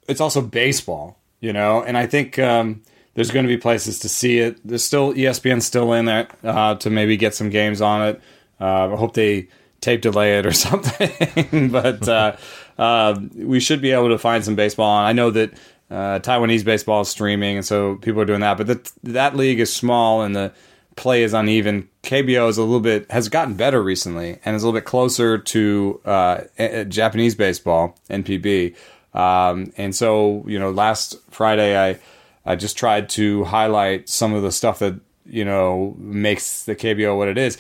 it's 0.09 0.21
also 0.21 0.41
baseball, 0.41 1.19
you 1.41 1.53
know, 1.53 1.83
and 1.83 1.97
I 1.97 2.07
think 2.07 2.39
um, 2.39 2.83
there's 3.15 3.31
going 3.31 3.45
to 3.45 3.49
be 3.49 3.57
places 3.57 3.99
to 4.01 4.09
see 4.09 4.39
it. 4.39 4.59
There's 4.67 4.85
still 4.85 5.13
ESPN 5.13 5.63
still 5.63 5.93
in 5.93 6.07
there 6.07 6.29
uh, 6.43 6.75
to 6.77 6.91
maybe 6.91 7.17
get 7.17 7.35
some 7.35 7.51
games 7.51 7.81
on 7.81 8.09
it. 8.09 8.21
Uh, 8.61 8.93
I 8.93 8.97
hope 8.97 9.15
they 9.15 9.49
tape 9.81 10.03
delay 10.03 10.39
it 10.39 10.47
or 10.47 10.53
something, 10.53 11.69
but 11.71 12.09
uh, 12.09 12.37
uh, 12.79 13.21
we 13.35 13.61
should 13.61 13.81
be 13.81 13.93
able 13.93 14.09
to 14.09 14.19
find 14.19 14.45
some 14.45 14.57
baseball 14.57 14.91
on. 14.91 15.05
I 15.05 15.13
know 15.13 15.31
that 15.31 15.53
uh, 15.91 16.19
Taiwanese 16.21 16.65
baseball 16.65 17.03
is 17.03 17.09
streaming, 17.09 17.57
and 17.57 17.67
so 17.67 17.97
people 17.97 18.21
are 18.21 18.27
doing 18.27 18.41
that. 18.41 18.57
But 18.57 18.67
that 18.67 18.93
that 19.05 19.37
league 19.37 19.61
is 19.61 19.73
small, 19.73 20.23
and 20.23 20.35
the 20.35 20.53
play 20.97 21.23
is 21.23 21.33
uneven. 21.33 21.89
KBO 22.03 22.49
is 22.49 22.59
a 22.59 22.63
little 22.63 22.81
bit 22.81 23.11
has 23.11 23.29
gotten 23.29 23.55
better 23.55 23.83
recently 23.83 24.39
and 24.45 24.57
is 24.57 24.63
a 24.63 24.67
little 24.67 24.79
bit 24.79 24.85
closer 24.85 25.39
to 25.39 26.01
uh, 26.05 26.41
Japanese 26.89 27.35
baseball 27.35 27.97
NPB. 28.11 28.77
Um, 29.15 29.73
and 29.77 29.95
so 29.95 30.45
you 30.47 30.59
know, 30.59 30.71
last 30.71 31.17
Friday 31.31 31.79
I 31.79 31.99
I 32.45 32.57
just 32.57 32.79
tried 32.79 33.09
to 33.11 33.45
highlight 33.45 34.09
some 34.09 34.33
of 34.35 34.43
the 34.43 34.53
stuff 34.53 34.79
that 34.79 34.99
you 35.27 35.45
know 35.45 35.95
makes 35.99 36.65
the 36.65 36.75
KBO 36.75 37.17
what 37.17 37.29
it 37.29 37.39
is. 37.39 37.59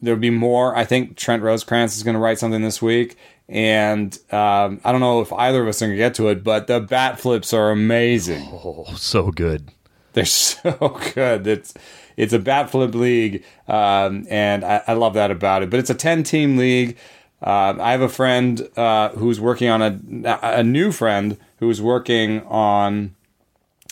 There'll 0.00 0.20
be 0.20 0.30
more. 0.30 0.76
I 0.76 0.84
think 0.84 1.16
Trent 1.16 1.42
Rosecrans 1.42 1.96
is 1.96 2.02
going 2.02 2.14
to 2.14 2.20
write 2.20 2.38
something 2.38 2.62
this 2.62 2.82
week, 2.82 3.16
and 3.48 4.16
um, 4.30 4.80
I 4.84 4.92
don't 4.92 5.00
know 5.00 5.20
if 5.20 5.32
either 5.32 5.62
of 5.62 5.68
us 5.68 5.80
are 5.80 5.86
going 5.86 5.96
to 5.96 5.96
get 5.96 6.14
to 6.14 6.28
it, 6.28 6.44
but 6.44 6.66
the 6.66 6.80
bat 6.80 7.18
flips 7.18 7.52
are 7.52 7.70
amazing. 7.70 8.48
Oh, 8.52 8.94
so 8.96 9.30
good! 9.30 9.70
They're 10.12 10.24
so 10.26 11.00
good. 11.14 11.46
It's 11.46 11.74
it's 12.16 12.32
a 12.32 12.38
bat 12.38 12.70
flip 12.70 12.94
league, 12.94 13.44
um, 13.68 14.26
and 14.28 14.64
I, 14.64 14.82
I, 14.86 14.92
love 14.92 15.14
that 15.14 15.30
about 15.30 15.62
it. 15.62 15.70
But 15.70 15.80
it's 15.80 15.90
a 15.90 15.94
ten 15.94 16.22
team 16.22 16.56
league. 16.56 16.96
Uh, 17.42 17.74
I 17.80 17.90
have 17.92 18.02
a 18.02 18.08
friend 18.08 18.68
uh, 18.76 19.08
who's 19.10 19.40
working 19.40 19.68
on 19.68 19.82
a 19.82 20.38
a 20.42 20.62
new 20.62 20.92
friend 20.92 21.36
who's 21.58 21.82
working 21.82 22.42
on 22.46 23.14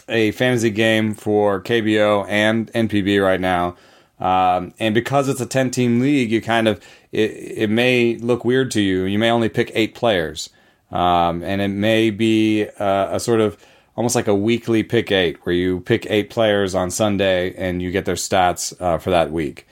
a 0.09 0.31
fantasy 0.33 0.71
game 0.71 1.15
for 1.15 1.61
KBO 1.63 2.27
and 2.29 2.73
NPB 2.73 3.23
right 3.23 3.41
now. 3.41 3.77
Um, 4.19 4.75
and 4.79 4.95
because 4.95 5.29
it's 5.29 5.41
a 5.41 5.47
10 5.47 5.71
team 5.71 6.01
league, 6.01 6.31
you 6.31 6.43
kind 6.43 6.69
of, 6.69 6.83
it, 7.11 7.31
it 7.31 7.71
may 7.71 8.17
look 8.17 8.45
weird 8.45 8.71
to 8.73 8.81
you. 8.81 9.05
You 9.05 9.19
may 9.19 9.31
only 9.31 9.49
pick 9.49 9.71
eight 9.75 9.95
players. 9.95 10.51
um, 10.91 11.43
and 11.43 11.61
it 11.61 11.69
may 11.69 12.11
be 12.11 12.67
uh, 12.79 13.17
a 13.17 13.21
sort 13.21 13.41
of 13.41 13.57
almost 13.97 14.15
like 14.15 14.29
a 14.29 14.35
weekly 14.35 14.83
pick 14.83 15.11
eight, 15.13 15.39
where 15.45 15.55
you 15.55 15.81
pick 15.81 16.07
eight 16.11 16.31
players 16.31 16.75
on 16.75 16.91
Sunday 16.91 17.55
and 17.57 17.81
you 17.83 17.91
get 17.91 18.05
their 18.05 18.15
stats 18.17 18.75
uh, 18.81 18.99
for 18.99 19.11
that 19.11 19.31
week. 19.31 19.67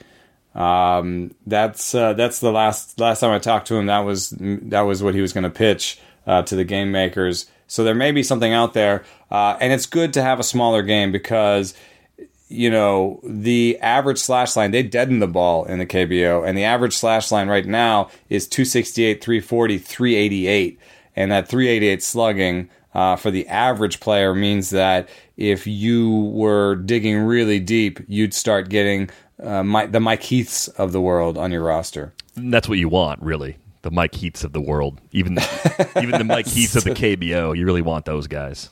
Um, 0.59 1.33
that's 1.47 1.95
uh, 1.95 2.13
that's 2.13 2.41
the 2.41 2.51
last 2.51 2.99
last 2.99 3.21
time 3.21 3.31
I 3.31 3.39
talked 3.39 3.67
to 3.69 3.75
him. 3.75 3.85
That 3.85 3.99
was 3.99 4.31
that 4.39 4.81
was 4.81 5.01
what 5.01 5.15
he 5.15 5.21
was 5.21 5.31
going 5.31 5.45
to 5.45 5.49
pitch 5.49 5.99
uh, 6.27 6.43
to 6.43 6.55
the 6.55 6.65
game 6.65 6.91
makers. 6.91 7.45
So 7.67 7.83
there 7.83 7.95
may 7.95 8.11
be 8.11 8.23
something 8.23 8.51
out 8.51 8.73
there, 8.73 9.05
uh, 9.31 9.57
and 9.61 9.71
it's 9.71 9.85
good 9.85 10.13
to 10.13 10.21
have 10.21 10.39
a 10.39 10.43
smaller 10.43 10.83
game 10.83 11.13
because 11.13 11.73
you 12.49 12.69
know 12.69 13.21
the 13.23 13.79
average 13.79 14.17
slash 14.17 14.57
line 14.57 14.71
they 14.71 14.83
deaden 14.83 15.19
the 15.19 15.27
ball 15.27 15.63
in 15.63 15.79
the 15.79 15.85
KBO, 15.85 16.45
and 16.45 16.57
the 16.57 16.65
average 16.65 16.97
slash 16.97 17.31
line 17.31 17.47
right 17.47 17.65
now 17.65 18.09
is 18.29 18.45
268, 18.45 19.23
340, 19.23 19.77
388, 19.77 20.79
and 21.15 21.31
that 21.31 21.47
388 21.47 22.03
slugging. 22.03 22.69
Uh, 22.91 23.15
for 23.15 23.29
the 23.29 23.47
average 23.47 23.99
player 23.99 24.33
means 24.33 24.71
that 24.71 25.07
if 25.37 25.67
you 25.67 26.09
were 26.33 26.75
digging 26.75 27.19
really 27.19 27.59
deep, 27.59 27.99
you'd 28.07 28.33
start 28.33 28.67
getting 28.67 29.07
uh, 29.41 29.63
Mike, 29.63 29.91
the 29.91 29.99
Mike 29.99 30.23
Heaths 30.23 30.67
of 30.69 30.91
the 30.91 31.01
world 31.01 31.37
on 31.37 31.51
your 31.51 31.63
roster. 31.63 32.13
That's 32.35 32.67
what 32.67 32.77
you 32.77 32.89
want, 32.89 33.21
really. 33.21 33.57
The 33.81 33.91
Mike 33.91 34.15
Heaths 34.15 34.43
of 34.43 34.53
the 34.53 34.61
world, 34.61 34.99
even 35.11 35.37
even 36.01 36.17
the 36.17 36.25
Mike 36.25 36.47
Heaths 36.47 36.75
of 36.75 36.83
the 36.83 36.91
KBO. 36.91 37.57
You 37.57 37.65
really 37.65 37.81
want 37.81 38.05
those 38.05 38.27
guys. 38.27 38.69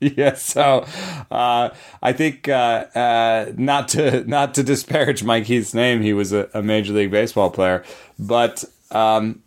Yeah, 0.00 0.34
so 0.34 0.86
uh, 1.30 1.68
I 2.02 2.12
think 2.14 2.48
uh, 2.48 2.86
uh, 2.94 3.52
not 3.56 3.88
to 3.88 4.24
not 4.24 4.54
to 4.54 4.62
disparage 4.62 5.22
Mike 5.22 5.44
Heath's 5.44 5.74
name, 5.74 6.00
he 6.00 6.14
was 6.14 6.32
a, 6.32 6.48
a 6.54 6.62
major 6.62 6.94
league 6.94 7.10
baseball 7.10 7.50
player, 7.50 7.84
but 8.18 8.64
um, 8.90 9.42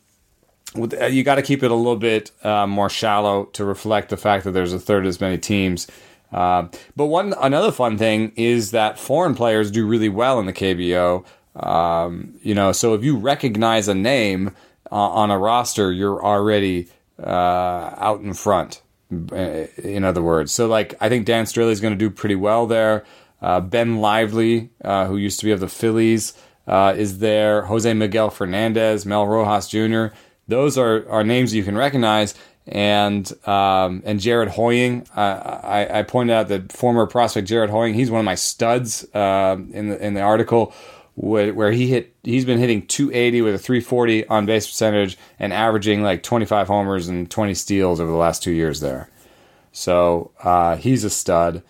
you 0.76 1.24
got 1.24 1.36
to 1.36 1.42
keep 1.42 1.64
it 1.64 1.72
a 1.72 1.76
little 1.76 1.96
bit 1.96 2.32
uh, 2.44 2.68
more 2.68 2.90
shallow 2.90 3.46
to 3.46 3.66
reflect 3.66 4.10
the 4.10 4.18
fact 4.18 4.44
that 4.44 4.52
there's 4.52 4.74
a 4.74 4.80
third 4.80 5.06
as 5.06 5.20
many 5.20 5.38
teams 5.38 5.88
uh, 6.34 6.68
but 6.96 7.06
one 7.06 7.34
another 7.40 7.72
fun 7.72 7.98
thing 7.98 8.32
is 8.36 8.72
that 8.72 8.98
foreign 8.98 9.36
players 9.36 9.70
do 9.70 9.86
really 9.86 10.10
well 10.10 10.40
in 10.40 10.46
the 10.46 10.54
KBO. 10.54 11.26
Um, 11.56 12.36
you 12.42 12.56
know, 12.56 12.72
so 12.72 12.96
if 12.96 13.04
you 13.04 13.16
recognize 13.16 13.88
a 13.88 13.94
name 13.94 14.56
uh, 14.92 14.96
on 14.96 15.30
a 15.30 15.38
roster, 15.38 15.92
you're 15.92 16.24
already 16.24 16.90
uh, 17.22 17.94
out 17.98 18.22
in 18.22 18.34
front. 18.34 18.82
Uh, 19.32 19.68
in 19.78 20.04
other 20.04 20.24
words, 20.24 20.52
so 20.52 20.68
like 20.68 20.96
I 21.00 21.08
think 21.08 21.28
Dan 21.28 21.46
Straily 21.46 21.70
is 21.70 21.80
going 21.80 21.94
to 21.94 21.98
do 21.98 22.10
pretty 22.10 22.36
well 22.36 22.66
there. 22.66 23.06
Uh, 23.40 23.60
ben 23.60 23.98
Lively, 23.98 24.70
who 24.84 25.18
used 25.18 25.40
to 25.42 25.46
be 25.46 25.52
of 25.52 25.60
the 25.60 25.68
Phillies, 25.68 26.34
is 26.68 27.20
there. 27.20 27.64
Jose 27.64 27.94
Miguel 27.94 28.32
Fernandez, 28.32 29.06
Mel 29.06 29.28
Rojas 29.28 29.68
Jr. 29.68 30.16
Those 30.48 30.78
are, 30.78 31.08
are 31.10 31.24
names 31.24 31.54
you 31.54 31.64
can 31.64 31.78
recognize 31.78 32.34
and 32.68 33.32
um, 33.48 34.02
and 34.06 34.20
Jared 34.20 34.50
Hoying. 34.50 35.06
Uh, 35.16 35.60
I, 35.64 36.00
I, 36.00 36.04
pointed 36.04 36.34
out 36.34 36.48
that 36.48 36.72
former 36.72 37.06
prospect 37.06 37.48
Jared 37.48 37.70
Hoying. 37.70 37.94
He's 37.94 38.10
one 38.10 38.20
of 38.20 38.26
my 38.26 38.36
studs 38.36 39.06
uh, 39.14 39.58
in 39.72 39.90
the 39.90 40.06
in 40.06 40.14
the 40.14 40.22
article 40.22 40.74
where, 41.16 41.54
where 41.54 41.72
he 41.72 41.88
hit. 41.88 42.16
He's 42.24 42.46
been 42.46 42.60
hitting 42.60 42.88
280 42.88 43.42
with 43.42 43.56
a 43.56 43.60
340 43.60 44.28
on 44.28 44.46
base 44.46 44.68
percentage 44.68 45.18
and 45.40 45.52
averaging 45.52 46.04
like 46.04 46.24
25 46.24 46.68
homers 46.68 47.08
and 47.08 47.30
20 47.30 47.54
steals 47.54 48.00
over 48.00 48.10
the 48.10 48.18
last 48.18 48.42
two 48.42 48.52
years 48.52 48.80
there. 48.80 49.10
So 49.72 50.32
uh, 50.42 50.78
he's 50.78 51.04
a 51.04 51.10
stud. 51.10 51.64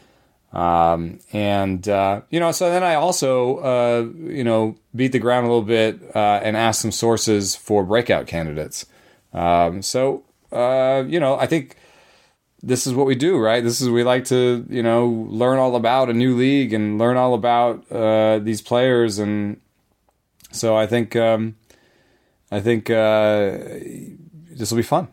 Um, 0.52 1.20
and 1.32 1.88
uh, 1.90 2.22
you 2.30 2.40
know, 2.40 2.52
so 2.52 2.70
then 2.70 2.84
I 2.84 2.94
also 2.94 3.58
uh, 3.58 4.08
you 4.28 4.44
know 4.44 4.76
beat 4.96 5.12
the 5.12 5.20
ground 5.20 5.48
a 5.48 5.50
little 5.50 5.64
bit 5.64 6.16
uh, 6.16 6.40
and 6.44 6.56
asked 6.56 6.82
some 6.82 6.92
sources 6.92 7.56
for 7.56 7.84
breakout 7.84 8.28
candidates. 8.28 8.86
Um, 9.34 9.82
so 9.82 10.24
uh, 10.54 11.04
you 11.08 11.20
know, 11.20 11.38
I 11.38 11.48
think 11.48 11.76
this 12.62 12.88
is 12.88 12.94
what 12.94 13.06
we 13.06 13.16
do, 13.16 13.38
right? 13.38 13.64
This 13.64 13.82
is 13.82 13.90
we 13.90 14.04
like 14.04 14.26
to, 14.26 14.66
you 14.70 14.84
know, 14.84 15.08
learn 15.30 15.60
all 15.60 15.76
about 15.76 16.10
a 16.10 16.14
new 16.14 16.36
league 16.36 16.74
and 16.74 16.98
learn 16.98 17.18
all 17.18 17.34
about 17.34 17.92
uh, 17.92 18.40
these 18.40 18.62
players, 18.62 19.20
and 19.20 19.60
so 20.52 20.76
I 20.76 20.88
think, 20.88 21.16
um, 21.16 21.56
I 22.52 22.62
think 22.62 22.90
uh, 22.90 23.58
this 24.52 24.72
will 24.72 24.78
be 24.78 24.84
fun. 24.84 25.08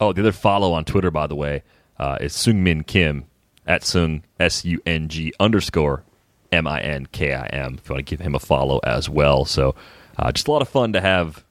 Oh, 0.00 0.12
the 0.12 0.22
other 0.22 0.32
follow 0.32 0.72
on 0.72 0.84
Twitter, 0.84 1.10
by 1.10 1.26
the 1.26 1.36
way, 1.36 1.62
uh, 1.98 2.18
is 2.20 2.34
Sungmin 2.34 2.86
Kim 2.86 3.24
at 3.66 3.84
Sung 3.84 4.22
S 4.38 4.64
U 4.64 4.80
N 4.84 5.08
G 5.08 5.32
underscore 5.38 6.04
M 6.50 6.66
I 6.66 6.80
N 6.80 7.06
K 7.12 7.34
I 7.34 7.46
M. 7.46 7.74
If 7.74 7.88
you 7.88 7.94
want 7.94 8.06
to 8.06 8.10
give 8.10 8.20
him 8.24 8.34
a 8.34 8.40
follow 8.40 8.78
as 8.78 9.08
well, 9.08 9.44
so 9.44 9.74
uh, 10.18 10.32
just 10.32 10.48
a 10.48 10.50
lot 10.50 10.62
of 10.62 10.68
fun 10.68 10.92
to 10.92 11.00
have 11.00 11.44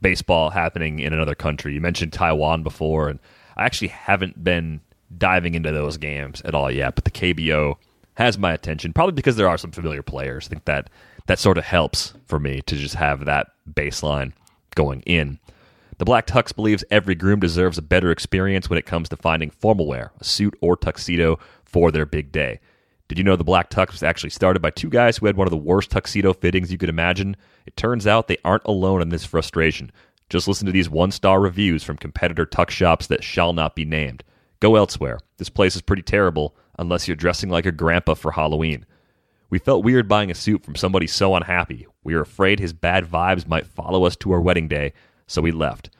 baseball 0.00 0.50
happening 0.50 1.00
in 1.00 1.12
another 1.12 1.34
country. 1.34 1.74
You 1.74 1.80
mentioned 1.80 2.12
Taiwan 2.12 2.62
before, 2.62 3.08
and 3.08 3.18
I 3.56 3.64
actually 3.64 3.88
haven't 3.88 4.42
been 4.42 4.80
diving 5.16 5.54
into 5.54 5.72
those 5.72 5.96
games 5.96 6.40
at 6.42 6.54
all 6.54 6.70
yet. 6.70 6.94
But 6.94 7.04
the 7.04 7.10
KBO 7.10 7.76
has 8.14 8.38
my 8.38 8.52
attention, 8.52 8.92
probably 8.92 9.12
because 9.12 9.36
there 9.36 9.48
are 9.48 9.58
some 9.58 9.72
familiar 9.72 10.02
players. 10.02 10.46
I 10.46 10.50
think 10.50 10.64
that 10.66 10.90
that 11.26 11.38
sort 11.38 11.58
of 11.58 11.64
helps 11.64 12.14
for 12.26 12.38
me 12.38 12.60
to 12.62 12.76
just 12.76 12.94
have 12.96 13.24
that 13.24 13.48
baseline 13.72 14.32
going 14.74 15.02
in. 15.02 15.38
The 15.98 16.04
Black 16.04 16.26
Tux 16.26 16.54
believes 16.54 16.82
every 16.90 17.14
groom 17.14 17.40
deserves 17.40 17.76
a 17.76 17.82
better 17.82 18.10
experience 18.10 18.70
when 18.70 18.78
it 18.78 18.86
comes 18.86 19.10
to 19.10 19.16
finding 19.16 19.50
formal 19.50 19.86
wear, 19.86 20.12
a 20.18 20.24
suit 20.24 20.54
or 20.62 20.76
tuxedo 20.76 21.38
for 21.64 21.90
their 21.90 22.06
big 22.06 22.32
day. 22.32 22.60
Did 23.10 23.18
you 23.18 23.24
know 23.24 23.34
the 23.34 23.42
Black 23.42 23.70
Tux 23.70 23.90
was 23.90 24.04
actually 24.04 24.30
started 24.30 24.62
by 24.62 24.70
two 24.70 24.88
guys 24.88 25.16
who 25.16 25.26
had 25.26 25.36
one 25.36 25.48
of 25.48 25.50
the 25.50 25.56
worst 25.56 25.90
tuxedo 25.90 26.32
fittings 26.32 26.70
you 26.70 26.78
could 26.78 26.88
imagine? 26.88 27.36
It 27.66 27.76
turns 27.76 28.06
out 28.06 28.28
they 28.28 28.36
aren't 28.44 28.62
alone 28.66 29.02
in 29.02 29.08
this 29.08 29.24
frustration. 29.24 29.90
Just 30.28 30.46
listen 30.46 30.64
to 30.66 30.70
these 30.70 30.88
one 30.88 31.10
star 31.10 31.40
reviews 31.40 31.82
from 31.82 31.96
competitor 31.96 32.46
tuck 32.46 32.70
shops 32.70 33.08
that 33.08 33.24
shall 33.24 33.52
not 33.52 33.74
be 33.74 33.84
named. 33.84 34.22
Go 34.60 34.76
elsewhere. 34.76 35.18
This 35.38 35.48
place 35.48 35.74
is 35.74 35.82
pretty 35.82 36.02
terrible 36.02 36.54
unless 36.78 37.08
you're 37.08 37.16
dressing 37.16 37.50
like 37.50 37.66
a 37.66 37.72
grandpa 37.72 38.14
for 38.14 38.30
Halloween. 38.30 38.86
We 39.50 39.58
felt 39.58 39.82
weird 39.82 40.06
buying 40.06 40.30
a 40.30 40.34
suit 40.36 40.64
from 40.64 40.76
somebody 40.76 41.08
so 41.08 41.34
unhappy. 41.34 41.88
We 42.04 42.14
were 42.14 42.20
afraid 42.20 42.60
his 42.60 42.72
bad 42.72 43.06
vibes 43.06 43.44
might 43.44 43.66
follow 43.66 44.04
us 44.04 44.14
to 44.18 44.30
our 44.30 44.40
wedding 44.40 44.68
day, 44.68 44.92
so 45.26 45.42
we 45.42 45.50
left. 45.50 45.90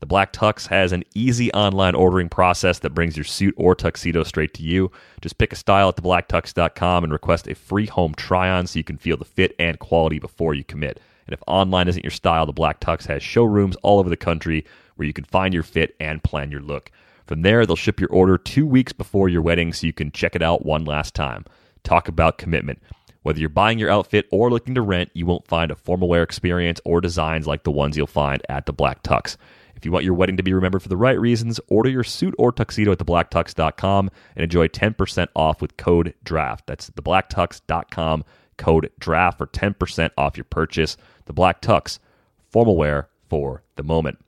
The 0.00 0.06
Black 0.06 0.32
Tux 0.32 0.68
has 0.68 0.92
an 0.92 1.02
easy 1.14 1.52
online 1.52 1.96
ordering 1.96 2.28
process 2.28 2.78
that 2.80 2.94
brings 2.94 3.16
your 3.16 3.24
suit 3.24 3.54
or 3.56 3.74
tuxedo 3.74 4.22
straight 4.22 4.54
to 4.54 4.62
you. 4.62 4.92
Just 5.20 5.38
pick 5.38 5.52
a 5.52 5.56
style 5.56 5.88
at 5.88 5.96
theblacktux.com 5.96 7.02
and 7.02 7.12
request 7.12 7.48
a 7.48 7.56
free 7.56 7.86
home 7.86 8.14
try 8.14 8.48
on 8.48 8.68
so 8.68 8.78
you 8.78 8.84
can 8.84 8.96
feel 8.96 9.16
the 9.16 9.24
fit 9.24 9.56
and 9.58 9.80
quality 9.80 10.20
before 10.20 10.54
you 10.54 10.62
commit. 10.62 11.00
And 11.26 11.34
if 11.34 11.42
online 11.48 11.88
isn't 11.88 12.04
your 12.04 12.12
style, 12.12 12.46
the 12.46 12.52
Black 12.52 12.80
Tux 12.80 13.06
has 13.06 13.24
showrooms 13.24 13.74
all 13.82 13.98
over 13.98 14.08
the 14.08 14.16
country 14.16 14.64
where 14.94 15.06
you 15.06 15.12
can 15.12 15.24
find 15.24 15.52
your 15.52 15.64
fit 15.64 15.96
and 15.98 16.22
plan 16.22 16.52
your 16.52 16.62
look. 16.62 16.92
From 17.26 17.42
there, 17.42 17.66
they'll 17.66 17.76
ship 17.76 17.98
your 17.98 18.10
order 18.10 18.38
two 18.38 18.66
weeks 18.66 18.92
before 18.92 19.28
your 19.28 19.42
wedding 19.42 19.72
so 19.72 19.86
you 19.86 19.92
can 19.92 20.12
check 20.12 20.36
it 20.36 20.42
out 20.42 20.64
one 20.64 20.84
last 20.84 21.12
time. 21.14 21.44
Talk 21.82 22.06
about 22.06 22.38
commitment. 22.38 22.80
Whether 23.22 23.40
you're 23.40 23.48
buying 23.48 23.80
your 23.80 23.90
outfit 23.90 24.26
or 24.30 24.48
looking 24.48 24.76
to 24.76 24.80
rent, 24.80 25.10
you 25.12 25.26
won't 25.26 25.46
find 25.46 25.72
a 25.72 25.76
formal 25.76 26.08
wear 26.08 26.22
experience 26.22 26.80
or 26.84 27.00
designs 27.00 27.48
like 27.48 27.64
the 27.64 27.72
ones 27.72 27.96
you'll 27.96 28.06
find 28.06 28.40
at 28.48 28.66
the 28.66 28.72
Black 28.72 29.02
Tux. 29.02 29.36
If 29.78 29.84
you 29.84 29.92
want 29.92 30.04
your 30.04 30.14
wedding 30.14 30.36
to 30.36 30.42
be 30.42 30.52
remembered 30.52 30.82
for 30.82 30.88
the 30.88 30.96
right 30.96 31.18
reasons, 31.18 31.60
order 31.68 31.88
your 31.88 32.02
suit 32.02 32.34
or 32.36 32.50
tuxedo 32.50 32.90
at 32.90 32.98
theblacktux.com 32.98 34.10
and 34.34 34.42
enjoy 34.42 34.66
10% 34.66 35.28
off 35.36 35.62
with 35.62 35.76
code 35.76 36.14
DRAFT. 36.24 36.66
That's 36.66 36.90
theblacktux.com, 36.90 38.24
code 38.56 38.90
DRAFT 38.98 39.38
for 39.38 39.46
10% 39.46 40.10
off 40.18 40.36
your 40.36 40.44
purchase. 40.44 40.96
The 41.26 41.32
Black 41.32 41.62
Tux, 41.62 42.00
formal 42.50 42.76
wear 42.76 43.08
for 43.28 43.62
the 43.76 43.84
moment. 43.84 44.18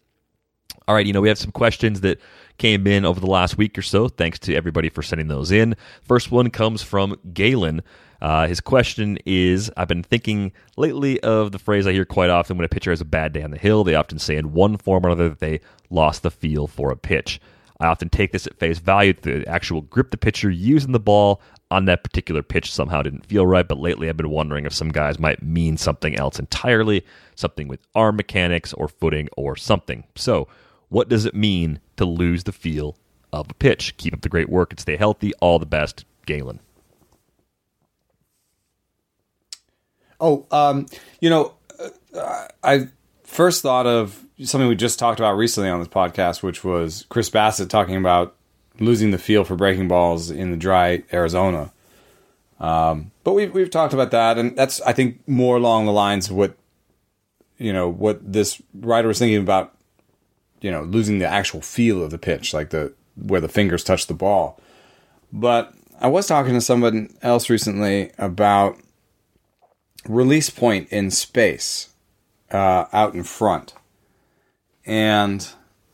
All 0.86 0.94
right, 0.94 1.04
you 1.04 1.12
know, 1.12 1.20
we 1.20 1.28
have 1.28 1.38
some 1.38 1.50
questions 1.50 2.00
that 2.02 2.20
came 2.60 2.86
in 2.86 3.04
over 3.04 3.18
the 3.18 3.26
last 3.26 3.56
week 3.56 3.76
or 3.76 3.82
so. 3.82 4.06
Thanks 4.08 4.38
to 4.40 4.54
everybody 4.54 4.90
for 4.90 5.02
sending 5.02 5.28
those 5.28 5.50
in. 5.50 5.74
First 6.02 6.30
one 6.30 6.50
comes 6.50 6.82
from 6.82 7.18
Galen. 7.32 7.82
Uh, 8.20 8.46
his 8.46 8.60
question 8.60 9.18
is 9.24 9.72
I've 9.78 9.88
been 9.88 10.02
thinking 10.02 10.52
lately 10.76 11.18
of 11.20 11.52
the 11.52 11.58
phrase 11.58 11.86
I 11.86 11.92
hear 11.92 12.04
quite 12.04 12.28
often 12.28 12.58
when 12.58 12.66
a 12.66 12.68
pitcher 12.68 12.90
has 12.90 13.00
a 13.00 13.06
bad 13.06 13.32
day 13.32 13.42
on 13.42 13.50
the 13.50 13.58
hill. 13.58 13.82
They 13.82 13.94
often 13.94 14.18
say 14.18 14.36
in 14.36 14.52
one 14.52 14.76
form 14.76 15.06
or 15.06 15.08
another 15.08 15.30
that 15.30 15.40
they 15.40 15.60
lost 15.88 16.22
the 16.22 16.30
feel 16.30 16.66
for 16.66 16.92
a 16.92 16.96
pitch. 16.96 17.40
I 17.80 17.86
often 17.86 18.10
take 18.10 18.32
this 18.32 18.46
at 18.46 18.58
face 18.58 18.78
value. 18.78 19.14
The 19.14 19.48
actual 19.48 19.80
grip 19.80 20.10
the 20.10 20.18
pitcher 20.18 20.50
using 20.50 20.92
the 20.92 21.00
ball 21.00 21.40
on 21.70 21.86
that 21.86 22.04
particular 22.04 22.42
pitch 22.42 22.70
somehow 22.70 23.00
didn't 23.00 23.24
feel 23.24 23.46
right, 23.46 23.66
but 23.66 23.78
lately 23.78 24.10
I've 24.10 24.18
been 24.18 24.28
wondering 24.28 24.66
if 24.66 24.74
some 24.74 24.90
guys 24.90 25.18
might 25.18 25.42
mean 25.42 25.78
something 25.78 26.14
else 26.16 26.38
entirely, 26.38 27.06
something 27.36 27.68
with 27.68 27.80
arm 27.94 28.16
mechanics 28.16 28.74
or 28.74 28.86
footing 28.86 29.30
or 29.34 29.56
something. 29.56 30.04
So, 30.14 30.46
what 30.90 31.08
does 31.08 31.24
it 31.24 31.34
mean 31.34 31.80
to 31.96 32.04
lose 32.04 32.44
the 32.44 32.52
feel 32.52 32.96
of 33.32 33.50
a 33.50 33.54
pitch? 33.54 33.96
Keep 33.96 34.12
up 34.12 34.20
the 34.20 34.28
great 34.28 34.50
work 34.50 34.72
and 34.72 34.78
stay 34.78 34.96
healthy. 34.96 35.32
All 35.40 35.58
the 35.58 35.66
best, 35.66 36.04
Galen. 36.26 36.60
Oh, 40.20 40.46
um, 40.50 40.86
you 41.20 41.30
know, 41.30 41.54
uh, 42.14 42.48
I 42.62 42.88
first 43.24 43.62
thought 43.62 43.86
of 43.86 44.26
something 44.42 44.68
we 44.68 44.76
just 44.76 44.98
talked 44.98 45.18
about 45.18 45.36
recently 45.36 45.70
on 45.70 45.78
this 45.78 45.88
podcast, 45.88 46.42
which 46.42 46.62
was 46.62 47.06
Chris 47.08 47.30
Bassitt 47.30 47.70
talking 47.70 47.96
about 47.96 48.34
losing 48.78 49.12
the 49.12 49.18
feel 49.18 49.44
for 49.44 49.56
breaking 49.56 49.88
balls 49.88 50.30
in 50.30 50.50
the 50.50 50.56
dry 50.56 51.04
Arizona. 51.12 51.72
Um, 52.58 53.12
but 53.24 53.32
we've 53.32 53.54
we've 53.54 53.70
talked 53.70 53.94
about 53.94 54.10
that, 54.10 54.36
and 54.36 54.56
that's 54.56 54.80
I 54.82 54.92
think 54.92 55.26
more 55.26 55.56
along 55.56 55.86
the 55.86 55.92
lines 55.92 56.28
of 56.28 56.36
what 56.36 56.56
you 57.56 57.72
know 57.72 57.88
what 57.88 58.32
this 58.32 58.60
writer 58.74 59.08
was 59.08 59.18
thinking 59.18 59.40
about 59.40 59.74
you 60.60 60.70
know, 60.70 60.82
losing 60.82 61.18
the 61.18 61.26
actual 61.26 61.60
feel 61.60 62.02
of 62.02 62.10
the 62.10 62.18
pitch, 62.18 62.52
like 62.52 62.70
the 62.70 62.92
where 63.16 63.40
the 63.40 63.48
fingers 63.48 63.84
touch 63.84 64.06
the 64.06 64.14
ball. 64.14 64.60
But 65.32 65.74
I 66.00 66.08
was 66.08 66.26
talking 66.26 66.54
to 66.54 66.60
someone 66.60 67.14
else 67.22 67.50
recently 67.50 68.12
about 68.18 68.76
release 70.08 70.50
point 70.50 70.88
in 70.90 71.10
space 71.10 71.90
uh, 72.50 72.86
out 72.92 73.14
in 73.14 73.22
front, 73.22 73.74
and 74.86 75.46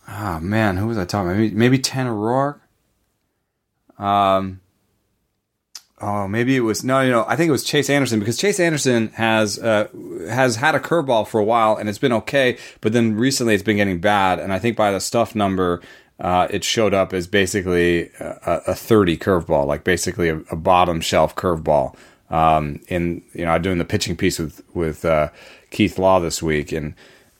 oh 0.09 0.41
man, 0.41 0.77
who 0.77 0.87
was 0.87 0.99
I 0.99 1.05
talking? 1.05 1.31
About? 1.31 1.39
Maybe 1.39 1.55
maybe 1.55 1.79
Tanner 1.79 2.13
Roark. 2.13 2.61
Um. 3.99 4.61
Oh, 5.99 6.29
maybe 6.29 6.57
it 6.57 6.61
was 6.61 6.85
no, 6.85 7.09
no. 7.09 7.25
I 7.27 7.37
think 7.37 7.49
it 7.49 7.53
was 7.53 7.65
Chase 7.65 7.89
Anderson 7.89 8.19
because 8.19 8.37
Chase 8.37 8.61
Anderson 8.61 9.09
has 9.15 9.59
uh, 9.59 9.89
has 10.29 10.57
had 10.57 10.75
a 10.75 10.81
curveball 10.81 11.27
for 11.27 11.41
a 11.41 11.45
while 11.45 11.77
and 11.77 11.89
it's 11.89 11.99
been 11.99 12.13
okay, 12.13 12.59
but 12.83 12.93
then 12.93 13.17
recently 13.17 13.55
it's 13.55 13.63
been 13.63 13.79
getting 13.79 13.99
bad. 13.99 14.39
And 14.39 14.53
I 14.53 14.59
think 14.59 14.77
by 14.77 14.91
the 14.91 15.01
stuff 15.01 15.35
number, 15.35 15.81
uh, 16.21 16.49
it 16.51 16.65
showed 16.65 16.93
up 16.93 17.15
as 17.15 17.27
basically 17.27 18.11
a, 18.21 18.63
a 18.67 18.75
30 18.75 19.17
curveball, 19.17 19.67
like 19.67 19.85
basically 19.85 20.29
a, 20.29 20.37
a 20.51 20.57
bottom 20.57 21.01
shelf 21.01 21.35
curveball. 21.35 21.97
Um, 22.29 22.81
in 22.89 23.23
you 23.33 23.47
know, 23.47 23.53
I'm 23.53 23.63
doing 23.63 23.79
the 23.79 23.85
pitching 23.85 24.17
piece 24.17 24.39
with 24.39 24.63
with 24.75 25.03
uh, 25.05 25.31
Keith 25.71 25.99
Law 25.99 26.21
this 26.21 26.43
week, 26.43 26.73
and 26.73 26.95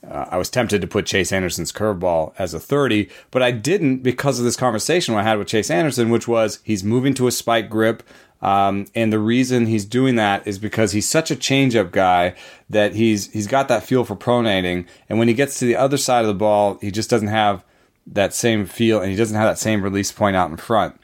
uh, 0.09 0.25
I 0.29 0.37
was 0.37 0.49
tempted 0.49 0.81
to 0.81 0.87
put 0.87 1.05
Chase 1.05 1.31
Anderson's 1.31 1.71
curveball 1.71 2.33
as 2.37 2.53
a 2.53 2.59
30, 2.59 3.09
but 3.29 3.41
I 3.41 3.51
didn't 3.51 3.97
because 3.97 4.39
of 4.39 4.45
this 4.45 4.55
conversation 4.55 5.15
I 5.15 5.23
had 5.23 5.37
with 5.37 5.47
Chase 5.47 5.69
Anderson, 5.69 6.09
which 6.09 6.27
was 6.27 6.59
he's 6.63 6.83
moving 6.83 7.13
to 7.15 7.27
a 7.27 7.31
spike 7.31 7.69
grip. 7.69 8.03
Um, 8.41 8.85
and 8.93 9.11
the 9.11 9.19
reason 9.19 9.65
he's 9.65 9.85
doing 9.85 10.15
that 10.15 10.45
is 10.47 10.59
because 10.59 10.91
he's 10.91 11.07
such 11.07 11.31
a 11.31 11.35
changeup 11.35 11.91
guy 11.91 12.35
that 12.69 12.93
he's 12.93 13.31
he's 13.31 13.47
got 13.47 13.67
that 13.69 13.83
feel 13.83 14.03
for 14.03 14.15
pronating, 14.15 14.85
and 15.09 15.17
when 15.17 15.27
he 15.27 15.33
gets 15.33 15.59
to 15.59 15.65
the 15.65 15.75
other 15.75 15.97
side 15.97 16.21
of 16.21 16.27
the 16.27 16.33
ball, 16.33 16.77
he 16.81 16.91
just 16.91 17.09
doesn't 17.09 17.29
have 17.29 17.63
that 18.05 18.33
same 18.33 18.65
feel, 18.65 19.01
and 19.01 19.09
he 19.11 19.17
doesn't 19.17 19.35
have 19.35 19.49
that 19.49 19.59
same 19.59 19.81
release 19.81 20.11
point 20.11 20.35
out 20.35 20.49
in 20.49 20.57
front. 20.57 20.99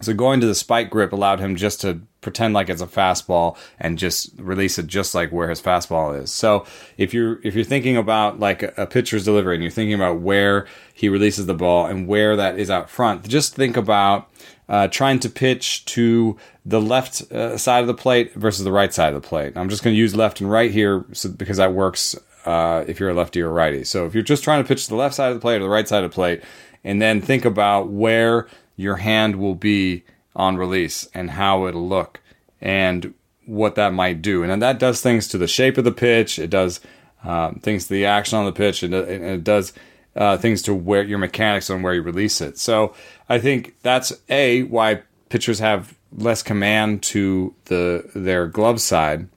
So 0.00 0.12
going 0.12 0.40
to 0.40 0.46
the 0.46 0.54
spike 0.54 0.90
grip 0.90 1.12
allowed 1.12 1.38
him 1.38 1.54
just 1.54 1.80
to 1.82 2.00
pretend 2.20 2.54
like 2.54 2.68
it's 2.68 2.82
a 2.82 2.86
fastball 2.86 3.56
and 3.78 3.98
just 3.98 4.30
release 4.38 4.78
it 4.78 4.86
just 4.88 5.14
like 5.14 5.30
where 5.30 5.48
his 5.48 5.62
fastball 5.62 6.20
is. 6.20 6.32
So 6.32 6.66
if 6.96 7.14
you're 7.14 7.38
if 7.44 7.54
you're 7.54 7.64
thinking 7.64 7.96
about 7.96 8.40
like 8.40 8.62
a, 8.76 8.86
pitcher's 8.86 9.24
delivery 9.24 9.54
and 9.54 9.62
you're 9.62 9.70
thinking 9.70 9.94
about 9.94 10.20
where 10.20 10.66
he 10.92 11.08
releases 11.08 11.46
the 11.46 11.54
ball 11.54 11.86
and 11.86 12.08
where 12.08 12.34
that 12.34 12.58
is 12.58 12.70
out 12.70 12.90
front, 12.90 13.28
just 13.28 13.54
think 13.54 13.76
about 13.76 14.28
uh, 14.68 14.88
trying 14.88 15.18
to 15.20 15.28
pitch 15.28 15.84
to 15.84 16.36
the 16.64 16.80
left 16.80 17.20
uh, 17.32 17.58
side 17.58 17.80
of 17.80 17.86
the 17.86 17.94
plate 17.94 18.32
versus 18.34 18.64
the 18.64 18.72
right 18.72 18.92
side 18.92 19.14
of 19.14 19.22
the 19.22 19.28
plate. 19.28 19.56
I'm 19.56 19.68
just 19.68 19.82
going 19.82 19.94
to 19.94 19.98
use 19.98 20.16
left 20.16 20.40
and 20.40 20.50
right 20.50 20.70
here 20.70 21.04
so, 21.12 21.28
because 21.28 21.58
that 21.58 21.72
works 21.72 22.16
uh, 22.46 22.84
if 22.86 23.00
you're 23.00 23.10
a 23.10 23.14
lefty 23.14 23.40
or 23.40 23.50
righty. 23.50 23.84
So 23.84 24.06
if 24.06 24.14
you're 24.14 24.22
just 24.22 24.44
trying 24.44 24.62
to 24.62 24.68
pitch 24.68 24.84
to 24.84 24.90
the 24.90 24.96
left 24.96 25.14
side 25.14 25.28
of 25.28 25.34
the 25.34 25.40
plate 25.40 25.56
or 25.56 25.64
the 25.64 25.68
right 25.68 25.88
side 25.88 26.04
of 26.04 26.10
the 26.10 26.14
plate, 26.14 26.42
and 26.82 27.00
then 27.00 27.20
think 27.20 27.44
about 27.44 27.88
where 27.88 28.46
your 28.76 28.96
hand 28.96 29.36
will 29.36 29.54
be 29.54 30.04
on 30.36 30.56
release 30.56 31.08
and 31.14 31.30
how 31.30 31.66
it'll 31.66 31.88
look 31.88 32.20
and 32.60 33.14
what 33.46 33.74
that 33.74 33.92
might 33.92 34.22
do. 34.22 34.42
And 34.42 34.62
that 34.62 34.78
does 34.78 35.00
things 35.00 35.28
to 35.28 35.38
the 35.38 35.46
shape 35.46 35.78
of 35.78 35.84
the 35.84 35.92
pitch. 35.92 36.38
It 36.38 36.50
does 36.50 36.80
um, 37.22 37.56
things 37.56 37.84
to 37.84 37.94
the 37.94 38.06
action 38.06 38.38
on 38.38 38.44
the 38.44 38.52
pitch. 38.52 38.82
And 38.82 38.94
it 38.94 39.44
does 39.44 39.72
uh, 40.16 40.36
things 40.36 40.62
to 40.62 40.74
where 40.74 41.02
your 41.02 41.18
mechanics 41.18 41.70
on 41.70 41.82
where 41.82 41.94
you 41.94 42.02
release 42.02 42.40
it. 42.40 42.58
So 42.58 42.94
I 43.28 43.38
think 43.38 43.74
that's 43.82 44.12
a 44.28 44.62
why 44.64 45.02
pitchers 45.28 45.58
have 45.58 45.96
less 46.16 46.42
command 46.42 47.02
to 47.02 47.54
the 47.64 48.08
their 48.14 48.46
glove 48.46 48.80
side 48.80 49.28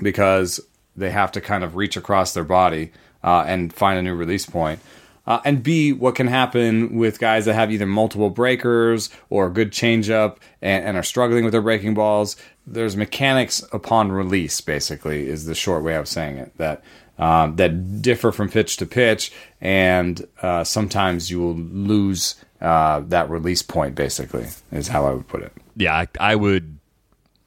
because 0.00 0.60
they 0.96 1.10
have 1.10 1.32
to 1.32 1.40
kind 1.40 1.64
of 1.64 1.76
reach 1.76 1.96
across 1.96 2.34
their 2.34 2.44
body 2.44 2.92
uh, 3.22 3.44
and 3.46 3.72
find 3.72 3.98
a 3.98 4.02
new 4.02 4.14
release 4.14 4.46
point. 4.46 4.80
Uh, 5.26 5.40
and 5.44 5.62
B, 5.62 5.92
what 5.92 6.14
can 6.14 6.26
happen 6.26 6.96
with 6.96 7.18
guys 7.18 7.46
that 7.46 7.54
have 7.54 7.72
either 7.72 7.86
multiple 7.86 8.28
breakers 8.28 9.08
or 9.30 9.46
a 9.46 9.50
good 9.50 9.70
changeup 9.70 10.36
and, 10.60 10.84
and 10.84 10.96
are 10.98 11.02
struggling 11.02 11.44
with 11.44 11.52
their 11.52 11.62
breaking 11.62 11.94
balls? 11.94 12.36
There's 12.66 12.96
mechanics 12.96 13.64
upon 13.72 14.12
release, 14.12 14.60
basically, 14.60 15.28
is 15.28 15.46
the 15.46 15.54
short 15.54 15.82
way 15.82 15.94
of 15.94 16.08
saying 16.08 16.36
it. 16.36 16.56
That 16.58 16.82
um, 17.18 17.56
that 17.56 18.02
differ 18.02 18.32
from 18.32 18.48
pitch 18.48 18.76
to 18.78 18.86
pitch, 18.86 19.32
and 19.60 20.26
uh, 20.42 20.64
sometimes 20.64 21.30
you 21.30 21.40
will 21.40 21.54
lose 21.54 22.36
uh, 22.60 23.00
that 23.08 23.30
release 23.30 23.62
point. 23.62 23.94
Basically, 23.94 24.46
is 24.72 24.88
how 24.88 25.06
I 25.06 25.12
would 25.12 25.28
put 25.28 25.42
it. 25.42 25.52
Yeah, 25.76 25.94
I, 25.94 26.08
I 26.20 26.34
would. 26.36 26.78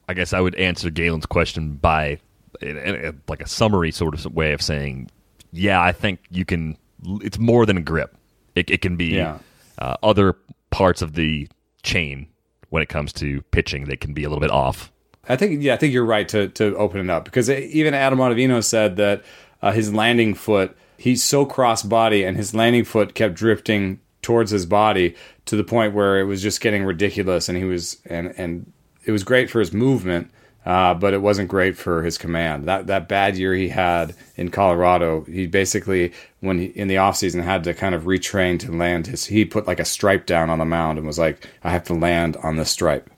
I 0.09 0.13
guess 0.13 0.31
I 0.31 0.39
would 0.39 0.55
answer 0.55 0.89
Galen's 0.89 1.25
question 1.25 1.73
by 1.73 2.19
in, 2.61 2.77
in, 2.77 3.21
like 3.27 3.41
a 3.41 3.47
summary 3.47 3.91
sort 3.91 4.13
of 4.13 4.33
way 4.33 4.53
of 4.53 4.61
saying, 4.61 5.09
yeah, 5.51 5.81
I 5.81 5.91
think 5.91 6.19
you 6.29 6.45
can. 6.45 6.77
It's 7.21 7.37
more 7.37 7.65
than 7.65 7.77
a 7.77 7.81
grip. 7.81 8.15
It, 8.55 8.69
it 8.69 8.81
can 8.81 8.95
be 8.95 9.15
Yeah. 9.15 9.39
uh, 9.79 9.97
other 10.01 10.35
parts 10.71 11.01
of 11.01 11.13
the 11.13 11.47
chain 11.83 12.27
when 12.69 12.81
it 12.81 12.89
comes 12.89 13.13
to 13.13 13.41
pitching 13.51 13.85
that 13.85 13.99
can 14.01 14.13
be 14.13 14.23
a 14.23 14.29
little 14.29 14.41
bit 14.41 14.49
off. 14.51 14.91
I 15.29 15.35
think 15.35 15.61
yeah, 15.61 15.73
I 15.73 15.77
think 15.77 15.93
you're 15.93 16.05
right 16.05 16.27
to 16.29 16.47
to 16.49 16.75
open 16.77 17.01
it 17.01 17.09
up 17.09 17.25
because 17.25 17.49
even 17.49 17.93
Adam 17.93 18.19
Ottavino 18.19 18.63
said 18.63 18.95
that 18.95 19.23
uh, 19.61 19.71
his 19.71 19.93
landing 19.93 20.33
foot 20.33 20.75
he's 20.97 21.23
so 21.23 21.45
cross 21.45 21.83
body 21.83 22.23
and 22.23 22.35
his 22.37 22.53
landing 22.53 22.83
foot 22.83 23.13
kept 23.13 23.35
drifting 23.35 23.99
towards 24.21 24.51
his 24.51 24.65
body 24.65 25.15
to 25.45 25.55
the 25.55 25.63
point 25.63 25.93
where 25.93 26.19
it 26.19 26.25
was 26.25 26.41
just 26.41 26.59
getting 26.59 26.83
ridiculous 26.83 27.47
and 27.47 27.57
he 27.57 27.63
was 27.63 27.97
and 28.05 28.33
and 28.37 28.71
it 29.05 29.11
was 29.11 29.23
great 29.23 29.49
for 29.49 29.59
his 29.59 29.73
movement. 29.73 30.31
Uh, 30.65 30.93
but 30.93 31.13
it 31.13 31.21
wasn't 31.21 31.47
great 31.47 31.77
for 31.77 32.03
his 32.03 32.17
command. 32.17 32.65
That 32.65 32.87
that 32.87 33.07
bad 33.07 33.37
year 33.37 33.53
he 33.53 33.69
had 33.69 34.13
in 34.35 34.51
Colorado, 34.51 35.23
he 35.23 35.47
basically 35.47 36.11
when 36.41 36.59
he, 36.59 36.65
in 36.65 36.89
the 36.89 36.95
offseason 36.95 37.41
had 37.41 37.63
to 37.63 37.73
kind 37.73 37.95
of 37.95 38.03
retrain 38.03 38.59
to 38.59 38.73
land 38.73 39.07
his. 39.07 39.27
He 39.27 39.45
put 39.45 39.65
like 39.65 39.79
a 39.79 39.85
stripe 39.85 40.25
down 40.25 40.49
on 40.49 40.59
the 40.59 40.65
mound 40.65 40.97
and 40.97 41.07
was 41.07 41.17
like, 41.17 41.47
"I 41.63 41.71
have 41.71 41.85
to 41.85 41.93
land 41.93 42.35
on 42.43 42.57
this 42.57 42.69
stripe." 42.69 43.09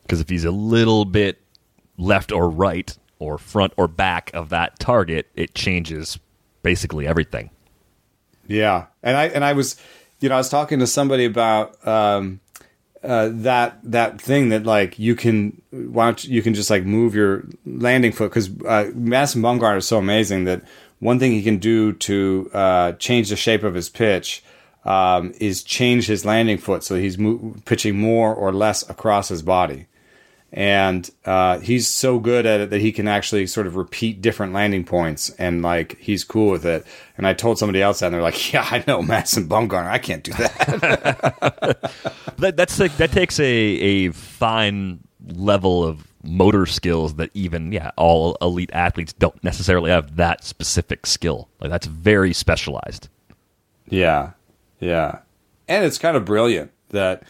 Because 0.00 0.22
if 0.22 0.30
he's 0.30 0.46
a 0.46 0.50
little 0.50 1.04
bit 1.04 1.42
left 1.98 2.32
or 2.32 2.48
right 2.48 2.96
or 3.24 3.38
front 3.38 3.72
or 3.76 3.88
back 3.88 4.30
of 4.34 4.50
that 4.50 4.78
target, 4.78 5.30
it 5.34 5.54
changes 5.54 6.18
basically 6.62 7.06
everything. 7.06 7.50
Yeah, 8.46 8.86
and 9.02 9.16
I 9.16 9.26
and 9.28 9.44
I 9.44 9.54
was, 9.54 9.76
you 10.20 10.28
know, 10.28 10.34
I 10.34 10.38
was 10.38 10.50
talking 10.50 10.78
to 10.80 10.86
somebody 10.86 11.24
about 11.24 11.86
um, 11.86 12.40
uh, 13.02 13.30
that 13.32 13.78
that 13.82 14.20
thing 14.20 14.50
that 14.50 14.64
like 14.64 14.98
you 14.98 15.14
can 15.14 15.60
why 15.70 16.06
don't 16.06 16.24
you, 16.24 16.34
you 16.34 16.42
can 16.42 16.54
just 16.54 16.70
like 16.70 16.84
move 16.84 17.14
your 17.14 17.44
landing 17.64 18.12
foot 18.12 18.30
because 18.30 18.50
uh, 18.66 18.90
Madison 18.94 19.42
Bumgarner 19.42 19.78
is 19.78 19.86
so 19.86 19.98
amazing 19.98 20.44
that 20.44 20.62
one 21.00 21.18
thing 21.18 21.32
he 21.32 21.42
can 21.42 21.58
do 21.58 21.92
to 21.92 22.50
uh, 22.54 22.92
change 22.92 23.28
the 23.28 23.36
shape 23.36 23.62
of 23.62 23.74
his 23.74 23.88
pitch 23.88 24.42
um, 24.84 25.32
is 25.38 25.62
change 25.62 26.06
his 26.06 26.24
landing 26.24 26.58
foot 26.58 26.82
so 26.82 26.96
he's 26.96 27.18
mo- 27.18 27.54
pitching 27.64 27.98
more 27.98 28.34
or 28.34 28.52
less 28.52 28.88
across 28.88 29.28
his 29.28 29.42
body 29.42 29.86
and 30.56 31.10
uh, 31.24 31.58
he's 31.58 31.88
so 31.88 32.20
good 32.20 32.46
at 32.46 32.60
it 32.60 32.70
that 32.70 32.80
he 32.80 32.92
can 32.92 33.08
actually 33.08 33.44
sort 33.46 33.66
of 33.66 33.74
repeat 33.74 34.22
different 34.22 34.52
landing 34.52 34.84
points 34.84 35.30
and 35.30 35.62
like 35.62 35.98
he's 35.98 36.22
cool 36.22 36.50
with 36.50 36.64
it 36.64 36.86
and 37.16 37.26
i 37.26 37.32
told 37.34 37.58
somebody 37.58 37.82
else 37.82 37.98
that 37.98 38.06
and 38.06 38.14
they're 38.14 38.22
like 38.22 38.52
yeah 38.52 38.66
i 38.70 38.82
know 38.86 39.02
madison 39.02 39.48
bumgarner 39.48 39.88
i 39.90 39.98
can't 39.98 40.22
do 40.22 40.32
that 40.32 41.90
That 42.38 42.56
that's 42.56 42.80
like, 42.80 42.96
that 42.96 43.12
takes 43.12 43.38
a 43.38 43.44
a 43.44 44.10
fine 44.12 45.00
level 45.34 45.84
of 45.84 46.06
motor 46.22 46.66
skills 46.66 47.14
that 47.14 47.30
even 47.34 47.70
yeah 47.70 47.90
all 47.96 48.36
elite 48.42 48.70
athletes 48.72 49.12
don't 49.12 49.42
necessarily 49.44 49.90
have 49.90 50.16
that 50.16 50.42
specific 50.44 51.06
skill. 51.06 51.48
Like 51.60 51.70
that's 51.70 51.86
very 51.86 52.32
specialized. 52.32 53.08
yeah 53.88 54.32
yeah 54.80 55.20
and 55.68 55.84
it's 55.84 55.98
kind 55.98 56.16
of 56.16 56.24
brilliant 56.24 56.70
that 56.90 57.22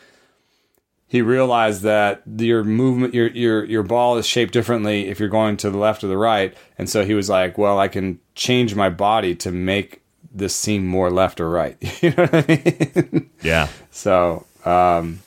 he 1.14 1.22
realized 1.22 1.82
that 1.82 2.22
your 2.38 2.64
movement 2.64 3.14
your 3.14 3.28
your 3.28 3.64
your 3.64 3.82
ball 3.84 4.16
is 4.18 4.26
shaped 4.26 4.52
differently 4.52 5.08
if 5.08 5.20
you're 5.20 5.28
going 5.28 5.56
to 5.56 5.70
the 5.70 5.78
left 5.78 6.02
or 6.02 6.08
the 6.08 6.16
right 6.16 6.56
and 6.76 6.90
so 6.90 7.04
he 7.04 7.14
was 7.14 7.28
like 7.28 7.56
well 7.56 7.78
i 7.78 7.86
can 7.86 8.18
change 8.34 8.74
my 8.74 8.90
body 8.90 9.32
to 9.34 9.52
make 9.52 10.02
this 10.32 10.52
seem 10.56 10.84
more 10.84 11.10
left 11.12 11.40
or 11.40 11.48
right 11.48 11.76
you 12.02 12.10
know 12.10 12.26
what 12.26 12.34
i 12.34 12.44
mean 12.48 13.30
Yeah. 13.42 13.68
So, 13.90 14.46
um, 14.64 15.20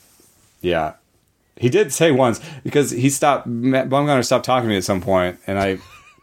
yeah, 0.61 0.93
he 1.55 1.70
did 1.70 1.93
say 1.93 2.11
once 2.11 2.41
because 2.64 2.91
he 2.91 3.09
stopped. 3.09 3.47
Matt 3.47 3.89
Bumgarner 3.89 4.26
stopped 4.26 4.43
talking 4.45 4.68
to 4.68 4.70
me 4.70 4.78
at 4.78 4.84
some 4.84 5.01
point, 5.01 5.39
and 5.47 5.57
I, 5.59 5.78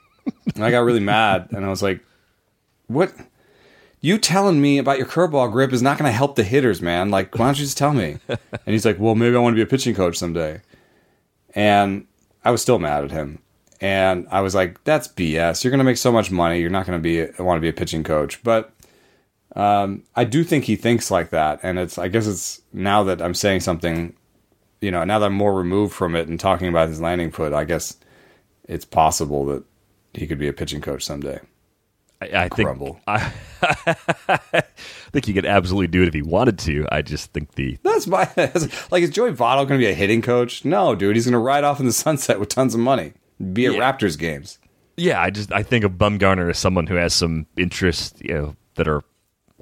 and 0.55 0.65
I 0.65 0.71
got 0.71 0.81
really 0.81 1.01
mad, 1.01 1.49
and 1.53 1.65
I 1.65 1.69
was 1.71 1.83
like, 1.83 2.01
"What? 2.89 3.15
You 4.05 4.19
telling 4.19 4.61
me 4.61 4.77
about 4.77 4.99
your 4.99 5.07
curveball 5.07 5.51
grip 5.51 5.73
is 5.73 5.81
not 5.81 5.97
going 5.97 6.11
to 6.11 6.15
help 6.15 6.37
the 6.37 6.43
hitters, 6.43 6.83
man. 6.83 7.09
Like, 7.09 7.39
why 7.39 7.47
don't 7.47 7.59
you 7.59 7.65
just 7.65 7.79
tell 7.79 7.95
me?" 7.95 8.19
And 8.29 8.39
he's 8.67 8.85
like, 8.85 8.99
"Well, 8.99 9.15
maybe 9.15 9.35
I 9.35 9.39
want 9.39 9.55
to 9.55 9.57
be 9.57 9.63
a 9.63 9.67
pitching 9.67 9.95
coach 9.95 10.19
someday." 10.19 10.61
And 11.55 12.07
I 12.45 12.51
was 12.51 12.61
still 12.61 12.79
mad 12.79 13.05
at 13.05 13.13
him. 13.13 13.39
And 13.81 14.27
I 14.31 14.43
was 14.43 14.55
like, 14.55 14.85
"That's 14.85 15.09
BS. 15.09 15.65
You're 15.65 15.71
going 15.71 15.79
to 15.79 15.85
make 15.85 15.97
so 15.97 16.13
much 16.13 16.31
money. 16.31 16.61
You're 16.61 16.69
not 16.69 16.85
going 16.85 16.99
to 16.99 17.03
be 17.03 17.43
want 17.43 17.57
to 17.57 17.63
be 17.63 17.71
a 17.71 17.73
pitching 17.73 18.05
coach." 18.05 18.43
But 18.43 18.75
um, 19.57 20.03
I 20.15 20.25
do 20.25 20.45
think 20.45 20.65
he 20.65 20.77
thinks 20.77 21.11
like 21.11 21.31
that, 21.31 21.61
and 21.63 21.79
it's. 21.79 21.97
I 21.97 22.09
guess 22.09 22.27
it's 22.27 22.61
now 22.75 23.05
that 23.05 23.23
I'm 23.23 23.33
saying 23.33 23.61
something, 23.61 24.13
you 24.83 24.91
know, 24.91 25.03
now 25.05 25.19
that 25.19 25.27
I'm 25.27 25.33
more 25.33 25.55
removed 25.55 25.95
from 25.95 26.15
it 26.15 26.29
and 26.29 26.39
talking 26.39 26.69
about 26.69 26.89
his 26.89 27.01
landing 27.01 27.31
foot. 27.31 27.55
I 27.55 27.65
guess 27.65 27.97
it's 28.69 28.85
possible 28.85 29.47
that 29.47 29.65
he 30.13 30.27
could 30.27 30.39
be 30.39 30.49
a 30.49 30.53
pitching 30.53 30.83
coach 30.83 31.03
someday. 31.03 31.41
I, 32.33 32.45
I 32.45 32.49
think. 32.49 32.99
I, 33.07 33.33
I 33.63 34.63
think 35.13 35.27
he 35.27 35.33
could 35.33 35.47
absolutely 35.47 35.89
do 35.89 36.03
it 36.03 36.09
if 36.09 36.15
he 36.15 36.23
wanted 36.23 36.59
to. 36.61 36.87
I 36.91 37.03
just 37.03 37.33
think 37.33 37.53
the 37.55 37.79
That's 37.83 38.07
my 38.07 38.25
that's, 38.35 38.91
like. 38.91 39.03
Is 39.03 39.11
Joey 39.11 39.33
Votto 39.33 39.67
going 39.69 39.69
to 39.69 39.79
be 39.79 39.87
a 39.87 39.95
hitting 39.95 40.23
coach? 40.23 40.65
No, 40.65 40.95
dude. 40.95 41.17
He's 41.17 41.27
going 41.27 41.33
to 41.33 41.39
ride 41.39 41.65
off 41.65 41.81
in 41.81 41.87
the 41.87 41.93
sunset 42.05 42.41
with 42.41 42.49
tons 42.49 42.75
of 42.75 42.81
money. 42.81 43.13
Be 43.53 43.67
at 43.67 43.75
Yeah. 43.75 43.81
Raptors 43.81 44.19
games. 44.19 44.59
yeah, 44.97 45.21
I 45.21 45.31
just 45.31 45.53
I 45.53 45.63
think 45.63 45.85
of 45.85 45.93
Bumgarner 45.93 46.51
as 46.51 46.59
someone 46.59 46.87
who 46.87 46.95
has 46.95 47.13
some 47.15 47.47
interests, 47.57 48.21
you 48.21 48.35
know, 48.35 48.57
that 48.77 48.89
are 48.89 49.03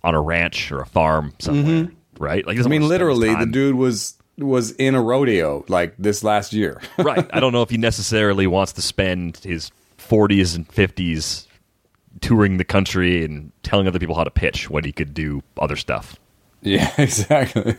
on 0.04 0.14
a 0.14 0.20
ranch 0.20 0.70
or 0.72 0.80
a 0.80 0.86
farm 0.86 1.32
somewhere, 1.38 1.84
mm-hmm. 1.84 2.22
right? 2.22 2.46
Like, 2.46 2.58
I 2.58 2.62
mean, 2.62 2.82
wanna 2.82 2.96
spend 2.96 3.10
his 3.10 3.18
literally, 3.18 3.34
the 3.34 3.50
dude 3.50 3.76
was 3.76 4.14
was 4.38 4.72
in 4.72 4.94
a 4.94 5.02
rodeo 5.02 5.64
like 5.68 5.94
this 5.98 6.24
last 6.24 6.52
year. 6.52 6.80
right. 6.98 7.28
I 7.32 7.40
don't 7.40 7.52
know 7.52 7.62
if 7.62 7.70
he 7.70 7.76
necessarily 7.76 8.46
wants 8.46 8.72
to 8.74 8.82
spend 8.82 9.38
his 9.38 9.70
40s 9.98 10.56
and 10.56 10.68
50s 10.68 11.46
touring 12.22 12.56
the 12.56 12.64
country 12.64 13.24
and 13.24 13.52
telling 13.62 13.86
other 13.86 13.98
people 13.98 14.14
how 14.14 14.24
to 14.24 14.30
pitch 14.30 14.70
when 14.70 14.84
he 14.84 14.92
could 14.92 15.12
do 15.12 15.42
other 15.58 15.76
stuff. 15.76 16.16
yeah, 16.62 16.90
exactly. 16.98 17.74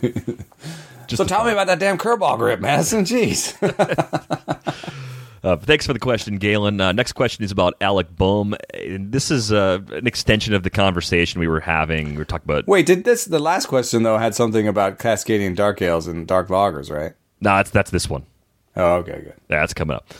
Just 1.06 1.16
so 1.16 1.24
tell 1.24 1.44
me 1.44 1.52
about 1.52 1.66
that 1.66 1.80
damn 1.80 1.98
curveball 1.98 2.38
grip, 2.38 2.60
Madison. 2.60 3.04
Jeez. 3.04 3.54
Uh, 5.44 5.56
thanks 5.56 5.86
for 5.86 5.92
the 5.92 5.98
question, 5.98 6.38
Galen. 6.38 6.80
Uh, 6.80 6.92
next 6.92 7.12
question 7.12 7.44
is 7.44 7.52
about 7.52 7.74
Alec 7.82 8.16
Bohm. 8.16 8.54
And 8.72 9.12
this 9.12 9.30
is 9.30 9.52
uh, 9.52 9.80
an 9.92 10.06
extension 10.06 10.54
of 10.54 10.62
the 10.62 10.70
conversation 10.70 11.38
we 11.38 11.48
were 11.48 11.60
having. 11.60 12.12
We 12.12 12.16
were 12.16 12.24
talking 12.24 12.46
about. 12.46 12.66
Wait, 12.66 12.86
did 12.86 13.04
this 13.04 13.26
the 13.26 13.38
last 13.38 13.66
question 13.66 14.04
though 14.04 14.16
had 14.16 14.34
something 14.34 14.66
about 14.66 14.98
Cascadian 14.98 15.54
dark 15.54 15.82
ales 15.82 16.06
and 16.06 16.26
dark 16.26 16.48
lagers, 16.48 16.90
right? 16.90 17.12
Nah, 17.42 17.56
that's, 17.56 17.68
that's 17.68 17.90
this 17.90 18.08
one. 18.08 18.24
Oh, 18.74 18.94
okay, 18.94 19.20
good. 19.22 19.34
Yeah, 19.50 19.60
that's 19.60 19.74
coming 19.74 19.98
up. 19.98 20.14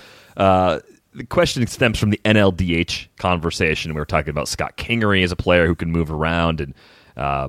The 1.14 1.24
question 1.24 1.66
stems 1.66 1.98
from 1.98 2.10
the 2.10 2.20
NLDH 2.24 3.08
conversation. 3.18 3.94
We 3.94 4.00
were 4.00 4.04
talking 4.04 4.30
about 4.30 4.48
Scott 4.48 4.76
Kingery 4.76 5.22
as 5.22 5.30
a 5.30 5.36
player 5.36 5.66
who 5.66 5.76
can 5.76 5.92
move 5.92 6.10
around, 6.10 6.60
and 6.60 6.74
uh, 7.16 7.48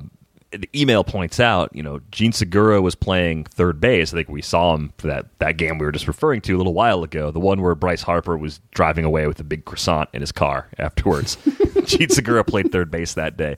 the 0.51 0.69
email 0.79 1.03
points 1.03 1.39
out, 1.39 1.75
you 1.75 1.81
know, 1.81 1.99
Jean 2.11 2.31
Segura 2.31 2.81
was 2.81 2.95
playing 2.95 3.45
third 3.45 3.79
base. 3.81 4.13
I 4.13 4.17
think 4.17 4.29
we 4.29 4.41
saw 4.41 4.75
him 4.75 4.93
for 4.97 5.07
that, 5.07 5.27
that 5.39 5.57
game 5.57 5.77
we 5.77 5.85
were 5.85 5.91
just 5.91 6.07
referring 6.07 6.41
to 6.41 6.55
a 6.55 6.57
little 6.57 6.73
while 6.73 7.03
ago, 7.03 7.31
the 7.31 7.39
one 7.39 7.61
where 7.61 7.75
Bryce 7.75 8.03
Harper 8.03 8.37
was 8.37 8.59
driving 8.71 9.05
away 9.05 9.27
with 9.27 9.39
a 9.39 9.43
big 9.43 9.65
croissant 9.65 10.09
in 10.13 10.21
his 10.21 10.31
car 10.31 10.67
afterwards. 10.77 11.37
Jean 11.85 12.09
Segura 12.09 12.43
played 12.43 12.71
third 12.71 12.91
base 12.91 13.13
that 13.15 13.37
day. 13.37 13.57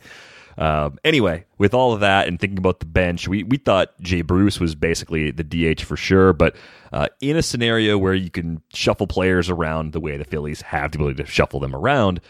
Um, 0.57 0.97
anyway, 1.03 1.45
with 1.57 1.73
all 1.73 1.93
of 1.93 1.99
that 1.99 2.27
and 2.27 2.39
thinking 2.39 2.57
about 2.57 2.79
the 2.79 2.87
bench, 2.87 3.27
we, 3.27 3.43
we 3.43 3.57
thought 3.57 3.99
Jay 4.01 4.21
Bruce 4.21 4.59
was 4.59 4.73
basically 4.73 5.31
the 5.31 5.43
DH 5.43 5.81
for 5.81 5.95
sure. 5.95 6.33
But 6.33 6.55
uh, 6.91 7.07
in 7.21 7.37
a 7.37 7.43
scenario 7.43 7.97
where 7.97 8.15
you 8.15 8.31
can 8.31 8.61
shuffle 8.73 9.07
players 9.07 9.49
around 9.49 9.93
the 9.93 9.99
way 9.99 10.17
the 10.17 10.25
Phillies 10.25 10.61
have 10.61 10.91
the 10.91 10.97
ability 10.97 11.23
to 11.23 11.29
shuffle 11.29 11.59
them 11.59 11.75
around, 11.75 12.21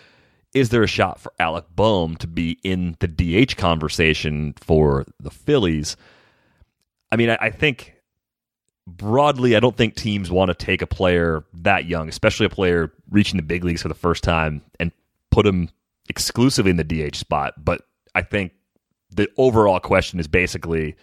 is 0.54 0.70
there 0.70 0.84
a 0.84 0.88
shot 0.88 1.20
for 1.20 1.32
Alec 1.40 1.66
Bohm 1.76 2.16
to 2.18 2.28
be 2.28 2.60
in 2.64 2.98
the 3.00 3.08
DH 3.08 3.56
conversation 3.56 4.54
for 4.58 5.06
the 5.20 5.32
Phillies? 5.32 5.96
I 7.12 7.16
mean, 7.16 7.30
I, 7.30 7.38
I 7.40 7.50
think 7.50 7.96
broadly, 8.86 9.56
I 9.56 9.60
don't 9.60 9.76
think 9.76 9.96
teams 9.96 10.32
want 10.32 10.50
to 10.50 10.56
take 10.56 10.82
a 10.82 10.88
player 10.88 11.46
that 11.54 11.86
young, 11.86 12.10
especially 12.10 12.46
a 12.46 12.50
player 12.50 12.92
reaching 13.10 13.38
the 13.38 13.44
big 13.44 13.64
leagues 13.64 13.82
for 13.82 13.90
the 13.90 13.94
first 13.94 14.24
time, 14.24 14.62
and 14.80 14.92
put 15.32 15.46
him 15.46 15.70
exclusively 16.10 16.72
in 16.72 16.78
the 16.78 16.84
DH 16.84 17.16
spot. 17.16 17.54
But 17.64 17.82
I 18.18 18.24
think 18.24 18.54
the 19.12 19.30
overall 19.38 19.80
question 19.80 20.20
is 20.20 20.28
basically 20.28 20.96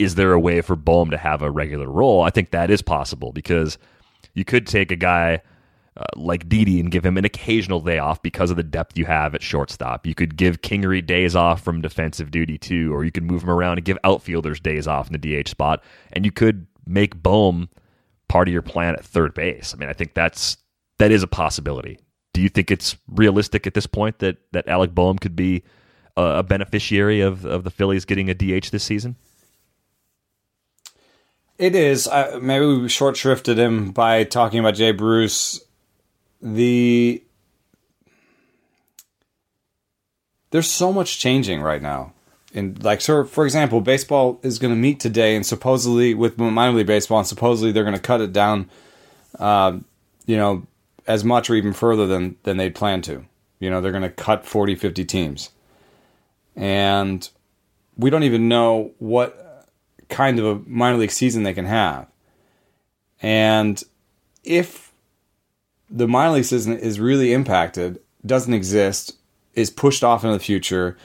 is 0.00 0.16
there 0.16 0.32
a 0.32 0.40
way 0.40 0.60
for 0.60 0.74
Bohm 0.74 1.10
to 1.10 1.16
have 1.16 1.42
a 1.42 1.50
regular 1.50 1.88
role? 1.88 2.22
I 2.22 2.30
think 2.30 2.50
that 2.50 2.72
is 2.72 2.82
possible 2.82 3.30
because 3.30 3.78
you 4.34 4.44
could 4.44 4.66
take 4.66 4.90
a 4.90 4.96
guy 4.96 5.40
uh, 5.96 6.04
like 6.16 6.48
Didi 6.48 6.80
and 6.80 6.90
give 6.90 7.06
him 7.06 7.16
an 7.16 7.24
occasional 7.24 7.80
day 7.80 8.00
off 8.00 8.20
because 8.20 8.50
of 8.50 8.56
the 8.56 8.64
depth 8.64 8.98
you 8.98 9.06
have 9.06 9.32
at 9.36 9.44
shortstop. 9.44 10.08
You 10.08 10.16
could 10.16 10.36
give 10.36 10.62
Kingery 10.62 11.06
days 11.06 11.36
off 11.36 11.62
from 11.62 11.80
defensive 11.80 12.32
duty 12.32 12.58
too, 12.58 12.92
or 12.92 13.04
you 13.04 13.12
could 13.12 13.22
move 13.22 13.44
him 13.44 13.50
around 13.50 13.78
and 13.78 13.84
give 13.84 13.98
outfielders 14.02 14.58
days 14.58 14.88
off 14.88 15.08
in 15.08 15.16
the 15.16 15.42
DH 15.42 15.48
spot, 15.48 15.84
and 16.12 16.24
you 16.24 16.32
could 16.32 16.66
make 16.84 17.22
Bohm 17.22 17.68
part 18.26 18.48
of 18.48 18.52
your 18.52 18.62
plan 18.62 18.94
at 18.94 19.04
third 19.04 19.34
base. 19.34 19.72
I 19.72 19.76
mean, 19.78 19.88
I 19.88 19.92
think 19.92 20.14
that's 20.14 20.56
that 20.98 21.12
is 21.12 21.22
a 21.22 21.28
possibility. 21.28 22.00
Do 22.32 22.42
you 22.42 22.48
think 22.48 22.72
it's 22.72 22.96
realistic 23.06 23.68
at 23.68 23.74
this 23.74 23.86
point 23.86 24.18
that 24.18 24.38
that 24.50 24.66
Alec 24.66 24.92
Bohm 24.92 25.18
could 25.18 25.36
be 25.36 25.62
a, 26.16 26.42
beneficiary 26.42 27.20
of 27.20 27.44
of 27.44 27.64
the 27.64 27.70
Phillies 27.70 28.04
getting 28.04 28.30
a 28.30 28.34
DH 28.34 28.70
this 28.70 28.84
season? 28.84 29.16
It 31.58 31.74
is. 31.74 32.08
Maybe 32.40 32.66
we 32.66 32.88
short 32.88 33.14
shrifted 33.14 33.56
him 33.56 33.92
by 33.92 34.24
talking 34.24 34.58
about 34.58 34.74
Jay 34.74 34.90
Bruce. 34.90 35.60
The 36.42 37.22
there's 40.50 40.70
so 40.70 40.92
much 40.92 41.18
changing 41.18 41.62
right 41.62 41.82
now. 41.82 42.12
And 42.54 42.80
like, 42.84 43.00
so 43.00 43.24
for 43.24 43.44
example, 43.44 43.80
baseball 43.80 44.38
is 44.44 44.60
going 44.60 44.72
to 44.72 44.78
meet 44.78 45.00
today, 45.00 45.34
and 45.34 45.44
supposedly 45.44 46.14
with 46.14 46.38
minor 46.38 46.76
league 46.76 46.86
baseball, 46.86 47.18
and 47.18 47.26
supposedly 47.26 47.72
they're 47.72 47.82
going 47.82 47.96
to 47.96 48.00
cut 48.00 48.20
it 48.20 48.32
down, 48.32 48.70
uh, 49.40 49.76
you 50.26 50.36
know, 50.36 50.64
as 51.08 51.24
much 51.24 51.50
or 51.50 51.56
even 51.56 51.72
further 51.72 52.06
than 52.06 52.36
than 52.44 52.56
they'd 52.56 52.74
planned 52.74 53.02
to. 53.04 53.24
You 53.58 53.70
know, 53.70 53.80
they're 53.80 53.90
going 53.90 54.02
to 54.02 54.10
cut 54.10 54.46
40, 54.46 54.76
50 54.76 55.04
teams, 55.04 55.50
and 56.56 57.28
we 57.96 58.10
don't 58.10 58.22
even 58.22 58.48
know 58.48 58.92
what 58.98 59.68
kind 60.08 60.38
of 60.38 60.44
a 60.44 60.68
minor 60.68 60.98
league 60.98 61.10
season 61.10 61.42
they 61.42 61.54
can 61.54 61.64
have. 61.64 62.06
And 63.20 63.82
if 64.42 64.92
the 65.90 66.08
minor 66.08 66.34
league 66.34 66.44
season 66.44 66.78
is 66.78 67.00
really 67.00 67.32
impacted, 67.32 68.00
doesn't 68.24 68.54
exist, 68.54 69.16
is 69.54 69.70
pushed 69.70 70.04
off 70.04 70.24
into 70.24 70.36
the 70.36 70.44
future, 70.44 70.96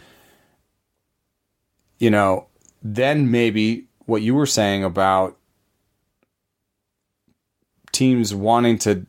you 1.98 2.10
know, 2.10 2.48
then 2.82 3.30
maybe 3.30 3.86
what 4.06 4.22
you 4.22 4.34
were 4.34 4.46
saying 4.46 4.84
about 4.84 5.38
teams 7.92 8.34
wanting 8.34 8.78
to 8.80 9.06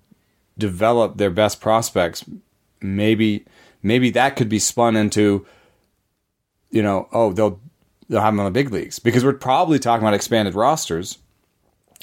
develop 0.58 1.16
their 1.16 1.30
best 1.30 1.60
prospects, 1.60 2.24
maybe 2.80 3.44
maybe 3.82 4.10
that 4.10 4.36
could 4.36 4.48
be 4.48 4.58
spun 4.58 4.96
into, 4.96 5.46
you 6.70 6.82
know, 6.82 7.08
oh 7.12 7.32
they'll 7.32 7.60
they'll 8.08 8.20
have 8.20 8.32
them 8.32 8.40
on 8.40 8.46
the 8.46 8.50
big 8.50 8.72
leagues 8.72 8.98
because 8.98 9.24
we're 9.24 9.32
probably 9.32 9.78
talking 9.78 10.02
about 10.02 10.14
expanded 10.14 10.54
rosters 10.54 11.18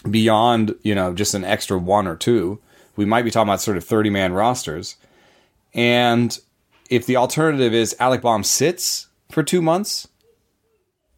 beyond 0.09 0.76
you 0.84 0.95
know 0.95 1.13
just 1.13 1.34
an 1.34 1.43
extra 1.43 1.78
one 1.78 2.07
or 2.07 2.15
two. 2.15 2.59
We 2.95 3.05
might 3.05 3.24
be 3.24 3.32
talking 3.32 3.49
about 3.49 3.61
sort 3.61 3.78
of 3.78 3.84
thirty 3.84 4.09
man 4.09 4.34
rosters, 4.34 4.95
and 5.74 6.38
if 6.89 7.05
the 7.05 7.18
alternative 7.18 7.74
is 7.74 7.95
Alec 7.99 8.22
Bohm 8.22 8.43
sits 8.43 9.07
for 9.30 9.43
two 9.43 9.61
months, 9.61 10.07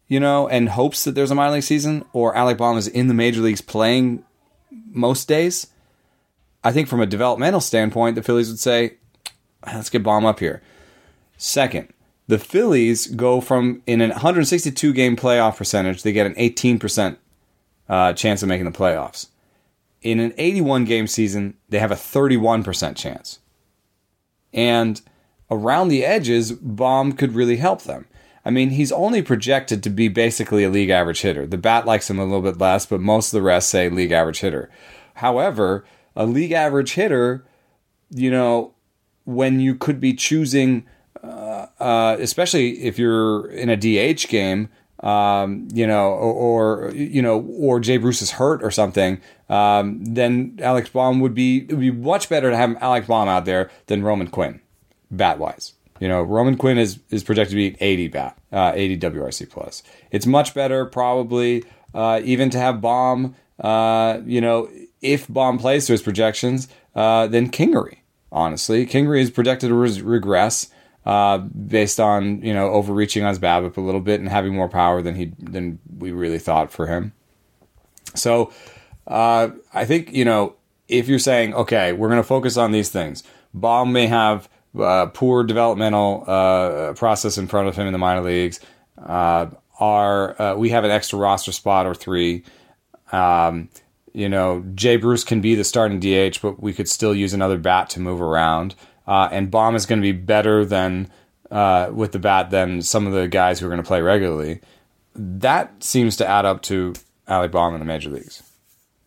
you 0.08 0.20
know, 0.20 0.48
and 0.48 0.70
hopes 0.70 1.04
that 1.04 1.14
there's 1.14 1.30
a 1.30 1.34
minor 1.34 1.54
league 1.54 1.62
season, 1.62 2.04
or 2.12 2.36
Alec 2.36 2.58
Bohm 2.58 2.76
is 2.76 2.88
in 2.88 3.08
the 3.08 3.14
major 3.14 3.40
leagues 3.40 3.60
playing 3.60 4.24
most 4.92 5.28
days, 5.28 5.68
I 6.62 6.72
think 6.72 6.88
from 6.88 7.00
a 7.00 7.06
developmental 7.06 7.60
standpoint, 7.60 8.16
the 8.16 8.22
Phillies 8.22 8.48
would 8.48 8.58
say, 8.58 8.96
let's 9.66 9.90
get 9.90 10.02
Bohm 10.02 10.26
up 10.26 10.40
here. 10.40 10.62
Second, 11.36 11.92
the 12.30 12.38
Phillies 12.38 13.08
go 13.08 13.40
from 13.40 13.82
in 13.88 14.00
an 14.00 14.10
162 14.10 14.92
game 14.92 15.16
playoff 15.16 15.56
percentage, 15.56 16.04
they 16.04 16.12
get 16.12 16.26
an 16.26 16.34
18% 16.34 17.16
uh, 17.88 18.12
chance 18.12 18.42
of 18.42 18.48
making 18.48 18.70
the 18.70 18.78
playoffs. 18.78 19.26
In 20.00 20.20
an 20.20 20.32
81 20.38 20.84
game 20.84 21.08
season, 21.08 21.56
they 21.68 21.80
have 21.80 21.90
a 21.90 21.96
31% 21.96 22.96
chance. 22.96 23.40
And 24.52 25.00
around 25.50 25.88
the 25.88 26.04
edges, 26.04 26.52
Bohm 26.52 27.12
could 27.12 27.34
really 27.34 27.56
help 27.56 27.82
them. 27.82 28.06
I 28.44 28.50
mean, 28.50 28.70
he's 28.70 28.92
only 28.92 29.22
projected 29.22 29.82
to 29.82 29.90
be 29.90 30.06
basically 30.06 30.62
a 30.62 30.70
league 30.70 30.88
average 30.88 31.22
hitter. 31.22 31.48
The 31.48 31.58
bat 31.58 31.84
likes 31.84 32.08
him 32.08 32.20
a 32.20 32.24
little 32.24 32.42
bit 32.42 32.58
less, 32.58 32.86
but 32.86 33.00
most 33.00 33.32
of 33.32 33.38
the 33.38 33.42
rest 33.42 33.68
say 33.68 33.90
league 33.90 34.12
average 34.12 34.38
hitter. 34.38 34.70
However, 35.14 35.84
a 36.14 36.26
league 36.26 36.52
average 36.52 36.92
hitter, 36.92 37.44
you 38.08 38.30
know, 38.30 38.72
when 39.24 39.58
you 39.58 39.74
could 39.74 40.00
be 40.00 40.14
choosing, 40.14 40.86
uh, 41.78 42.16
especially 42.18 42.82
if 42.82 42.98
you're 42.98 43.50
in 43.50 43.68
a 43.68 43.76
DH 43.76 44.28
game, 44.28 44.68
um, 45.02 45.68
you 45.72 45.86
know, 45.86 46.10
or, 46.10 46.86
or, 46.86 46.90
you 46.92 47.22
know, 47.22 47.40
or 47.40 47.80
Jay 47.80 47.96
Bruce 47.96 48.22
is 48.22 48.32
hurt 48.32 48.62
or 48.62 48.70
something, 48.70 49.20
um, 49.48 50.04
then 50.04 50.58
Alex 50.62 50.90
Bohm 50.90 51.20
would 51.20 51.34
be 51.34 51.58
it 51.68 51.70
would 51.70 51.80
be 51.80 51.90
much 51.90 52.28
better 52.28 52.50
to 52.50 52.56
have 52.56 52.76
Alex 52.80 53.06
Bohm 53.06 53.28
out 53.28 53.44
there 53.44 53.70
than 53.86 54.02
Roman 54.02 54.28
Quinn, 54.28 54.60
bat 55.10 55.38
wise. 55.38 55.74
You 56.00 56.08
know, 56.08 56.22
Roman 56.22 56.56
Quinn 56.56 56.78
is 56.78 56.98
is 57.10 57.24
projected 57.24 57.50
to 57.50 57.56
be 57.56 57.76
80 57.80 58.08
bat, 58.08 58.38
uh, 58.52 58.72
80 58.74 58.98
WRC 58.98 59.48
plus. 59.48 59.82
It's 60.10 60.26
much 60.26 60.54
better 60.54 60.84
probably 60.84 61.64
uh, 61.94 62.20
even 62.24 62.50
to 62.50 62.58
have 62.58 62.80
Bohm. 62.80 63.34
Uh, 63.58 64.20
you 64.24 64.40
know, 64.40 64.70
if 65.02 65.28
Bohm 65.28 65.58
plays 65.58 65.86
to 65.86 65.92
his 65.92 66.02
projections, 66.02 66.68
uh, 66.94 67.26
then 67.26 67.50
Kingery. 67.50 67.98
Honestly, 68.32 68.86
Kingery 68.86 69.20
is 69.20 69.30
projected 69.30 69.70
to 69.70 69.74
res- 69.74 70.02
regress 70.02 70.70
uh, 71.06 71.38
based 71.38 71.98
on 71.98 72.42
you 72.42 72.52
know 72.52 72.70
overreaching 72.70 73.24
on 73.24 73.30
his 73.30 73.38
BABIP 73.38 73.76
a 73.76 73.80
little 73.80 74.00
bit 74.00 74.20
and 74.20 74.28
having 74.28 74.54
more 74.54 74.68
power 74.68 75.02
than 75.02 75.14
he 75.14 75.32
than 75.38 75.78
we 75.98 76.12
really 76.12 76.38
thought 76.38 76.70
for 76.70 76.86
him. 76.86 77.12
So 78.14 78.52
uh, 79.06 79.50
I 79.72 79.84
think 79.84 80.12
you 80.12 80.24
know 80.24 80.56
if 80.88 81.08
you're 81.08 81.18
saying 81.18 81.54
okay, 81.54 81.92
we're 81.92 82.08
going 82.08 82.22
to 82.22 82.26
focus 82.26 82.56
on 82.56 82.72
these 82.72 82.90
things. 82.90 83.22
Bohm 83.52 83.92
may 83.92 84.06
have 84.06 84.48
uh, 84.78 85.06
poor 85.06 85.42
developmental 85.42 86.24
uh, 86.26 86.92
process 86.94 87.38
in 87.38 87.46
front 87.46 87.68
of 87.68 87.76
him 87.76 87.86
in 87.86 87.92
the 87.92 87.98
minor 87.98 88.22
leagues. 88.22 88.60
Uh, 88.96 89.46
are 89.78 90.40
uh, 90.40 90.54
we 90.54 90.68
have 90.68 90.84
an 90.84 90.90
extra 90.90 91.18
roster 91.18 91.52
spot 91.52 91.86
or 91.86 91.94
three? 91.94 92.44
Um, 93.12 93.70
you 94.12 94.28
know, 94.28 94.64
Jay 94.74 94.96
Bruce 94.96 95.24
can 95.24 95.40
be 95.40 95.54
the 95.54 95.64
starting 95.64 96.00
DH, 96.00 96.40
but 96.42 96.60
we 96.60 96.72
could 96.72 96.88
still 96.88 97.14
use 97.14 97.32
another 97.32 97.58
bat 97.58 97.88
to 97.90 98.00
move 98.00 98.20
around. 98.20 98.74
Uh, 99.06 99.28
and 99.32 99.50
Bohm 99.50 99.74
is 99.74 99.86
going 99.86 100.00
to 100.00 100.02
be 100.02 100.12
better 100.12 100.64
than 100.64 101.10
uh, 101.50 101.90
with 101.92 102.12
the 102.12 102.18
bat 102.18 102.50
than 102.50 102.82
some 102.82 103.06
of 103.06 103.12
the 103.12 103.28
guys 103.28 103.58
who 103.58 103.66
are 103.66 103.70
going 103.70 103.82
to 103.82 103.86
play 103.86 104.00
regularly. 104.00 104.60
That 105.14 105.82
seems 105.82 106.16
to 106.16 106.26
add 106.26 106.44
up 106.44 106.62
to 106.62 106.94
Alec 107.26 107.50
Bohm 107.50 107.74
in 107.74 107.80
the 107.80 107.86
major 107.86 108.10
leagues. 108.10 108.42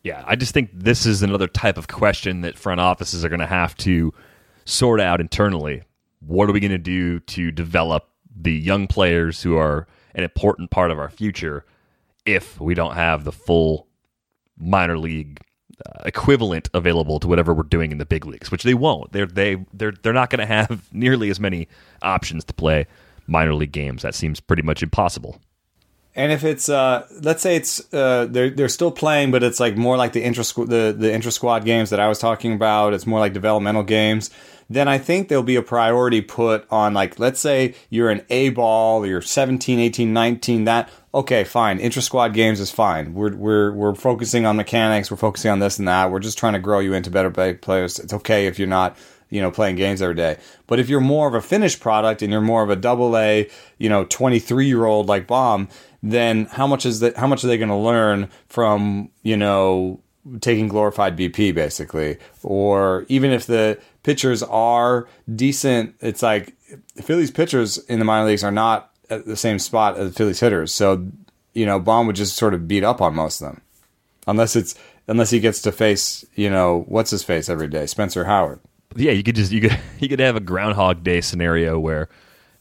Yeah, 0.03 0.23
I 0.27 0.35
just 0.35 0.53
think 0.53 0.69
this 0.73 1.05
is 1.05 1.23
another 1.23 1.47
type 1.47 1.77
of 1.77 1.87
question 1.87 2.41
that 2.41 2.57
front 2.57 2.81
offices 2.81 3.23
are 3.23 3.29
going 3.29 3.39
to 3.39 3.45
have 3.45 3.75
to 3.77 4.13
sort 4.65 4.99
out 4.99 5.21
internally. 5.21 5.83
What 6.19 6.49
are 6.49 6.53
we 6.53 6.59
going 6.59 6.71
to 6.71 6.77
do 6.77 7.19
to 7.21 7.51
develop 7.51 8.09
the 8.35 8.53
young 8.53 8.87
players 8.87 9.41
who 9.41 9.55
are 9.55 9.87
an 10.15 10.23
important 10.23 10.71
part 10.71 10.91
of 10.91 10.99
our 10.99 11.09
future 11.09 11.65
if 12.25 12.59
we 12.59 12.73
don't 12.73 12.95
have 12.95 13.23
the 13.23 13.31
full 13.31 13.87
minor 14.57 14.97
league 14.97 15.39
equivalent 16.05 16.69
available 16.73 17.19
to 17.19 17.27
whatever 17.27 17.53
we're 17.53 17.63
doing 17.63 17.91
in 17.91 17.97
the 17.97 18.05
big 18.05 18.25
leagues, 18.25 18.51
which 18.51 18.63
they 18.63 18.73
won't. 18.73 19.11
They're 19.11 19.25
they 19.25 19.65
they're 19.73 19.93
they're 20.03 20.13
not 20.13 20.29
going 20.29 20.39
to 20.39 20.45
have 20.45 20.87
nearly 20.93 21.29
as 21.29 21.39
many 21.39 21.67
options 22.01 22.43
to 22.45 22.53
play 22.53 22.87
minor 23.27 23.53
league 23.53 23.71
games. 23.71 24.01
That 24.01 24.15
seems 24.15 24.39
pretty 24.39 24.63
much 24.63 24.83
impossible. 24.83 25.39
And 26.15 26.31
if 26.31 26.43
it's 26.43 26.69
uh, 26.69 27.07
let's 27.21 27.41
say 27.41 27.55
it's 27.55 27.91
uh, 27.93 28.27
they're 28.29 28.51
they're 28.51 28.69
still 28.69 28.91
playing, 28.91 29.31
but 29.31 29.41
it's 29.41 29.59
like 29.59 29.75
more 29.75 29.97
like 29.97 30.13
the 30.13 30.23
intra 30.23 30.43
the 30.65 30.95
the 30.97 31.11
intra 31.11 31.31
squad 31.31 31.65
games 31.65 31.89
that 31.89 31.99
I 31.99 32.07
was 32.07 32.19
talking 32.19 32.53
about. 32.53 32.93
It's 32.93 33.07
more 33.07 33.19
like 33.19 33.33
developmental 33.33 33.83
games. 33.83 34.29
Then 34.73 34.87
I 34.87 34.97
think 34.97 35.27
there'll 35.27 35.43
be 35.43 35.55
a 35.55 35.61
priority 35.61 36.21
put 36.21 36.65
on 36.71 36.93
like 36.93 37.19
let's 37.19 37.39
say 37.39 37.75
you're 37.89 38.09
an 38.09 38.25
A 38.29 38.49
ball, 38.49 39.05
you're 39.05 39.21
17, 39.21 39.79
18, 39.79 40.13
19. 40.13 40.63
That 40.65 40.89
okay, 41.13 41.43
fine. 41.43 41.79
Intra 41.79 42.01
squad 42.01 42.33
games 42.33 42.59
is 42.59 42.71
fine. 42.71 43.13
We're 43.13 43.35
we're 43.35 43.71
we're 43.71 43.95
focusing 43.95 44.45
on 44.45 44.57
mechanics. 44.57 45.11
We're 45.11 45.17
focusing 45.17 45.51
on 45.51 45.59
this 45.59 45.79
and 45.79 45.87
that. 45.87 46.11
We're 46.11 46.19
just 46.19 46.37
trying 46.37 46.53
to 46.53 46.59
grow 46.59 46.79
you 46.79 46.93
into 46.93 47.11
better 47.11 47.29
players. 47.55 47.99
It's 47.99 48.13
okay 48.13 48.47
if 48.47 48.57
you're 48.57 48.67
not 48.67 48.97
you 49.29 49.41
know 49.41 49.51
playing 49.51 49.75
games 49.75 50.01
every 50.01 50.15
day. 50.15 50.37
But 50.67 50.79
if 50.79 50.89
you're 50.89 51.01
more 51.01 51.27
of 51.27 51.33
a 51.33 51.41
finished 51.41 51.79
product 51.79 52.21
and 52.21 52.31
you're 52.31 52.41
more 52.41 52.63
of 52.63 52.69
a 52.69 52.75
double 52.75 53.15
A, 53.17 53.49
you 53.77 53.89
know, 53.89 54.05
23 54.05 54.65
year 54.67 54.85
old 54.85 55.07
like 55.07 55.27
Bohm 55.27 55.67
then 56.03 56.45
how 56.51 56.67
much 56.67 56.85
is 56.85 56.99
that? 56.99 57.15
How 57.15 57.27
much 57.27 57.43
are 57.43 57.47
they 57.47 57.57
going 57.57 57.69
to 57.69 57.75
learn 57.75 58.29
from 58.47 59.09
you 59.23 59.37
know 59.37 60.01
taking 60.41 60.67
glorified 60.67 61.17
BP 61.17 61.53
basically, 61.53 62.17
or 62.43 63.05
even 63.09 63.31
if 63.31 63.45
the 63.45 63.79
pitchers 64.03 64.43
are 64.43 65.07
decent, 65.33 65.95
it's 66.01 66.21
like 66.21 66.55
the 66.95 67.03
Phillies 67.03 67.31
pitchers 67.31 67.77
in 67.77 67.99
the 67.99 68.05
minor 68.05 68.27
leagues 68.27 68.43
are 68.43 68.51
not 68.51 68.91
at 69.09 69.25
the 69.25 69.35
same 69.35 69.59
spot 69.59 69.97
as 69.97 70.09
the 70.09 70.13
Phillies 70.13 70.39
hitters. 70.39 70.73
So 70.73 71.07
you 71.53 71.65
know, 71.65 71.79
Bohm 71.79 72.07
would 72.07 72.15
just 72.15 72.35
sort 72.35 72.53
of 72.53 72.67
beat 72.67 72.83
up 72.83 73.01
on 73.01 73.15
most 73.15 73.41
of 73.41 73.47
them, 73.47 73.61
unless 74.27 74.55
it's 74.55 74.75
unless 75.07 75.29
he 75.29 75.39
gets 75.39 75.61
to 75.63 75.71
face 75.71 76.25
you 76.35 76.49
know 76.49 76.85
what's 76.87 77.11
his 77.11 77.23
face 77.23 77.49
every 77.49 77.67
day, 77.67 77.85
Spencer 77.85 78.25
Howard. 78.25 78.59
Yeah, 78.95 79.11
you 79.11 79.23
could 79.23 79.35
just 79.35 79.51
you 79.51 79.61
could 79.61 79.79
you 79.99 80.09
could 80.09 80.19
have 80.19 80.35
a 80.35 80.41
Groundhog 80.41 81.03
Day 81.03 81.21
scenario 81.21 81.79
where 81.79 82.09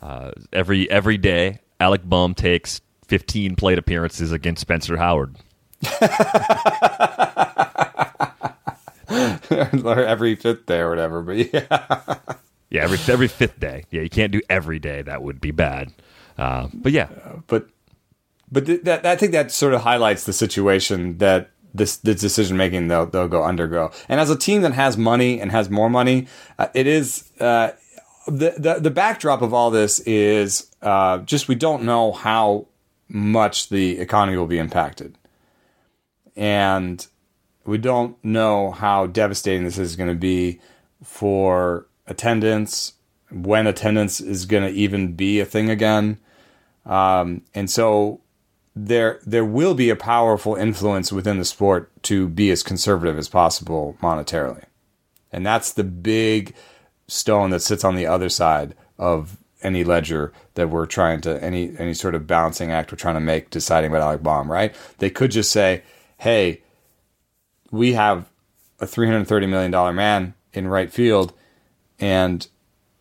uh, 0.00 0.32
every 0.52 0.90
every 0.90 1.18
day 1.18 1.60
Alec 1.80 2.02
Bohm 2.04 2.34
takes 2.34 2.80
15 3.08 3.56
plate 3.56 3.78
appearances 3.78 4.32
against 4.32 4.60
Spencer 4.60 4.96
Howard. 4.96 5.36
every 9.86 10.34
fifth 10.34 10.66
day 10.66 10.78
or 10.78 10.90
whatever, 10.90 11.22
but 11.22 11.52
yeah. 11.52 12.18
yeah, 12.70 12.82
every 12.82 12.98
every 13.12 13.28
fifth 13.28 13.58
day. 13.60 13.84
Yeah, 13.90 14.02
you 14.02 14.10
can't 14.10 14.32
do 14.32 14.40
every 14.48 14.78
day. 14.78 15.02
That 15.02 15.22
would 15.22 15.40
be 15.40 15.50
bad. 15.50 15.92
Uh, 16.38 16.68
but 16.72 16.92
yeah, 16.92 17.08
uh, 17.24 17.36
but 17.46 17.68
but 18.50 18.66
th- 18.66 18.82
that 18.82 19.06
I 19.06 19.16
think 19.16 19.32
that 19.32 19.52
sort 19.52 19.74
of 19.74 19.82
highlights 19.82 20.24
the 20.24 20.32
situation 20.32 21.18
that 21.18 21.50
this 21.74 21.96
the 21.98 22.14
decision 22.14 22.56
making 22.56 22.88
they'll 22.88 23.06
they'll 23.06 23.28
go 23.28 23.44
undergo. 23.44 23.90
And 24.08 24.20
as 24.20 24.30
a 24.30 24.36
team 24.36 24.62
that 24.62 24.72
has 24.72 24.96
money 24.96 25.40
and 25.40 25.50
has 25.50 25.70
more 25.70 25.90
money, 25.90 26.28
uh, 26.58 26.68
it 26.74 26.86
is 26.86 27.30
uh, 27.40 27.72
the, 28.26 28.54
the 28.58 28.74
the 28.80 28.90
backdrop 28.90 29.42
of 29.42 29.52
all 29.54 29.70
this 29.70 30.00
is 30.00 30.70
uh, 30.82 31.18
just 31.18 31.48
we 31.48 31.54
don't 31.54 31.82
know 31.82 32.12
how 32.12 32.66
much 33.08 33.68
the 33.68 33.98
economy 33.98 34.36
will 34.36 34.46
be 34.46 34.58
impacted. 34.58 35.16
And 36.34 37.06
we 37.64 37.78
don't 37.78 38.22
know 38.24 38.72
how 38.72 39.06
devastating 39.06 39.64
this 39.64 39.78
is 39.78 39.96
going 39.96 40.08
to 40.08 40.14
be 40.14 40.60
for 41.02 41.86
attendance, 42.06 42.94
when 43.30 43.66
attendance 43.66 44.20
is 44.20 44.46
going 44.46 44.62
to 44.62 44.70
even 44.70 45.14
be 45.14 45.40
a 45.40 45.44
thing 45.44 45.70
again. 45.70 46.18
Um, 46.84 47.42
and 47.54 47.70
so 47.70 48.20
there 48.74 49.20
there 49.26 49.44
will 49.44 49.74
be 49.74 49.90
a 49.90 49.96
powerful 49.96 50.54
influence 50.54 51.12
within 51.12 51.38
the 51.38 51.44
sport 51.44 51.90
to 52.04 52.28
be 52.28 52.50
as 52.50 52.62
conservative 52.62 53.18
as 53.18 53.28
possible 53.28 53.96
monetarily. 54.02 54.64
And 55.30 55.46
that's 55.46 55.72
the 55.72 55.84
big 55.84 56.54
stone 57.06 57.50
that 57.50 57.60
sits 57.60 57.84
on 57.84 57.96
the 57.96 58.06
other 58.06 58.28
side 58.28 58.74
of 58.98 59.36
any 59.62 59.84
ledger 59.84 60.32
that 60.54 60.70
we're 60.70 60.86
trying 60.86 61.20
to 61.20 61.42
any 61.42 61.76
any 61.78 61.94
sort 61.94 62.14
of 62.14 62.26
balancing 62.26 62.72
act 62.72 62.90
we're 62.90 62.96
trying 62.98 63.14
to 63.14 63.20
make 63.20 63.50
deciding 63.50 63.90
about 63.90 64.02
Alec 64.02 64.22
Bohm, 64.22 64.50
right? 64.50 64.74
They 64.98 65.10
could 65.10 65.30
just 65.30 65.52
say, 65.52 65.82
"Hey, 66.18 66.62
we 67.72 67.94
have 67.94 68.30
a 68.78 68.86
330 68.86 69.46
million 69.48 69.72
dollar 69.72 69.92
man 69.92 70.34
in 70.52 70.68
right 70.68 70.92
field 70.92 71.32
and 71.98 72.46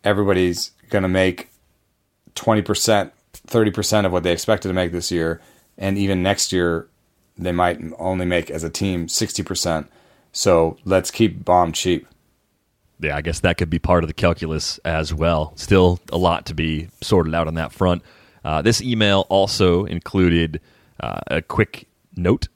everybody's 0.03 0.71
going 0.89 1.03
to 1.03 1.09
make 1.09 1.49
20%, 2.35 3.11
30% 3.47 4.05
of 4.05 4.11
what 4.11 4.23
they 4.23 4.31
expected 4.31 4.67
to 4.69 4.73
make 4.73 4.91
this 4.91 5.11
year 5.11 5.39
and 5.77 5.99
even 5.99 6.23
next 6.23 6.51
year 6.51 6.87
they 7.37 7.51
might 7.51 7.79
only 7.99 8.25
make 8.25 8.49
as 8.49 8.63
a 8.63 8.69
team 8.69 9.05
60%. 9.05 9.87
So, 10.33 10.77
let's 10.85 11.11
keep 11.11 11.43
Bohm 11.43 11.73
cheap." 11.73 12.07
yeah, 13.01 13.15
I 13.15 13.21
guess 13.21 13.39
that 13.41 13.57
could 13.57 13.69
be 13.69 13.79
part 13.79 14.03
of 14.03 14.07
the 14.07 14.13
calculus 14.13 14.77
as 14.85 15.13
well. 15.13 15.53
Still 15.55 15.99
a 16.11 16.17
lot 16.17 16.45
to 16.47 16.53
be 16.53 16.89
sorted 17.01 17.33
out 17.33 17.47
on 17.47 17.55
that 17.55 17.73
front. 17.73 18.03
Uh, 18.45 18.61
this 18.61 18.81
email 18.81 19.25
also 19.29 19.85
included 19.85 20.61
uh, 20.99 21.19
a 21.27 21.41
quick 21.41 21.87
note. 22.15 22.47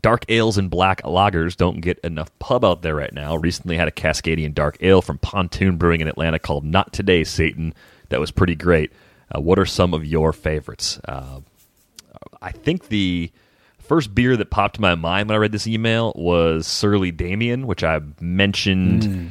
Dark 0.00 0.24
ales 0.28 0.58
and 0.58 0.70
black 0.70 1.02
lagers 1.02 1.56
don't 1.56 1.80
get 1.80 1.98
enough 2.00 2.36
pub 2.38 2.64
out 2.64 2.82
there 2.82 2.94
right 2.94 3.12
now. 3.12 3.36
Recently 3.36 3.76
had 3.76 3.88
a 3.88 3.92
Cascadian 3.92 4.54
dark 4.54 4.76
ale 4.80 5.02
from 5.02 5.18
Pontoon 5.18 5.76
Brewing 5.76 6.00
in 6.00 6.08
Atlanta 6.08 6.38
called 6.38 6.64
Not 6.64 6.92
Today, 6.92 7.24
Satan. 7.24 7.74
That 8.10 8.20
was 8.20 8.30
pretty 8.30 8.54
great. 8.54 8.92
Uh, 9.34 9.40
what 9.40 9.58
are 9.58 9.66
some 9.66 9.92
of 9.94 10.04
your 10.04 10.32
favorites? 10.32 11.00
Uh, 11.06 11.40
I 12.40 12.52
think 12.52 12.88
the 12.88 13.30
first 13.78 14.14
beer 14.14 14.36
that 14.36 14.50
popped 14.50 14.76
to 14.76 14.80
my 14.80 14.94
mind 14.94 15.28
when 15.28 15.36
I 15.36 15.38
read 15.38 15.52
this 15.52 15.66
email 15.66 16.12
was 16.16 16.66
Surly 16.66 17.10
Damien, 17.10 17.66
which 17.66 17.82
I 17.82 18.00
mentioned. 18.20 19.02
Mm 19.02 19.28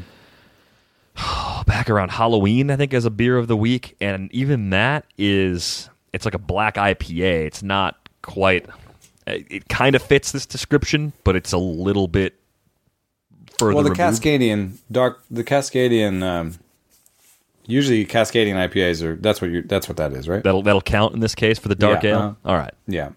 back 1.66 1.90
around 1.90 2.10
Halloween, 2.10 2.70
I 2.70 2.76
think, 2.76 2.94
as 2.94 3.06
a 3.06 3.10
beer 3.10 3.38
of 3.38 3.48
the 3.48 3.58
week, 3.58 3.96
and 4.00 4.32
even 4.32 4.70
that 4.72 5.06
is 5.18 5.90
it's 6.14 6.26
like 6.26 6.34
a 6.34 6.40
black 6.40 6.76
IPA. 6.76 7.48
It's 7.48 7.64
not 7.64 8.10
quite. 8.22 8.66
It 9.28 9.68
kind 9.68 9.96
of 9.96 10.02
fits 10.02 10.32
this 10.32 10.46
description, 10.46 11.14
but 11.24 11.36
it's 11.36 11.52
a 11.52 11.58
little 11.58 12.08
bit 12.08 12.40
further. 13.58 13.76
Well, 13.76 13.84
the 13.84 13.92
removed. 13.92 14.22
Cascadian 14.22 14.78
dark, 14.92 15.24
the 15.30 15.44
Cascadian. 15.44 16.24
Um, 16.24 16.54
usually, 17.66 18.06
Cascadian 18.06 18.56
IPAs 18.56 19.04
are 19.04 19.16
that's 19.16 19.42
what 19.42 19.52
you 19.52 19.62
that's 19.64 19.88
what 19.88 19.98
that 19.98 20.14
is, 20.14 20.28
right? 20.28 20.44
That'll 20.44 20.64
that'll 20.64 20.82
count 20.82 21.14
in 21.14 21.20
this 21.20 21.36
case 21.36 21.60
for 21.60 21.68
the 21.68 21.76
dark 21.76 22.04
yeah, 22.04 22.10
ale. 22.10 22.38
Uh, 22.44 22.50
All 22.50 22.58
right. 22.58 22.74
Yeah. 22.88 23.10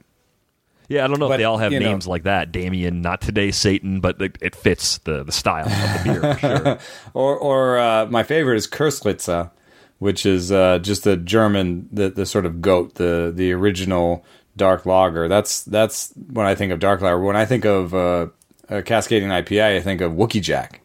Yeah, 0.89 1.05
I 1.05 1.07
don't 1.07 1.21
know 1.21 1.29
but, 1.29 1.35
if 1.35 1.39
they 1.39 1.45
all 1.45 1.59
have 1.59 1.71
names 1.71 2.07
know, 2.07 2.11
like 2.11 2.25
that. 2.25 2.51
Damien, 2.51 3.01
not 3.01 3.21
today, 3.21 3.53
Satan, 3.53 4.01
but 4.01 4.21
it, 4.21 4.37
it 4.41 4.57
fits 4.57 4.99
the, 4.99 5.23
the 5.23 5.31
style 5.31 5.67
of 5.67 5.71
the 5.71 6.01
beer, 6.05 6.39
sure. 6.39 6.79
or 7.15 7.39
or 7.39 7.79
uh, 7.79 8.07
my 8.07 8.25
favorite 8.25 8.57
is 8.57 8.67
Köstritzer, 8.67 9.53
which 10.01 10.27
is 10.27 10.51
uh, 10.51 10.81
just 10.81 11.05
the 11.05 11.17
German, 11.17 11.89
the, 11.93 12.11
the 12.11 12.27
sort 12.27 12.45
of 12.45 12.61
goat, 12.61 12.97
the 12.97 13.33
the 13.33 13.53
original 13.53 14.25
dark 14.57 14.87
lager. 14.87 15.29
That's 15.29 15.63
that's 15.65 16.13
when 16.33 16.47
I 16.47 16.55
think 16.55 16.73
of 16.73 16.81
dark 16.81 17.01
lager. 17.01 17.21
When 17.21 17.37
I 17.37 17.45
think 17.45 17.65
of 17.65 17.95
uh, 17.95 18.29
a 18.69 18.83
Cascadian 18.83 19.29
IPA, 19.29 19.77
I 19.77 19.81
think 19.81 20.01
of 20.01 20.13
Wookey 20.13 20.43
Jack. 20.43 20.81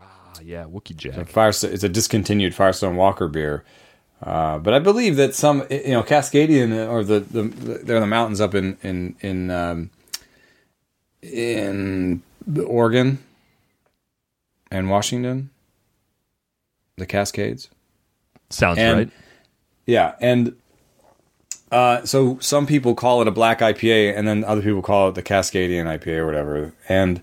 Ah, 0.00 0.38
yeah, 0.42 0.64
Wookey 0.64 0.96
Jack. 0.96 1.16
It's 1.16 1.30
a, 1.30 1.32
Fire, 1.32 1.48
it's 1.48 1.84
a 1.84 1.88
discontinued 1.88 2.54
Firestone 2.54 2.96
Walker 2.96 3.28
beer. 3.28 3.64
Uh, 4.22 4.58
but 4.58 4.72
I 4.72 4.78
believe 4.78 5.16
that 5.16 5.34
some, 5.34 5.66
you 5.70 5.90
know, 5.90 6.02
Cascadian 6.02 6.88
or 6.88 7.04
the, 7.04 7.20
the 7.20 7.42
they're 7.42 7.96
in 7.96 8.00
the 8.00 8.06
mountains 8.06 8.40
up 8.40 8.54
in 8.54 8.78
in 8.82 9.14
in 9.20 9.50
um, 9.50 9.90
in 11.22 12.22
Oregon 12.64 13.18
and 14.70 14.88
Washington, 14.88 15.50
the 16.96 17.06
Cascades. 17.06 17.68
Sounds 18.48 18.78
and, 18.78 18.98
right. 18.98 19.10
Yeah, 19.86 20.14
and 20.20 20.56
uh, 21.70 22.04
so 22.04 22.38
some 22.40 22.66
people 22.66 22.94
call 22.94 23.22
it 23.22 23.28
a 23.28 23.32
black 23.32 23.60
IPA, 23.60 24.16
and 24.16 24.26
then 24.26 24.44
other 24.44 24.62
people 24.62 24.82
call 24.82 25.08
it 25.08 25.14
the 25.14 25.22
Cascadian 25.22 25.86
IPA 25.86 26.18
or 26.18 26.26
whatever. 26.26 26.72
And 26.88 27.20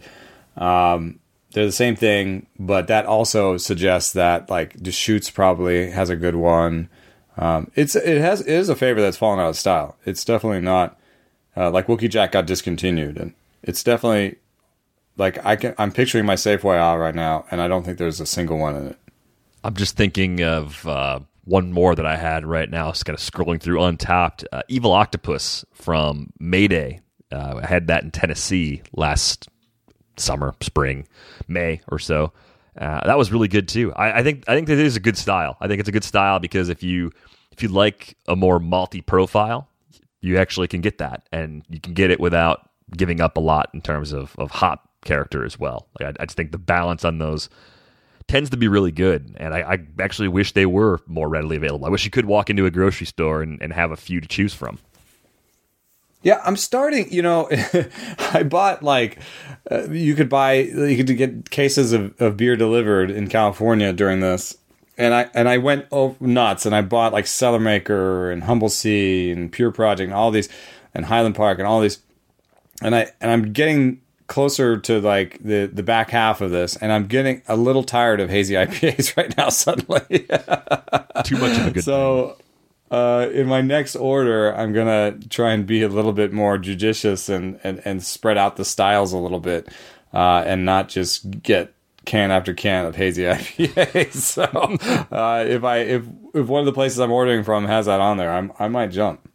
um, 0.58 1.20
they're 1.54 1.66
the 1.66 1.72
same 1.72 1.96
thing, 1.96 2.48
but 2.60 2.88
that 2.88 3.06
also 3.06 3.58
suggests 3.58 4.14
that 4.14 4.50
like 4.50 4.82
Deschutes 4.82 5.30
probably 5.30 5.92
has 5.92 6.10
a 6.10 6.16
good 6.16 6.36
one. 6.36 6.90
Um, 7.38 7.72
it's 7.76 7.96
it 7.96 8.22
has 8.22 8.42
it 8.42 8.50
is 8.50 8.70
a 8.70 8.76
favorite 8.76 9.02
that's 9.04 9.18
fallen 9.18 9.40
out 9.40 9.50
of 9.50 9.56
style. 9.56 9.96
It's 10.06 10.26
definitely 10.26 10.62
not 10.62 11.00
uh, 11.56 11.72
like 11.72 11.88
Wookey 11.88 12.10
Jack 12.10 12.34
got 12.34 12.46
discontinued, 12.46 13.18
and 13.18 13.34
it's 13.62 13.84
definitely 13.84 14.38
like 15.18 15.44
I 15.46 15.56
can 15.56 15.74
I'm 15.78 15.92
picturing 15.92 16.26
my 16.26 16.36
Safeway 16.36 16.78
aisle 16.78 16.98
right 16.98 17.16
now, 17.16 17.46
and 17.50 17.62
I 17.62 17.68
don't 17.68 17.84
think 17.84 17.98
there's 17.98 18.20
a 18.20 18.26
single 18.26 18.58
one 18.58 18.76
in 18.76 18.88
it. 18.88 18.98
I'm 19.64 19.76
just 19.76 19.96
thinking 19.96 20.44
of 20.44 20.86
uh, 20.86 21.22
one 21.46 21.72
more 21.72 21.96
that 21.96 22.06
I 22.06 22.16
had 22.16 22.46
right 22.46 22.70
now. 22.70 22.90
It's 22.90 23.04
kind 23.04 23.18
of 23.18 23.22
scrolling 23.24 23.62
through 23.62 23.80
Untappd, 23.80 24.46
Uh, 24.52 24.62
Evil 24.68 24.92
Octopus 24.92 25.66
from 25.74 26.32
Mayday. 26.40 27.02
Uh, 27.32 27.60
I 27.64 27.68
had 27.68 27.88
that 27.88 28.04
in 28.04 28.12
Tennessee 28.12 28.82
last 28.94 29.50
summer, 30.18 30.56
spring, 30.62 31.08
May 31.48 31.82
or 31.90 32.00
so. 32.00 32.32
Uh, 32.78 33.06
that 33.06 33.18
was 33.18 33.32
really 33.32 33.48
good 33.48 33.68
too. 33.68 33.94
I, 33.94 34.20
I, 34.20 34.24
think 34.24 34.44
I 34.48 34.56
think 34.56 34.68
that 34.68 34.80
is 34.80 34.96
a 34.96 35.00
good 35.00 35.18
style. 35.18 35.58
I 35.60 35.68
think 35.68 35.80
it's 35.80 35.90
a 35.90 35.94
good 35.94 36.04
style 36.04 36.40
because 36.40 36.70
if 36.70 36.82
you 36.82 37.12
if 37.52 37.62
you 37.62 37.70
like 37.70 38.18
a 38.28 38.36
more 38.36 38.60
malty 38.60 39.06
profile, 39.06 39.68
you 40.22 40.38
actually 40.38 40.68
can 40.68 40.82
get 40.82 40.98
that, 40.98 41.28
and 41.32 41.64
you 41.70 41.80
can 41.80 41.94
get 41.94 42.10
it 42.10 42.20
without 42.20 42.68
giving 42.98 43.22
up 43.22 43.38
a 43.38 43.40
lot 43.40 43.70
in 43.74 43.82
terms 43.82 44.12
of 44.12 44.36
of 44.40 44.50
hot 44.50 44.80
character 45.06 45.46
as 45.46 45.60
well. 45.60 45.88
Like 46.00 46.16
I, 46.18 46.24
I 46.24 46.26
just 46.26 46.38
think 46.38 46.52
the 46.52 46.58
balance 46.58 47.06
on 47.06 47.20
those 47.20 47.50
tends 48.28 48.50
to 48.52 48.58
be 48.58 48.68
really 48.68 48.92
good, 48.92 49.36
and 49.38 49.54
I, 49.54 49.74
I, 49.74 49.78
actually 50.00 50.28
wish 50.28 50.54
they 50.54 50.66
were 50.66 51.02
more 51.08 51.28
readily 51.28 51.56
available. 51.56 51.86
I 51.86 51.90
wish 51.90 52.06
you 52.06 52.12
could 52.12 52.26
walk 52.26 52.50
into 52.50 52.66
a 52.66 52.72
grocery 52.72 53.06
store 53.06 53.42
and, 53.42 53.62
and 53.62 53.74
have 53.74 53.92
a 53.92 53.96
few 53.96 54.22
to 54.22 54.28
choose 54.28 54.54
from. 54.54 54.80
Yeah, 56.24 56.42
I'm 56.46 56.56
starting. 56.56 57.12
You 57.12 57.22
know, 57.22 57.50
I 58.20 58.44
bought 58.44 58.82
like 58.82 59.20
uh, 59.70 59.90
you 59.90 60.16
could 60.16 60.30
buy 60.30 60.54
you 60.54 60.96
could 60.96 61.18
get 61.18 61.50
cases 61.52 61.92
of, 61.92 62.20
of 62.22 62.38
beer 62.38 62.56
delivered 62.56 63.12
in 63.12 63.28
California 63.28 63.92
during 63.92 64.22
this, 64.22 64.58
and 64.98 65.14
I 65.14 65.30
and 65.34 65.50
I 65.50 65.58
went 65.58 65.88
oh, 65.92 66.16
nuts 66.22 66.66
and 66.66 66.74
I 66.74 66.82
bought 66.82 67.12
like 67.12 67.26
Cellarmaker 67.26 68.32
and 68.32 68.44
Humble 68.44 68.70
Sea 68.70 69.32
and 69.32 69.52
Pure 69.52 69.72
Project 69.72 70.08
and 70.08 70.14
all 70.14 70.32
these 70.32 70.48
and 70.94 71.06
Highland 71.06 71.36
Park 71.36 71.60
and 71.60 71.68
all 71.68 71.82
these, 71.82 72.00
and 72.82 72.96
I 72.96 73.12
and 73.20 73.30
I'm 73.30 73.52
getting 73.52 74.00
closer 74.28 74.78
to 74.78 75.00
like 75.02 75.40
the 75.44 75.70
the 75.72 75.84
back 75.84 76.10
half 76.10 76.42
of 76.42 76.52
this, 76.52 76.76
and 76.78 76.92
I'm 76.92 77.08
getting 77.08 77.42
a 77.48 77.56
little 77.56 77.84
tired 77.84 78.20
of 78.20 78.30
hazy 78.30 78.54
IPAs 78.56 79.18
right 79.18 79.36
now. 79.38 79.50
Suddenly, 79.50 80.02
too 81.24 81.38
much 81.38 81.58
of 81.58 81.68
a 81.68 81.72
good. 81.72 81.84
So, 81.84 82.38
uh, 82.92 83.28
in 83.34 83.48
my 83.48 83.62
next 83.62 83.96
order, 83.96 84.56
I'm 84.56 84.74
gonna 84.74 85.18
try 85.30 85.54
and 85.54 85.66
be 85.66 85.82
a 85.84 85.90
little 85.90 86.14
bit 86.14 86.34
more 86.34 86.58
judicious 86.58 87.30
and 87.30 87.60
and 87.64 87.82
and 87.86 88.04
spread 88.04 88.38
out 88.38 88.56
the 88.56 88.66
styles 88.66 89.14
a 89.14 89.18
little 89.18 89.40
bit, 89.40 89.68
uh, 90.14 90.44
and 90.46 90.66
not 90.66 90.90
just 90.90 91.42
get 91.42 91.74
can 92.06 92.32
after 92.32 92.54
can 92.54 92.86
of 92.86 92.96
hazy 92.96 93.24
IPAs. 93.24 94.14
so, 94.14 94.44
uh, 95.16 95.46
if 95.48 95.64
I 95.64 95.78
if 95.80 96.04
if 96.34 96.48
one 96.48 96.60
of 96.60 96.66
the 96.66 96.74
places 96.74 97.00
I'm 97.00 97.12
ordering 97.12 97.44
from 97.44 97.66
has 97.66 97.86
that 97.86 98.00
on 98.00 98.18
there, 98.18 98.32
I'm 98.32 98.52
I 98.60 98.68
might 98.68 98.92
jump. 98.92 99.30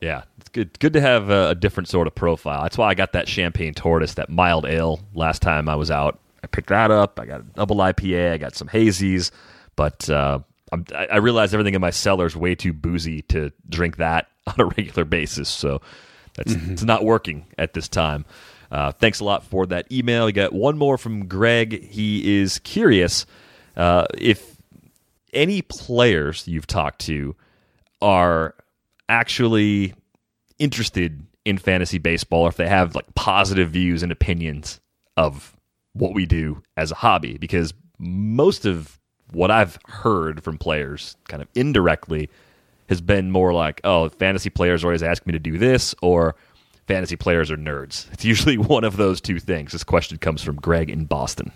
Yeah, 0.00 0.24
good. 0.54 0.78
Good 0.78 0.94
to 0.94 1.00
have 1.00 1.28
a, 1.28 1.50
a, 1.50 1.54
different 1.54 1.88
sort 1.88 2.06
of 2.06 2.14
profile. 2.14 2.62
That's 2.62 2.78
why 2.78 2.88
I 2.88 2.94
got 2.94 3.12
that 3.12 3.28
champagne 3.28 3.74
tortoise, 3.74 4.14
that 4.14 4.30
mild 4.30 4.64
ale, 4.64 5.00
last 5.12 5.42
time 5.42 5.68
I 5.68 5.74
was 5.74 5.90
out. 5.90 6.18
I 6.42 6.46
picked 6.46 6.68
that 6.68 6.90
up. 6.90 7.20
I 7.20 7.26
got 7.26 7.40
a 7.40 7.42
double 7.42 7.76
IPA. 7.76 8.32
I 8.32 8.38
got 8.38 8.54
some 8.54 8.68
hazies, 8.68 9.30
but 9.76 10.08
uh, 10.08 10.38
i 10.94 11.16
realized 11.18 11.54
everything 11.54 11.74
in 11.74 11.80
my 11.80 11.90
cellar 11.90 12.26
is 12.26 12.36
way 12.36 12.54
too 12.54 12.72
boozy 12.72 13.22
to 13.22 13.52
drink 13.68 13.98
that 13.98 14.28
on 14.46 14.54
a 14.58 14.64
regular 14.64 15.04
basis. 15.04 15.48
So 15.48 15.82
that's 16.34 16.54
mm-hmm. 16.54 16.72
it's 16.72 16.82
not 16.82 17.04
working 17.04 17.44
at 17.58 17.74
this 17.74 17.88
time. 17.88 18.24
Uh, 18.70 18.92
thanks 18.92 19.20
a 19.20 19.24
lot 19.24 19.44
for 19.44 19.66
that 19.66 19.90
email. 19.92 20.26
We 20.26 20.32
got 20.32 20.52
one 20.52 20.78
more 20.78 20.98
from 20.98 21.26
Greg. 21.26 21.84
He 21.84 22.40
is 22.40 22.58
curious 22.60 23.26
uh, 23.76 24.06
if 24.18 24.56
any 25.32 25.62
players 25.62 26.48
you've 26.48 26.66
talked 26.66 27.00
to 27.02 27.36
are 28.00 28.54
actually 29.08 29.94
interested 30.58 31.26
in 31.44 31.58
fantasy 31.58 31.98
baseball 31.98 32.42
or 32.42 32.48
if 32.48 32.56
they 32.56 32.68
have 32.68 32.94
like 32.94 33.14
positive 33.14 33.70
views 33.70 34.02
and 34.02 34.10
opinions 34.10 34.80
of 35.16 35.54
what 35.92 36.14
we 36.14 36.26
do 36.26 36.62
as 36.76 36.90
a 36.90 36.94
hobby 36.94 37.36
because 37.38 37.74
most 37.98 38.64
of 38.64 38.98
what 39.32 39.50
I've 39.50 39.78
heard 39.86 40.42
from 40.42 40.58
players 40.58 41.16
kind 41.28 41.42
of 41.42 41.48
indirectly 41.54 42.30
has 42.88 43.00
been 43.00 43.30
more 43.30 43.52
like, 43.52 43.80
oh, 43.84 44.08
fantasy 44.08 44.50
players 44.50 44.84
always 44.84 45.02
ask 45.02 45.26
me 45.26 45.32
to 45.32 45.38
do 45.38 45.58
this 45.58 45.94
or 46.02 46.34
fantasy 46.86 47.16
players 47.16 47.50
are 47.50 47.56
nerds. 47.56 48.06
It's 48.12 48.24
usually 48.24 48.58
one 48.58 48.84
of 48.84 48.96
those 48.96 49.20
two 49.20 49.40
things. 49.40 49.72
This 49.72 49.84
question 49.84 50.18
comes 50.18 50.42
from 50.42 50.56
Greg 50.56 50.90
in 50.90 51.04
Boston. 51.04 51.52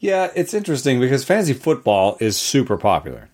Yeah, 0.00 0.30
it's 0.34 0.52
interesting 0.52 1.00
because 1.00 1.24
fantasy 1.24 1.54
football 1.54 2.18
is 2.20 2.36
super 2.36 2.76
popular. 2.76 3.30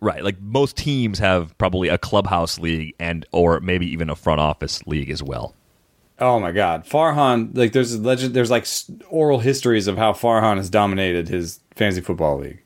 Right. 0.00 0.24
Like 0.24 0.40
most 0.40 0.76
teams 0.76 1.18
have 1.18 1.56
probably 1.58 1.88
a 1.88 1.98
clubhouse 1.98 2.58
league 2.58 2.94
and 2.98 3.26
or 3.32 3.60
maybe 3.60 3.86
even 3.86 4.08
a 4.08 4.16
front 4.16 4.40
office 4.40 4.86
league 4.86 5.10
as 5.10 5.22
well. 5.22 5.54
Oh 6.18 6.38
my 6.38 6.52
god. 6.52 6.84
Farhan 6.84 7.56
like 7.56 7.72
there's 7.72 7.98
legend 7.98 8.34
there's 8.34 8.50
like 8.50 8.66
oral 9.10 9.40
histories 9.40 9.86
of 9.86 9.98
how 9.98 10.12
Farhan 10.12 10.56
has 10.56 10.70
dominated 10.70 11.28
his 11.28 11.60
fantasy 11.74 12.00
football 12.00 12.38
league. 12.38 12.62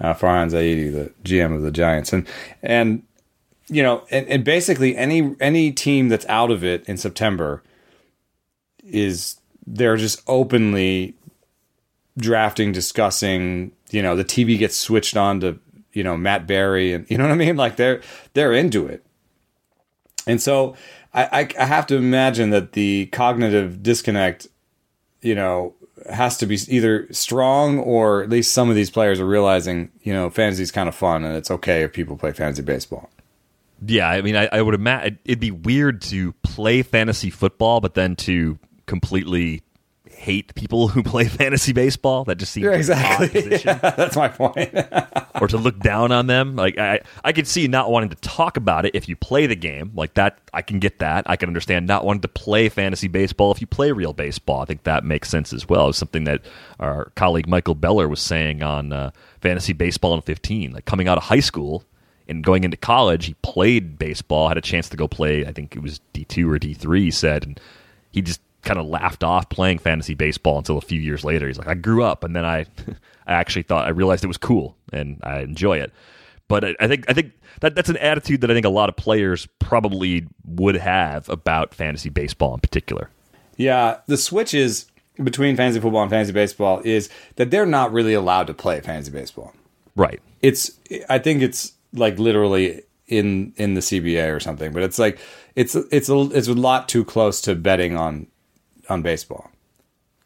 Uh, 0.00 0.14
Farhan 0.14 0.50
Zaidi, 0.50 0.92
the 0.92 1.12
GM 1.24 1.54
of 1.54 1.62
the 1.62 1.72
Giants. 1.72 2.12
And 2.12 2.26
and 2.62 3.02
you 3.68 3.82
know, 3.82 4.04
and, 4.10 4.26
and 4.28 4.44
basically 4.44 4.96
any 4.96 5.34
any 5.40 5.72
team 5.72 6.08
that's 6.08 6.26
out 6.26 6.50
of 6.50 6.64
it 6.64 6.88
in 6.88 6.96
September 6.96 7.62
is 8.84 9.38
they're 9.66 9.96
just 9.96 10.22
openly 10.26 11.14
drafting, 12.16 12.72
discussing, 12.72 13.72
you 13.90 14.02
know, 14.02 14.16
the 14.16 14.24
TV 14.24 14.58
gets 14.58 14.76
switched 14.76 15.16
on 15.16 15.40
to 15.40 15.58
you 15.98 16.04
know 16.04 16.16
Matt 16.16 16.46
Berry 16.46 16.92
and 16.92 17.04
you 17.10 17.18
know 17.18 17.24
what 17.24 17.32
I 17.32 17.36
mean. 17.36 17.56
Like 17.56 17.76
they're 17.76 18.00
they're 18.32 18.54
into 18.54 18.86
it, 18.86 19.04
and 20.26 20.40
so 20.40 20.76
I, 21.12 21.48
I, 21.58 21.64
have 21.64 21.86
to 21.88 21.96
imagine 21.96 22.50
that 22.50 22.72
the 22.72 23.06
cognitive 23.06 23.82
disconnect, 23.82 24.46
you 25.20 25.34
know, 25.34 25.74
has 26.08 26.36
to 26.38 26.46
be 26.46 26.56
either 26.68 27.12
strong 27.12 27.80
or 27.80 28.22
at 28.22 28.30
least 28.30 28.52
some 28.52 28.70
of 28.70 28.76
these 28.76 28.90
players 28.90 29.18
are 29.18 29.26
realizing 29.26 29.90
you 30.02 30.12
know 30.12 30.30
fantasy 30.30 30.62
is 30.62 30.70
kind 30.70 30.88
of 30.88 30.94
fun 30.94 31.24
and 31.24 31.36
it's 31.36 31.50
okay 31.50 31.82
if 31.82 31.92
people 31.92 32.16
play 32.16 32.32
fantasy 32.32 32.62
baseball. 32.62 33.10
Yeah, 33.84 34.08
I 34.08 34.22
mean, 34.22 34.36
I, 34.36 34.48
I 34.50 34.62
would 34.62 34.74
imagine 34.74 35.18
it'd 35.24 35.40
be 35.40 35.50
weird 35.50 36.00
to 36.02 36.32
play 36.42 36.82
fantasy 36.82 37.30
football, 37.30 37.80
but 37.80 37.94
then 37.94 38.16
to 38.16 38.58
completely 38.86 39.62
hate 40.18 40.54
people 40.54 40.88
who 40.88 41.02
play 41.02 41.24
fantasy 41.28 41.72
baseball. 41.72 42.24
That 42.24 42.36
just 42.36 42.52
seems 42.52 42.64
yeah, 42.66 42.72
exactly. 42.72 43.42
Like 43.42 43.64
yeah, 43.64 43.74
that's 43.74 44.16
my 44.16 44.28
point. 44.28 44.74
or 45.40 45.48
to 45.48 45.56
look 45.56 45.78
down 45.78 46.12
on 46.12 46.26
them. 46.26 46.56
Like 46.56 46.78
I, 46.78 47.00
I 47.24 47.32
could 47.32 47.46
see 47.46 47.68
not 47.68 47.90
wanting 47.90 48.10
to 48.10 48.16
talk 48.16 48.56
about 48.56 48.84
it 48.84 48.94
if 48.94 49.08
you 49.08 49.16
play 49.16 49.46
the 49.46 49.56
game. 49.56 49.92
Like 49.94 50.14
that, 50.14 50.38
I 50.52 50.62
can 50.62 50.78
get 50.78 50.98
that. 50.98 51.24
I 51.28 51.36
can 51.36 51.48
understand 51.48 51.86
not 51.86 52.04
wanting 52.04 52.22
to 52.22 52.28
play 52.28 52.68
fantasy 52.68 53.08
baseball 53.08 53.52
if 53.52 53.60
you 53.60 53.66
play 53.66 53.92
real 53.92 54.12
baseball. 54.12 54.60
I 54.60 54.64
think 54.64 54.82
that 54.84 55.04
makes 55.04 55.28
sense 55.28 55.52
as 55.52 55.68
well. 55.68 55.88
It's 55.88 55.98
something 55.98 56.24
that 56.24 56.42
our 56.80 57.10
colleague 57.14 57.48
Michael 57.48 57.74
Beller 57.74 58.08
was 58.08 58.20
saying 58.20 58.62
on 58.62 58.92
uh, 58.92 59.10
fantasy 59.40 59.72
baseball 59.72 60.14
in 60.14 60.22
15. 60.22 60.72
Like 60.72 60.84
coming 60.84 61.08
out 61.08 61.16
of 61.16 61.24
high 61.24 61.40
school 61.40 61.84
and 62.28 62.44
going 62.44 62.64
into 62.64 62.76
college, 62.76 63.26
he 63.26 63.34
played 63.42 63.98
baseball. 63.98 64.48
Had 64.48 64.58
a 64.58 64.62
chance 64.62 64.88
to 64.90 64.96
go 64.96 65.08
play. 65.08 65.46
I 65.46 65.52
think 65.52 65.76
it 65.76 65.82
was 65.82 66.00
D 66.12 66.24
two 66.24 66.50
or 66.50 66.58
D 66.58 66.74
three. 66.74 67.04
He 67.04 67.10
said, 67.10 67.44
and 67.44 67.60
he 68.10 68.20
just 68.20 68.40
kind 68.68 68.78
of 68.78 68.86
laughed 68.86 69.24
off 69.24 69.48
playing 69.48 69.78
fantasy 69.78 70.12
baseball 70.12 70.58
until 70.58 70.76
a 70.76 70.82
few 70.82 71.00
years 71.00 71.24
later. 71.24 71.46
He's 71.46 71.56
like, 71.56 71.68
I 71.68 71.74
grew 71.74 72.04
up, 72.04 72.22
and 72.22 72.36
then 72.36 72.44
I, 72.44 72.66
I 73.26 73.32
actually 73.32 73.62
thought 73.62 73.86
I 73.86 73.90
realized 73.90 74.22
it 74.22 74.28
was 74.28 74.36
cool 74.36 74.76
and 74.92 75.18
I 75.22 75.40
enjoy 75.40 75.78
it. 75.78 75.92
But 76.48 76.64
I, 76.64 76.74
I 76.80 76.86
think 76.86 77.04
I 77.08 77.14
think 77.14 77.32
that 77.60 77.74
that's 77.74 77.88
an 77.88 77.96
attitude 77.96 78.42
that 78.42 78.50
I 78.50 78.54
think 78.54 78.66
a 78.66 78.70
lot 78.70 78.88
of 78.88 78.96
players 78.96 79.48
probably 79.58 80.26
would 80.44 80.76
have 80.76 81.28
about 81.28 81.74
fantasy 81.74 82.10
baseball 82.10 82.54
in 82.54 82.60
particular. 82.60 83.10
Yeah, 83.56 83.98
the 84.06 84.16
switches 84.16 84.86
between 85.22 85.56
fantasy 85.56 85.80
football 85.80 86.02
and 86.02 86.10
fantasy 86.10 86.32
baseball 86.32 86.80
is 86.84 87.10
that 87.36 87.50
they're 87.50 87.66
not 87.66 87.92
really 87.92 88.14
allowed 88.14 88.46
to 88.46 88.54
play 88.54 88.80
fantasy 88.80 89.10
baseball. 89.10 89.52
Right. 89.96 90.20
It's 90.42 90.78
I 91.08 91.18
think 91.18 91.42
it's 91.42 91.72
like 91.92 92.18
literally 92.18 92.82
in 93.06 93.52
in 93.56 93.74
the 93.74 93.80
CBA 93.80 94.34
or 94.34 94.40
something, 94.40 94.72
but 94.72 94.82
it's 94.82 94.98
like 94.98 95.18
it's 95.54 95.74
it's 95.74 96.08
a 96.08 96.18
it's 96.32 96.48
a 96.48 96.54
lot 96.54 96.88
too 96.88 97.04
close 97.04 97.40
to 97.42 97.54
betting 97.54 97.96
on 97.96 98.26
on 98.88 99.02
baseball. 99.02 99.50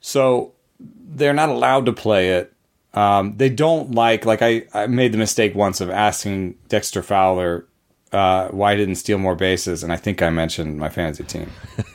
So 0.00 0.52
they're 0.80 1.32
not 1.32 1.48
allowed 1.48 1.86
to 1.86 1.92
play 1.92 2.30
it. 2.30 2.52
Um, 2.94 3.36
they 3.36 3.48
don't 3.48 3.92
like 3.92 4.26
like 4.26 4.42
I, 4.42 4.64
I 4.74 4.86
made 4.86 5.12
the 5.12 5.18
mistake 5.18 5.54
once 5.54 5.80
of 5.80 5.88
asking 5.90 6.56
Dexter 6.68 7.02
Fowler 7.02 7.66
uh, 8.12 8.48
why 8.48 8.72
I 8.72 8.76
didn't 8.76 8.96
steal 8.96 9.18
more 9.18 9.34
bases, 9.34 9.82
and 9.82 9.92
I 9.92 9.96
think 9.96 10.20
I 10.20 10.28
mentioned 10.28 10.78
my 10.78 10.90
fantasy 10.90 11.24
team. 11.24 11.50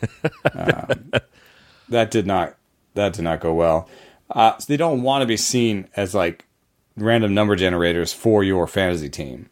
um, 0.54 1.12
that 1.90 2.10
did 2.10 2.26
not 2.26 2.56
that 2.96 3.14
did 3.14 3.22
not 3.22 3.40
go 3.40 3.54
well. 3.54 3.88
Uh, 4.30 4.58
so 4.58 4.66
they 4.68 4.78
don't 4.78 5.04
want 5.04 5.22
to 5.22 5.28
be 5.28 5.38
seen 5.38 5.88
as 5.96 6.16
like 6.16 6.46
random 6.96 7.34
number 7.34 7.56
generators 7.56 8.12
for 8.12 8.44
your 8.44 8.68
fantasy 8.68 9.10
team. 9.10 9.50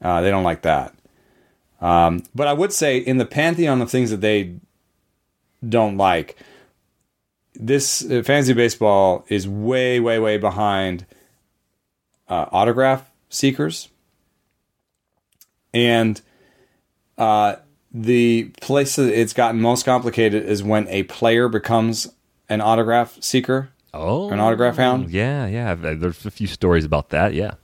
Uh, 0.00 0.20
they 0.20 0.30
don't 0.30 0.44
like 0.44 0.62
that. 0.62 0.94
Um, 1.80 2.22
but 2.34 2.46
I 2.46 2.52
would 2.52 2.72
say 2.72 2.98
in 2.98 3.18
the 3.18 3.26
pantheon 3.26 3.82
of 3.82 3.90
things 3.90 4.10
that 4.10 4.20
they 4.20 4.54
don't 5.68 5.96
like, 5.96 6.36
this 7.54 8.04
uh, 8.04 8.22
fantasy 8.24 8.52
baseball 8.52 9.24
is 9.28 9.46
way, 9.48 10.00
way, 10.00 10.18
way 10.18 10.38
behind 10.38 11.06
uh, 12.28 12.46
autograph 12.52 13.10
seekers, 13.28 13.88
and 15.72 16.20
uh, 17.18 17.56
the 17.92 18.44
place 18.60 18.96
that 18.96 19.12
it's 19.18 19.32
gotten 19.32 19.60
most 19.60 19.84
complicated 19.84 20.44
is 20.44 20.62
when 20.62 20.88
a 20.88 21.04
player 21.04 21.48
becomes 21.48 22.08
an 22.48 22.60
autograph 22.60 23.16
seeker, 23.22 23.70
Oh, 23.92 24.30
an 24.30 24.40
autograph 24.40 24.76
hound. 24.76 25.10
Yeah, 25.10 25.46
yeah. 25.46 25.74
There's 25.74 26.26
a 26.26 26.30
few 26.30 26.48
stories 26.48 26.84
about 26.84 27.10
that. 27.10 27.32
Yeah. 27.34 27.54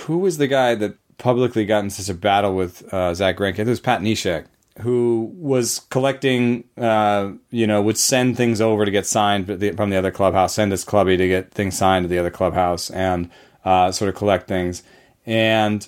Who 0.00 0.18
was 0.18 0.36
the 0.36 0.46
guy 0.46 0.74
that 0.74 0.96
publicly 1.16 1.64
got 1.64 1.78
into 1.84 1.94
such 2.02 2.14
a 2.14 2.18
battle 2.18 2.54
with 2.54 2.92
uh, 2.92 3.14
Zack 3.14 3.38
Greinke? 3.38 3.60
It 3.60 3.66
was 3.66 3.80
Pat 3.80 4.02
Neshek, 4.02 4.44
who 4.82 5.32
was 5.34 5.80
collecting, 5.90 6.64
uh, 6.76 7.32
you 7.50 7.66
know, 7.66 7.80
would 7.82 7.98
send 7.98 8.36
things 8.36 8.60
over 8.60 8.84
to 8.84 8.90
get 8.90 9.06
signed 9.06 9.46
from 9.76 9.90
the 9.90 9.96
other 9.96 10.10
clubhouse, 10.10 10.54
send 10.54 10.72
his 10.72 10.84
clubby 10.84 11.16
to 11.16 11.28
get 11.28 11.52
things 11.52 11.76
signed 11.76 12.04
to 12.04 12.08
the 12.08 12.18
other 12.18 12.30
clubhouse, 12.30 12.90
and 12.90 13.30
uh, 13.64 13.90
sort 13.92 14.08
of 14.08 14.14
collect 14.14 14.48
things. 14.48 14.82
And 15.24 15.86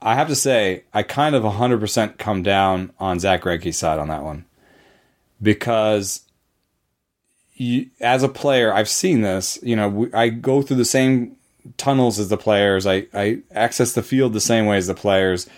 I 0.00 0.14
have 0.14 0.28
to 0.28 0.36
say, 0.36 0.84
I 0.92 1.02
kind 1.02 1.34
of 1.34 1.42
100% 1.42 2.18
come 2.18 2.42
down 2.42 2.92
on 2.98 3.18
Zack 3.18 3.42
Greinke's 3.42 3.78
side 3.78 3.98
on 3.98 4.08
that 4.08 4.22
one 4.22 4.44
because 5.40 6.20
you, 7.54 7.88
as 8.00 8.22
a 8.22 8.28
player, 8.28 8.72
I've 8.72 8.88
seen 8.88 9.22
this. 9.22 9.58
You 9.62 9.76
know, 9.76 10.10
I 10.12 10.28
go 10.28 10.60
through 10.60 10.76
the 10.76 10.84
same 10.84 11.36
tunnels 11.76 12.18
as 12.18 12.28
the 12.28 12.36
players. 12.36 12.86
I, 12.86 13.06
I 13.14 13.42
access 13.50 13.92
the 13.92 14.02
field 14.02 14.32
the 14.32 14.40
same 14.40 14.66
way 14.66 14.76
as 14.76 14.88
the 14.88 14.94
players, 14.94 15.48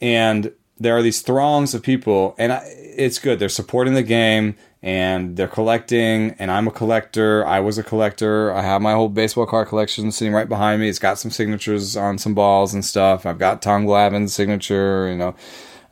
and 0.00 0.52
there 0.78 0.96
are 0.96 1.02
these 1.02 1.22
throngs 1.22 1.74
of 1.74 1.82
people, 1.82 2.34
and 2.38 2.52
I, 2.52 2.62
it's 2.66 3.18
good. 3.18 3.38
They're 3.38 3.48
supporting 3.48 3.94
the 3.94 4.02
game 4.02 4.56
and 4.82 5.36
they're 5.36 5.48
collecting. 5.48 6.32
And 6.38 6.50
I'm 6.50 6.68
a 6.68 6.70
collector. 6.70 7.44
I 7.46 7.60
was 7.60 7.78
a 7.78 7.82
collector. 7.82 8.52
I 8.52 8.62
have 8.62 8.82
my 8.82 8.92
whole 8.92 9.08
baseball 9.08 9.46
card 9.46 9.68
collection 9.68 10.12
sitting 10.12 10.34
right 10.34 10.48
behind 10.48 10.80
me. 10.80 10.88
It's 10.88 10.98
got 10.98 11.18
some 11.18 11.30
signatures 11.30 11.96
on 11.96 12.18
some 12.18 12.34
balls 12.34 12.74
and 12.74 12.84
stuff. 12.84 13.24
I've 13.24 13.38
got 13.38 13.62
Tom 13.62 13.86
Glavine's 13.86 14.34
signature. 14.34 15.08
You 15.08 15.16
know, 15.16 15.34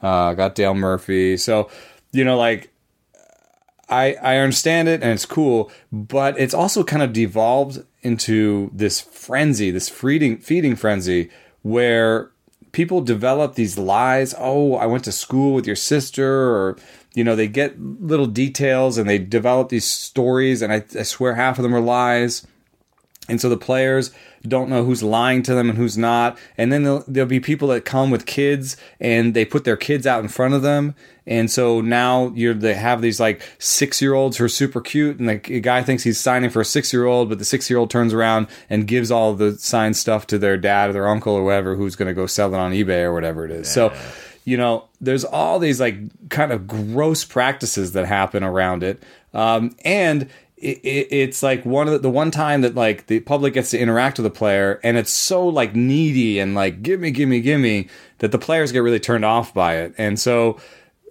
uh, 0.02 0.34
got 0.34 0.54
Dale 0.54 0.74
Murphy. 0.74 1.38
So, 1.38 1.70
you 2.12 2.22
know, 2.22 2.36
like 2.36 2.72
I, 3.88 4.14
I 4.22 4.36
understand 4.38 4.88
it 4.88 5.02
and 5.02 5.12
it's 5.12 5.26
cool, 5.26 5.70
but 5.90 6.38
it's 6.38 6.54
also 6.54 6.84
kind 6.84 7.02
of 7.02 7.12
devolved 7.12 7.84
into 8.02 8.70
this 8.74 9.00
frenzy, 9.00 9.70
this 9.70 9.88
feeding 9.88 10.38
feeding 10.38 10.76
frenzy, 10.76 11.30
where 11.62 12.31
people 12.72 13.00
develop 13.00 13.54
these 13.54 13.78
lies. 13.78 14.34
Oh, 14.38 14.74
I 14.74 14.86
went 14.86 15.04
to 15.04 15.12
school 15.12 15.54
with 15.54 15.66
your 15.66 15.76
sister, 15.76 16.50
or 16.50 16.76
you 17.14 17.22
know, 17.22 17.36
they 17.36 17.48
get 17.48 17.80
little 17.80 18.26
details 18.26 18.98
and 18.98 19.08
they 19.08 19.18
develop 19.18 19.68
these 19.68 19.84
stories, 19.84 20.62
and 20.62 20.72
I, 20.72 20.84
I 20.98 21.02
swear 21.02 21.34
half 21.34 21.58
of 21.58 21.62
them 21.62 21.74
are 21.74 21.80
lies. 21.80 22.46
And 23.28 23.40
so 23.40 23.48
the 23.48 23.56
players 23.56 24.10
don't 24.46 24.68
know 24.68 24.84
who's 24.84 25.02
lying 25.02 25.44
to 25.44 25.54
them 25.54 25.68
and 25.68 25.78
who's 25.78 25.96
not. 25.96 26.36
And 26.58 26.72
then 26.72 26.82
there'll, 26.82 27.04
there'll, 27.06 27.28
be 27.28 27.38
people 27.38 27.68
that 27.68 27.84
come 27.84 28.10
with 28.10 28.26
kids 28.26 28.76
and 28.98 29.32
they 29.32 29.44
put 29.44 29.64
their 29.64 29.76
kids 29.76 30.06
out 30.08 30.22
in 30.22 30.28
front 30.28 30.54
of 30.54 30.62
them. 30.62 30.96
And 31.24 31.48
so 31.48 31.80
now 31.80 32.32
you're 32.34 32.52
they 32.52 32.74
have 32.74 33.00
these 33.00 33.20
like 33.20 33.42
six 33.60 34.02
year 34.02 34.14
olds 34.14 34.38
who 34.38 34.44
are 34.44 34.48
super 34.48 34.80
cute, 34.80 35.20
and 35.20 35.28
the 35.28 35.36
guy 35.36 35.80
thinks 35.80 36.02
he's 36.02 36.18
signing 36.18 36.50
for 36.50 36.60
a 36.60 36.64
six 36.64 36.92
year 36.92 37.04
old, 37.04 37.28
but 37.28 37.38
the 37.38 37.44
six 37.44 37.70
year 37.70 37.78
old 37.78 37.90
turns 37.90 38.12
around 38.12 38.48
and 38.68 38.88
gives 38.88 39.12
all 39.12 39.32
the 39.32 39.56
signed 39.56 39.96
stuff 39.96 40.26
to 40.26 40.38
their 40.38 40.56
dad 40.56 40.90
or 40.90 40.92
their 40.94 41.06
uncle 41.06 41.34
or 41.34 41.42
whoever 41.42 41.76
who's 41.76 41.94
going 41.94 42.08
to 42.08 42.14
go 42.14 42.26
sell 42.26 42.52
it 42.52 42.58
on 42.58 42.72
eBay 42.72 43.04
or 43.04 43.14
whatever 43.14 43.44
it 43.44 43.52
is. 43.52 43.68
Yeah. 43.68 43.90
So 43.90 43.94
you 44.44 44.56
know, 44.56 44.88
there's 45.00 45.24
all 45.24 45.58
these 45.58 45.80
like 45.80 45.96
kind 46.28 46.50
of 46.50 46.66
gross 46.66 47.24
practices 47.24 47.92
that 47.92 48.06
happen 48.06 48.42
around 48.42 48.82
it. 48.82 49.02
Um, 49.32 49.76
and 49.84 50.28
it, 50.62 50.78
it, 50.84 51.08
it's 51.10 51.42
like 51.42 51.64
one 51.66 51.88
of 51.88 51.92
the, 51.92 51.98
the, 51.98 52.10
one 52.10 52.30
time 52.30 52.60
that 52.60 52.76
like 52.76 53.08
the 53.08 53.20
public 53.20 53.54
gets 53.54 53.70
to 53.72 53.78
interact 53.78 54.18
with 54.18 54.24
the 54.24 54.30
player 54.30 54.80
and 54.84 54.96
it's 54.96 55.10
so 55.10 55.46
like 55.46 55.74
needy 55.74 56.38
and 56.38 56.54
like 56.54 56.82
gimme 56.82 57.10
gimme 57.10 57.40
gimme 57.40 57.88
that 58.18 58.30
the 58.30 58.38
players 58.38 58.70
get 58.70 58.78
really 58.78 59.00
turned 59.00 59.24
off 59.24 59.52
by 59.52 59.76
it. 59.76 59.92
And 59.98 60.20
so 60.20 60.60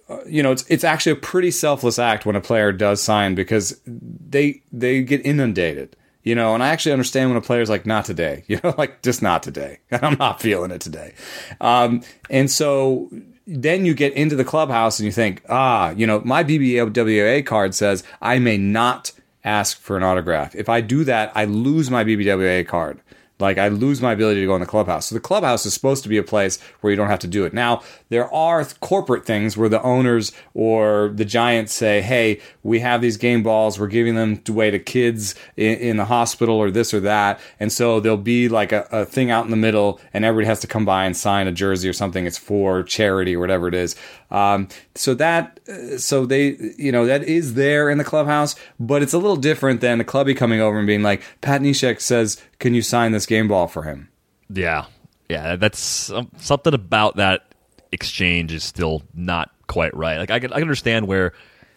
uh, 0.07 0.19
you 0.25 0.41
know 0.41 0.51
it's 0.51 0.63
it's 0.69 0.85
actually 0.85 1.11
a 1.11 1.17
pretty 1.17 1.51
selfless 1.51 1.99
act 1.99 2.25
when 2.25 2.37
a 2.37 2.41
player 2.41 2.71
does 2.71 3.01
sign 3.01 3.35
because 3.35 3.79
they 3.85 4.63
they 4.71 5.03
get 5.03 5.25
inundated 5.25 5.95
you 6.23 6.35
know? 6.35 6.53
And 6.53 6.61
i 6.61 6.67
actually 6.69 6.91
understand 6.91 7.31
when 7.31 7.37
a 7.37 7.41
player's 7.41 7.69
like 7.69 7.85
not 7.85 8.05
today 8.05 8.43
you 8.47 8.59
know? 8.63 8.73
Like 8.77 9.01
just 9.01 9.21
not 9.21 9.43
today. 9.43 9.79
I'm 9.91 10.17
not 10.17 10.41
feeling 10.41 10.71
it 10.71 10.81
today. 10.81 11.13
Um, 11.59 12.03
and 12.29 12.49
so 12.49 13.09
then 13.47 13.85
you 13.85 13.93
get 13.93 14.13
into 14.13 14.35
the 14.37 14.45
clubhouse 14.45 14.99
and 14.99 15.05
you 15.05 15.11
think 15.11 15.43
ah 15.49 15.89
you 15.89 16.07
know 16.07 16.21
my 16.23 16.43
bbwa 16.43 17.45
card 17.45 17.73
says 17.73 18.03
i 18.21 18.37
may 18.37 18.55
not 18.55 19.11
ask 19.43 19.79
for 19.79 19.97
an 19.97 20.03
autograph. 20.03 20.55
If 20.55 20.69
I 20.69 20.81
do 20.81 21.03
that, 21.05 21.31
I 21.35 21.45
lose 21.45 21.89
my 21.89 22.03
BBWA 22.03 22.67
card. 22.67 23.01
Like 23.41 23.57
I 23.57 23.67
lose 23.67 24.01
my 24.01 24.13
ability 24.13 24.39
to 24.41 24.47
go 24.47 24.55
in 24.55 24.61
the 24.61 24.67
clubhouse. 24.67 25.07
So 25.07 25.15
the 25.15 25.21
clubhouse 25.21 25.65
is 25.65 25.73
supposed 25.73 26.03
to 26.03 26.09
be 26.09 26.17
a 26.17 26.23
place 26.23 26.61
where 26.79 26.91
you 26.91 26.97
don't 26.97 27.07
have 27.07 27.19
to 27.19 27.27
do 27.27 27.43
it. 27.43 27.53
Now, 27.53 27.81
there 28.09 28.31
are 28.31 28.63
corporate 28.79 29.25
things 29.25 29.57
where 29.57 29.67
the 29.67 29.81
owners 29.81 30.31
or 30.53 31.11
the 31.15 31.25
giants 31.25 31.73
say, 31.73 32.01
"Hey, 32.01 32.39
we 32.63 32.79
have 32.79 33.01
these 33.01 33.17
game 33.17 33.41
balls. 33.43 33.79
We're 33.79 33.87
giving 33.87 34.15
them 34.15 34.41
away 34.47 34.71
to 34.71 34.79
kids 34.79 35.35
in, 35.57 35.77
in 35.79 35.97
the 35.97 36.05
hospital 36.05 36.55
or 36.55 36.69
this 36.69 36.93
or 36.93 36.99
that." 37.01 37.39
And 37.59 37.71
so 37.71 37.99
there'll 37.99 38.17
be 38.17 38.47
like 38.47 38.71
a, 38.71 38.87
a 38.91 39.05
thing 39.05 39.31
out 39.31 39.45
in 39.45 39.51
the 39.51 39.57
middle, 39.57 39.99
and 40.13 40.23
everybody 40.23 40.47
has 40.47 40.59
to 40.61 40.67
come 40.67 40.85
by 40.85 41.05
and 41.05 41.17
sign 41.17 41.47
a 41.47 41.51
jersey 41.51 41.89
or 41.89 41.93
something. 41.93 42.25
It's 42.25 42.37
for 42.37 42.83
charity 42.83 43.35
or 43.35 43.39
whatever 43.39 43.67
it 43.67 43.73
is. 43.73 43.95
Um, 44.31 44.69
so 44.95 45.13
that, 45.15 45.59
so 45.97 46.25
they, 46.25 46.73
you 46.77 46.91
know, 46.91 47.05
that 47.05 47.23
is 47.23 47.55
there 47.55 47.89
in 47.89 47.97
the 47.97 48.03
clubhouse, 48.03 48.55
but 48.79 49.03
it's 49.03 49.13
a 49.13 49.17
little 49.17 49.35
different 49.35 49.81
than 49.81 49.97
the 49.97 50.03
clubby 50.03 50.33
coming 50.33 50.61
over 50.61 50.77
and 50.77 50.87
being 50.87 51.03
like, 51.03 51.21
Pat 51.41 51.61
Neshek 51.61 51.99
says, 51.99 52.41
"Can 52.59 52.73
you 52.73 52.81
sign 52.81 53.11
this 53.11 53.25
game 53.25 53.47
ball 53.47 53.67
for 53.67 53.83
him?" 53.83 54.09
Yeah, 54.49 54.85
yeah, 55.29 55.57
that's 55.57 56.09
um, 56.11 56.29
something 56.37 56.73
about 56.73 57.17
that 57.17 57.53
exchange 57.91 58.53
is 58.53 58.63
still 58.63 59.03
not 59.13 59.51
quite 59.67 59.95
right. 59.95 60.17
Like 60.17 60.31
I 60.31 60.39
can, 60.39 60.51
I 60.51 60.55
can 60.55 60.63
understand 60.63 61.07
where 61.07 61.33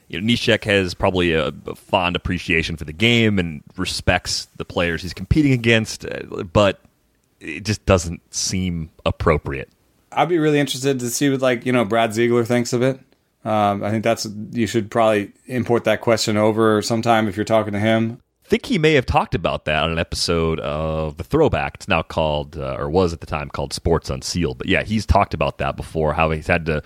you 0.09 0.21
know 0.21 0.27
Neshek 0.27 0.65
has 0.65 0.95
probably 0.95 1.33
a, 1.33 1.49
a, 1.49 1.75
fond 1.75 2.17
appreciation 2.17 2.77
for 2.77 2.85
the 2.85 2.93
game 2.93 3.39
and 3.39 3.63
respects 3.77 4.47
the 4.57 4.65
players 4.65 5.03
he's 5.03 5.15
competing 5.15 5.53
against, 5.53 6.05
uh, 6.05 6.45
but 6.53 6.81
it 7.41 7.65
just 7.65 7.85
doesn't 7.87 8.23
seem 8.35 8.91
appropriate. 9.05 9.71
I'd 10.15 10.29
be 10.29 10.39
really 10.39 10.59
interested 10.59 11.01
to 11.01 11.11
see 11.11 11.31
what 11.31 11.41
like 11.41 11.67
you 11.67 11.73
know 11.73 11.85
Brad 11.85 12.15
Ziegler 12.15 12.45
thinks 12.45 12.73
of 12.73 12.83
it. 12.83 13.01
Um, 13.45 13.85
I 13.85 13.91
think 13.91 14.05
that's 14.05 14.27
you 14.53 14.67
should 14.67 14.91
probably 14.91 15.33
import 15.47 15.85
that 15.85 16.01
question 16.01 16.37
over 16.37 16.81
sometime 16.81 17.29
if 17.29 17.37
you're 17.37 17.45
talking 17.45 17.73
to 17.75 17.79
him. 17.79 18.21
I 18.45 18.49
think 18.49 18.67
he 18.67 18.79
may 18.79 18.93
have 18.95 19.07
talked 19.07 19.35
about 19.35 19.65
that 19.65 19.83
on 19.85 19.93
an 19.93 19.99
episode 19.99 20.61
of 20.61 21.17
the 21.17 21.25
Throwback. 21.25 21.77
It's 21.77 21.89
now 21.89 22.03
called, 22.03 22.59
uh, 22.59 22.77
or 22.79 22.91
was 22.91 23.15
at 23.15 23.21
the 23.21 23.27
time 23.27 23.49
called 23.49 23.73
Sports 23.73 24.11
Unsealed. 24.11 24.59
But 24.59 24.69
yeah, 24.69 24.83
he's 24.83 25.07
talked 25.07 25.33
about 25.33 25.59
that 25.59 25.77
before. 25.77 26.13
How 26.13 26.31
he's 26.31 26.47
had 26.47 26.67
to 26.67 26.83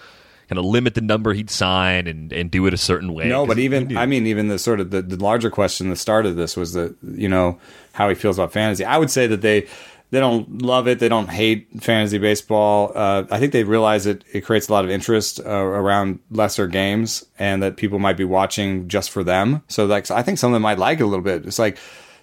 kind 0.49 0.59
of 0.59 0.65
limit 0.65 0.95
the 0.95 1.01
number 1.01 1.35
he'd 1.35 1.51
sign 1.51 2.07
and, 2.07 2.33
and 2.33 2.51
do 2.51 2.67
it 2.67 2.75
a 2.75 2.79
certain 2.79 3.13
way. 3.13 3.29
No, 3.29 3.45
but 3.45 3.59
even 3.59 3.97
I 3.97 4.07
mean, 4.07 4.27
even 4.27 4.49
the 4.49 4.59
sort 4.59 4.81
of 4.81 4.91
the, 4.91 5.03
the 5.03 5.17
larger 5.17 5.51
question 5.51 5.91
that 5.91 5.97
started 5.97 6.35
this 6.35 6.57
was 6.57 6.75
that 6.75 6.97
you 7.03 7.29
know 7.29 7.59
how 7.93 8.09
he 8.09 8.15
feels 8.15 8.39
about 8.39 8.53
fantasy. 8.53 8.85
I 8.85 8.97
would 8.97 9.11
say 9.11 9.27
that 9.27 9.43
they 9.43 9.67
they 10.11 10.21
don't 10.21 10.63
love 10.63 10.89
it. 10.89 10.99
They 10.99 11.09
don't 11.09 11.29
hate 11.29 11.69
fantasy 11.83 12.19
baseball. 12.19 12.93
Uh, 12.95 13.25
I 13.31 13.39
think 13.39 13.53
they 13.53 13.65
realize 13.65 14.07
it, 14.07 14.25
it 14.33 14.43
creates 14.43 14.69
a 14.69 14.73
lot 14.73 14.85
of 14.85 14.91
interest 14.91 15.41
uh, 15.41 15.49
around 15.49 16.21
lesser 16.31 16.67
games 16.67 17.27
and 17.39 17.63
that 17.63 17.77
people 17.77 17.99
might 17.99 18.17
be 18.17 18.25
watching 18.25 18.89
just 18.89 19.11
for 19.11 19.23
them. 19.23 19.63
So 19.69 19.85
like, 19.85 20.11
I 20.11 20.23
think 20.23 20.39
some 20.39 20.53
of 20.53 20.55
them 20.55 20.63
might 20.63 20.79
like 20.79 21.01
it 21.01 21.05
a 21.05 21.07
little 21.07 21.25
bit. 21.25 21.45
It's 21.47 21.59
like, 21.59 21.79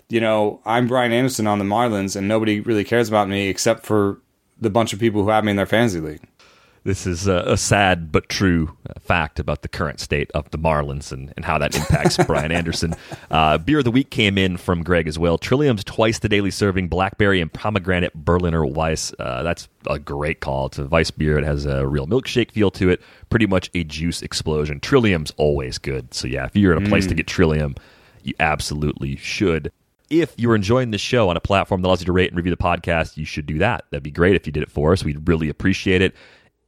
you 0.09 0.19
know, 0.19 0.61
I'm 0.65 0.87
Brian 0.87 1.11
Anderson 1.11 1.47
on 1.47 1.59
the 1.59 1.65
Marlins 1.65 2.15
and 2.15 2.27
nobody 2.27 2.59
really 2.59 2.83
cares 2.83 3.07
about 3.07 3.29
me 3.29 3.47
except 3.49 3.85
for 3.85 4.19
the 4.59 4.69
bunch 4.69 4.93
of 4.93 4.99
people 4.99 5.23
who 5.23 5.29
have 5.29 5.43
me 5.43 5.51
in 5.51 5.57
their 5.57 5.65
fantasy 5.65 5.99
league. 5.99 6.21
This 6.85 7.07
is 7.07 7.25
a, 7.25 7.37
a 7.47 7.57
sad 7.57 8.11
but 8.11 8.29
true 8.29 8.77
uh, 8.87 8.99
fact 8.99 9.39
about 9.39 9.63
the 9.63 9.67
current 9.67 9.99
state 9.99 10.29
of 10.35 10.51
the 10.51 10.59
Marlins 10.59 11.11
and, 11.11 11.33
and 11.35 11.43
how 11.43 11.57
that 11.57 11.75
impacts 11.75 12.15
Brian 12.27 12.51
Anderson. 12.51 12.93
Uh, 13.31 13.57
beer 13.57 13.79
of 13.79 13.85
the 13.85 13.91
week 13.91 14.11
came 14.11 14.37
in 14.37 14.55
from 14.55 14.83
Greg 14.83 15.07
as 15.07 15.17
well. 15.17 15.39
Trillium's 15.39 15.83
twice 15.83 16.19
the 16.19 16.29
daily 16.29 16.51
serving 16.51 16.87
blackberry 16.87 17.41
and 17.41 17.51
pomegranate 17.51 18.13
Berliner 18.13 18.63
Weiss. 18.63 19.15
Uh, 19.17 19.41
that's 19.41 19.67
a 19.89 19.97
great 19.97 20.41
call. 20.41 20.67
It's 20.67 20.77
a 20.77 20.85
Weiss 20.85 21.09
beer. 21.09 21.39
It 21.39 21.43
has 21.43 21.65
a 21.65 21.87
real 21.87 22.05
milkshake 22.05 22.51
feel 22.51 22.69
to 22.71 22.89
it. 22.91 23.01
Pretty 23.31 23.47
much 23.47 23.71
a 23.73 23.83
juice 23.83 24.21
explosion. 24.21 24.79
Trillium's 24.79 25.31
always 25.37 25.79
good. 25.79 26.13
So 26.13 26.27
yeah, 26.27 26.45
if 26.45 26.55
you're 26.55 26.77
in 26.77 26.85
a 26.85 26.87
place 26.87 27.05
mm. 27.07 27.09
to 27.09 27.15
get 27.15 27.25
Trillium, 27.25 27.73
you 28.21 28.35
absolutely 28.39 29.15
should 29.15 29.71
if 30.11 30.35
you're 30.37 30.53
enjoying 30.53 30.91
this 30.91 31.01
show 31.01 31.29
on 31.29 31.35
a 31.35 31.39
platform 31.39 31.81
that 31.81 31.87
allows 31.87 31.99
you 31.99 32.05
to 32.05 32.11
rate 32.11 32.29
and 32.29 32.37
review 32.37 32.51
the 32.51 32.57
podcast, 32.61 33.17
you 33.17 33.25
should 33.25 33.47
do 33.47 33.57
that. 33.57 33.85
That'd 33.89 34.03
be 34.03 34.11
great 34.11 34.35
if 34.35 34.45
you 34.45 34.53
did 34.53 34.61
it 34.61 34.69
for 34.69 34.93
us. 34.93 35.03
We'd 35.03 35.27
really 35.27 35.49
appreciate 35.49 36.03
it. 36.03 36.13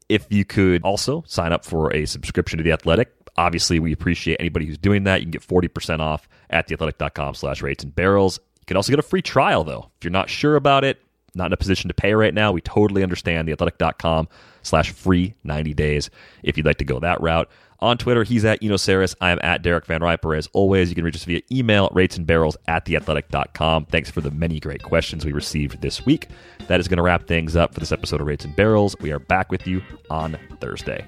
If 0.10 0.32
you 0.32 0.46
could 0.46 0.84
also 0.84 1.24
sign 1.28 1.52
up 1.52 1.66
for 1.66 1.94
a 1.94 2.06
subscription 2.06 2.58
to 2.58 2.64
The 2.64 2.72
Athletic, 2.72 3.12
obviously 3.36 3.80
we 3.80 3.92
appreciate 3.92 4.38
anybody 4.40 4.66
who's 4.66 4.78
doing 4.78 5.04
that. 5.04 5.20
You 5.20 5.26
can 5.26 5.32
get 5.32 5.46
40% 5.46 6.00
off 6.00 6.28
at 6.50 6.68
theathletic.com 6.68 7.36
slash 7.36 7.62
rates 7.62 7.84
and 7.84 7.94
barrels. 7.94 8.40
You 8.60 8.66
can 8.66 8.78
also 8.78 8.92
get 8.92 9.00
a 9.00 9.04
free 9.04 9.22
trial, 9.22 9.64
though. 9.64 9.92
If 9.98 10.04
you're 10.04 10.12
not 10.12 10.30
sure 10.30 10.56
about 10.56 10.84
it, 10.84 11.00
not 11.36 11.48
in 11.48 11.54
a 11.54 11.58
position 11.58 11.88
to 11.90 11.94
pay 11.94 12.14
right 12.14 12.34
now, 12.34 12.52
we 12.52 12.62
totally 12.62 13.04
understand. 13.04 13.48
Theathletic.com 13.48 14.28
slash 14.64 14.92
free 14.92 15.36
90 15.44 15.74
days 15.74 16.10
if 16.44 16.58
you'd 16.58 16.66
like 16.66 16.78
to 16.78 16.86
go 16.86 17.00
that 17.00 17.22
route. 17.22 17.50
On 17.80 17.98
Twitter, 17.98 18.24
he's 18.24 18.44
at 18.44 18.64
Eno 18.64 18.76
Sarris. 18.76 19.16
I 19.22 19.32
am 19.32 19.40
at 19.44 19.62
Derek 19.62 19.86
VanRiper. 19.86 20.38
As 20.38 20.50
always, 20.54 20.90
you 20.90 20.96
can 20.96 21.04
reach 21.04 21.16
us 21.16 21.26
via 21.26 21.42
email, 21.52 21.90
ratesandbarrels 21.90 22.56
at 22.68 22.86
theathletic.com. 22.86 23.86
Thanks 23.86 24.10
for 24.10 24.22
the 24.22 24.32
many 24.32 24.60
great 24.60 24.82
questions 24.84 25.26
we 25.26 25.32
received 25.32 25.82
this 25.82 26.06
week. 26.06 26.28
That 26.68 26.80
is 26.80 26.88
going 26.88 26.98
to 26.98 27.04
wrap 27.04 27.28
things 27.28 27.56
up 27.56 27.74
for 27.74 27.80
this 27.80 27.92
episode 27.92 28.20
of 28.20 28.28
Rates 28.28 28.46
and 28.46 28.56
Barrels. 28.56 28.96
We 29.00 29.12
are 29.12 29.20
back 29.20 29.52
with 29.52 29.68
you 29.68 29.82
on 30.10 30.38
Thursday. 30.60 31.06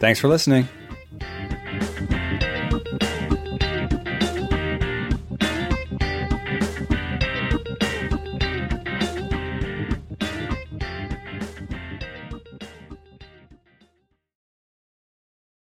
Thanks 0.00 0.20
for 0.20 0.28
listening. 0.28 0.68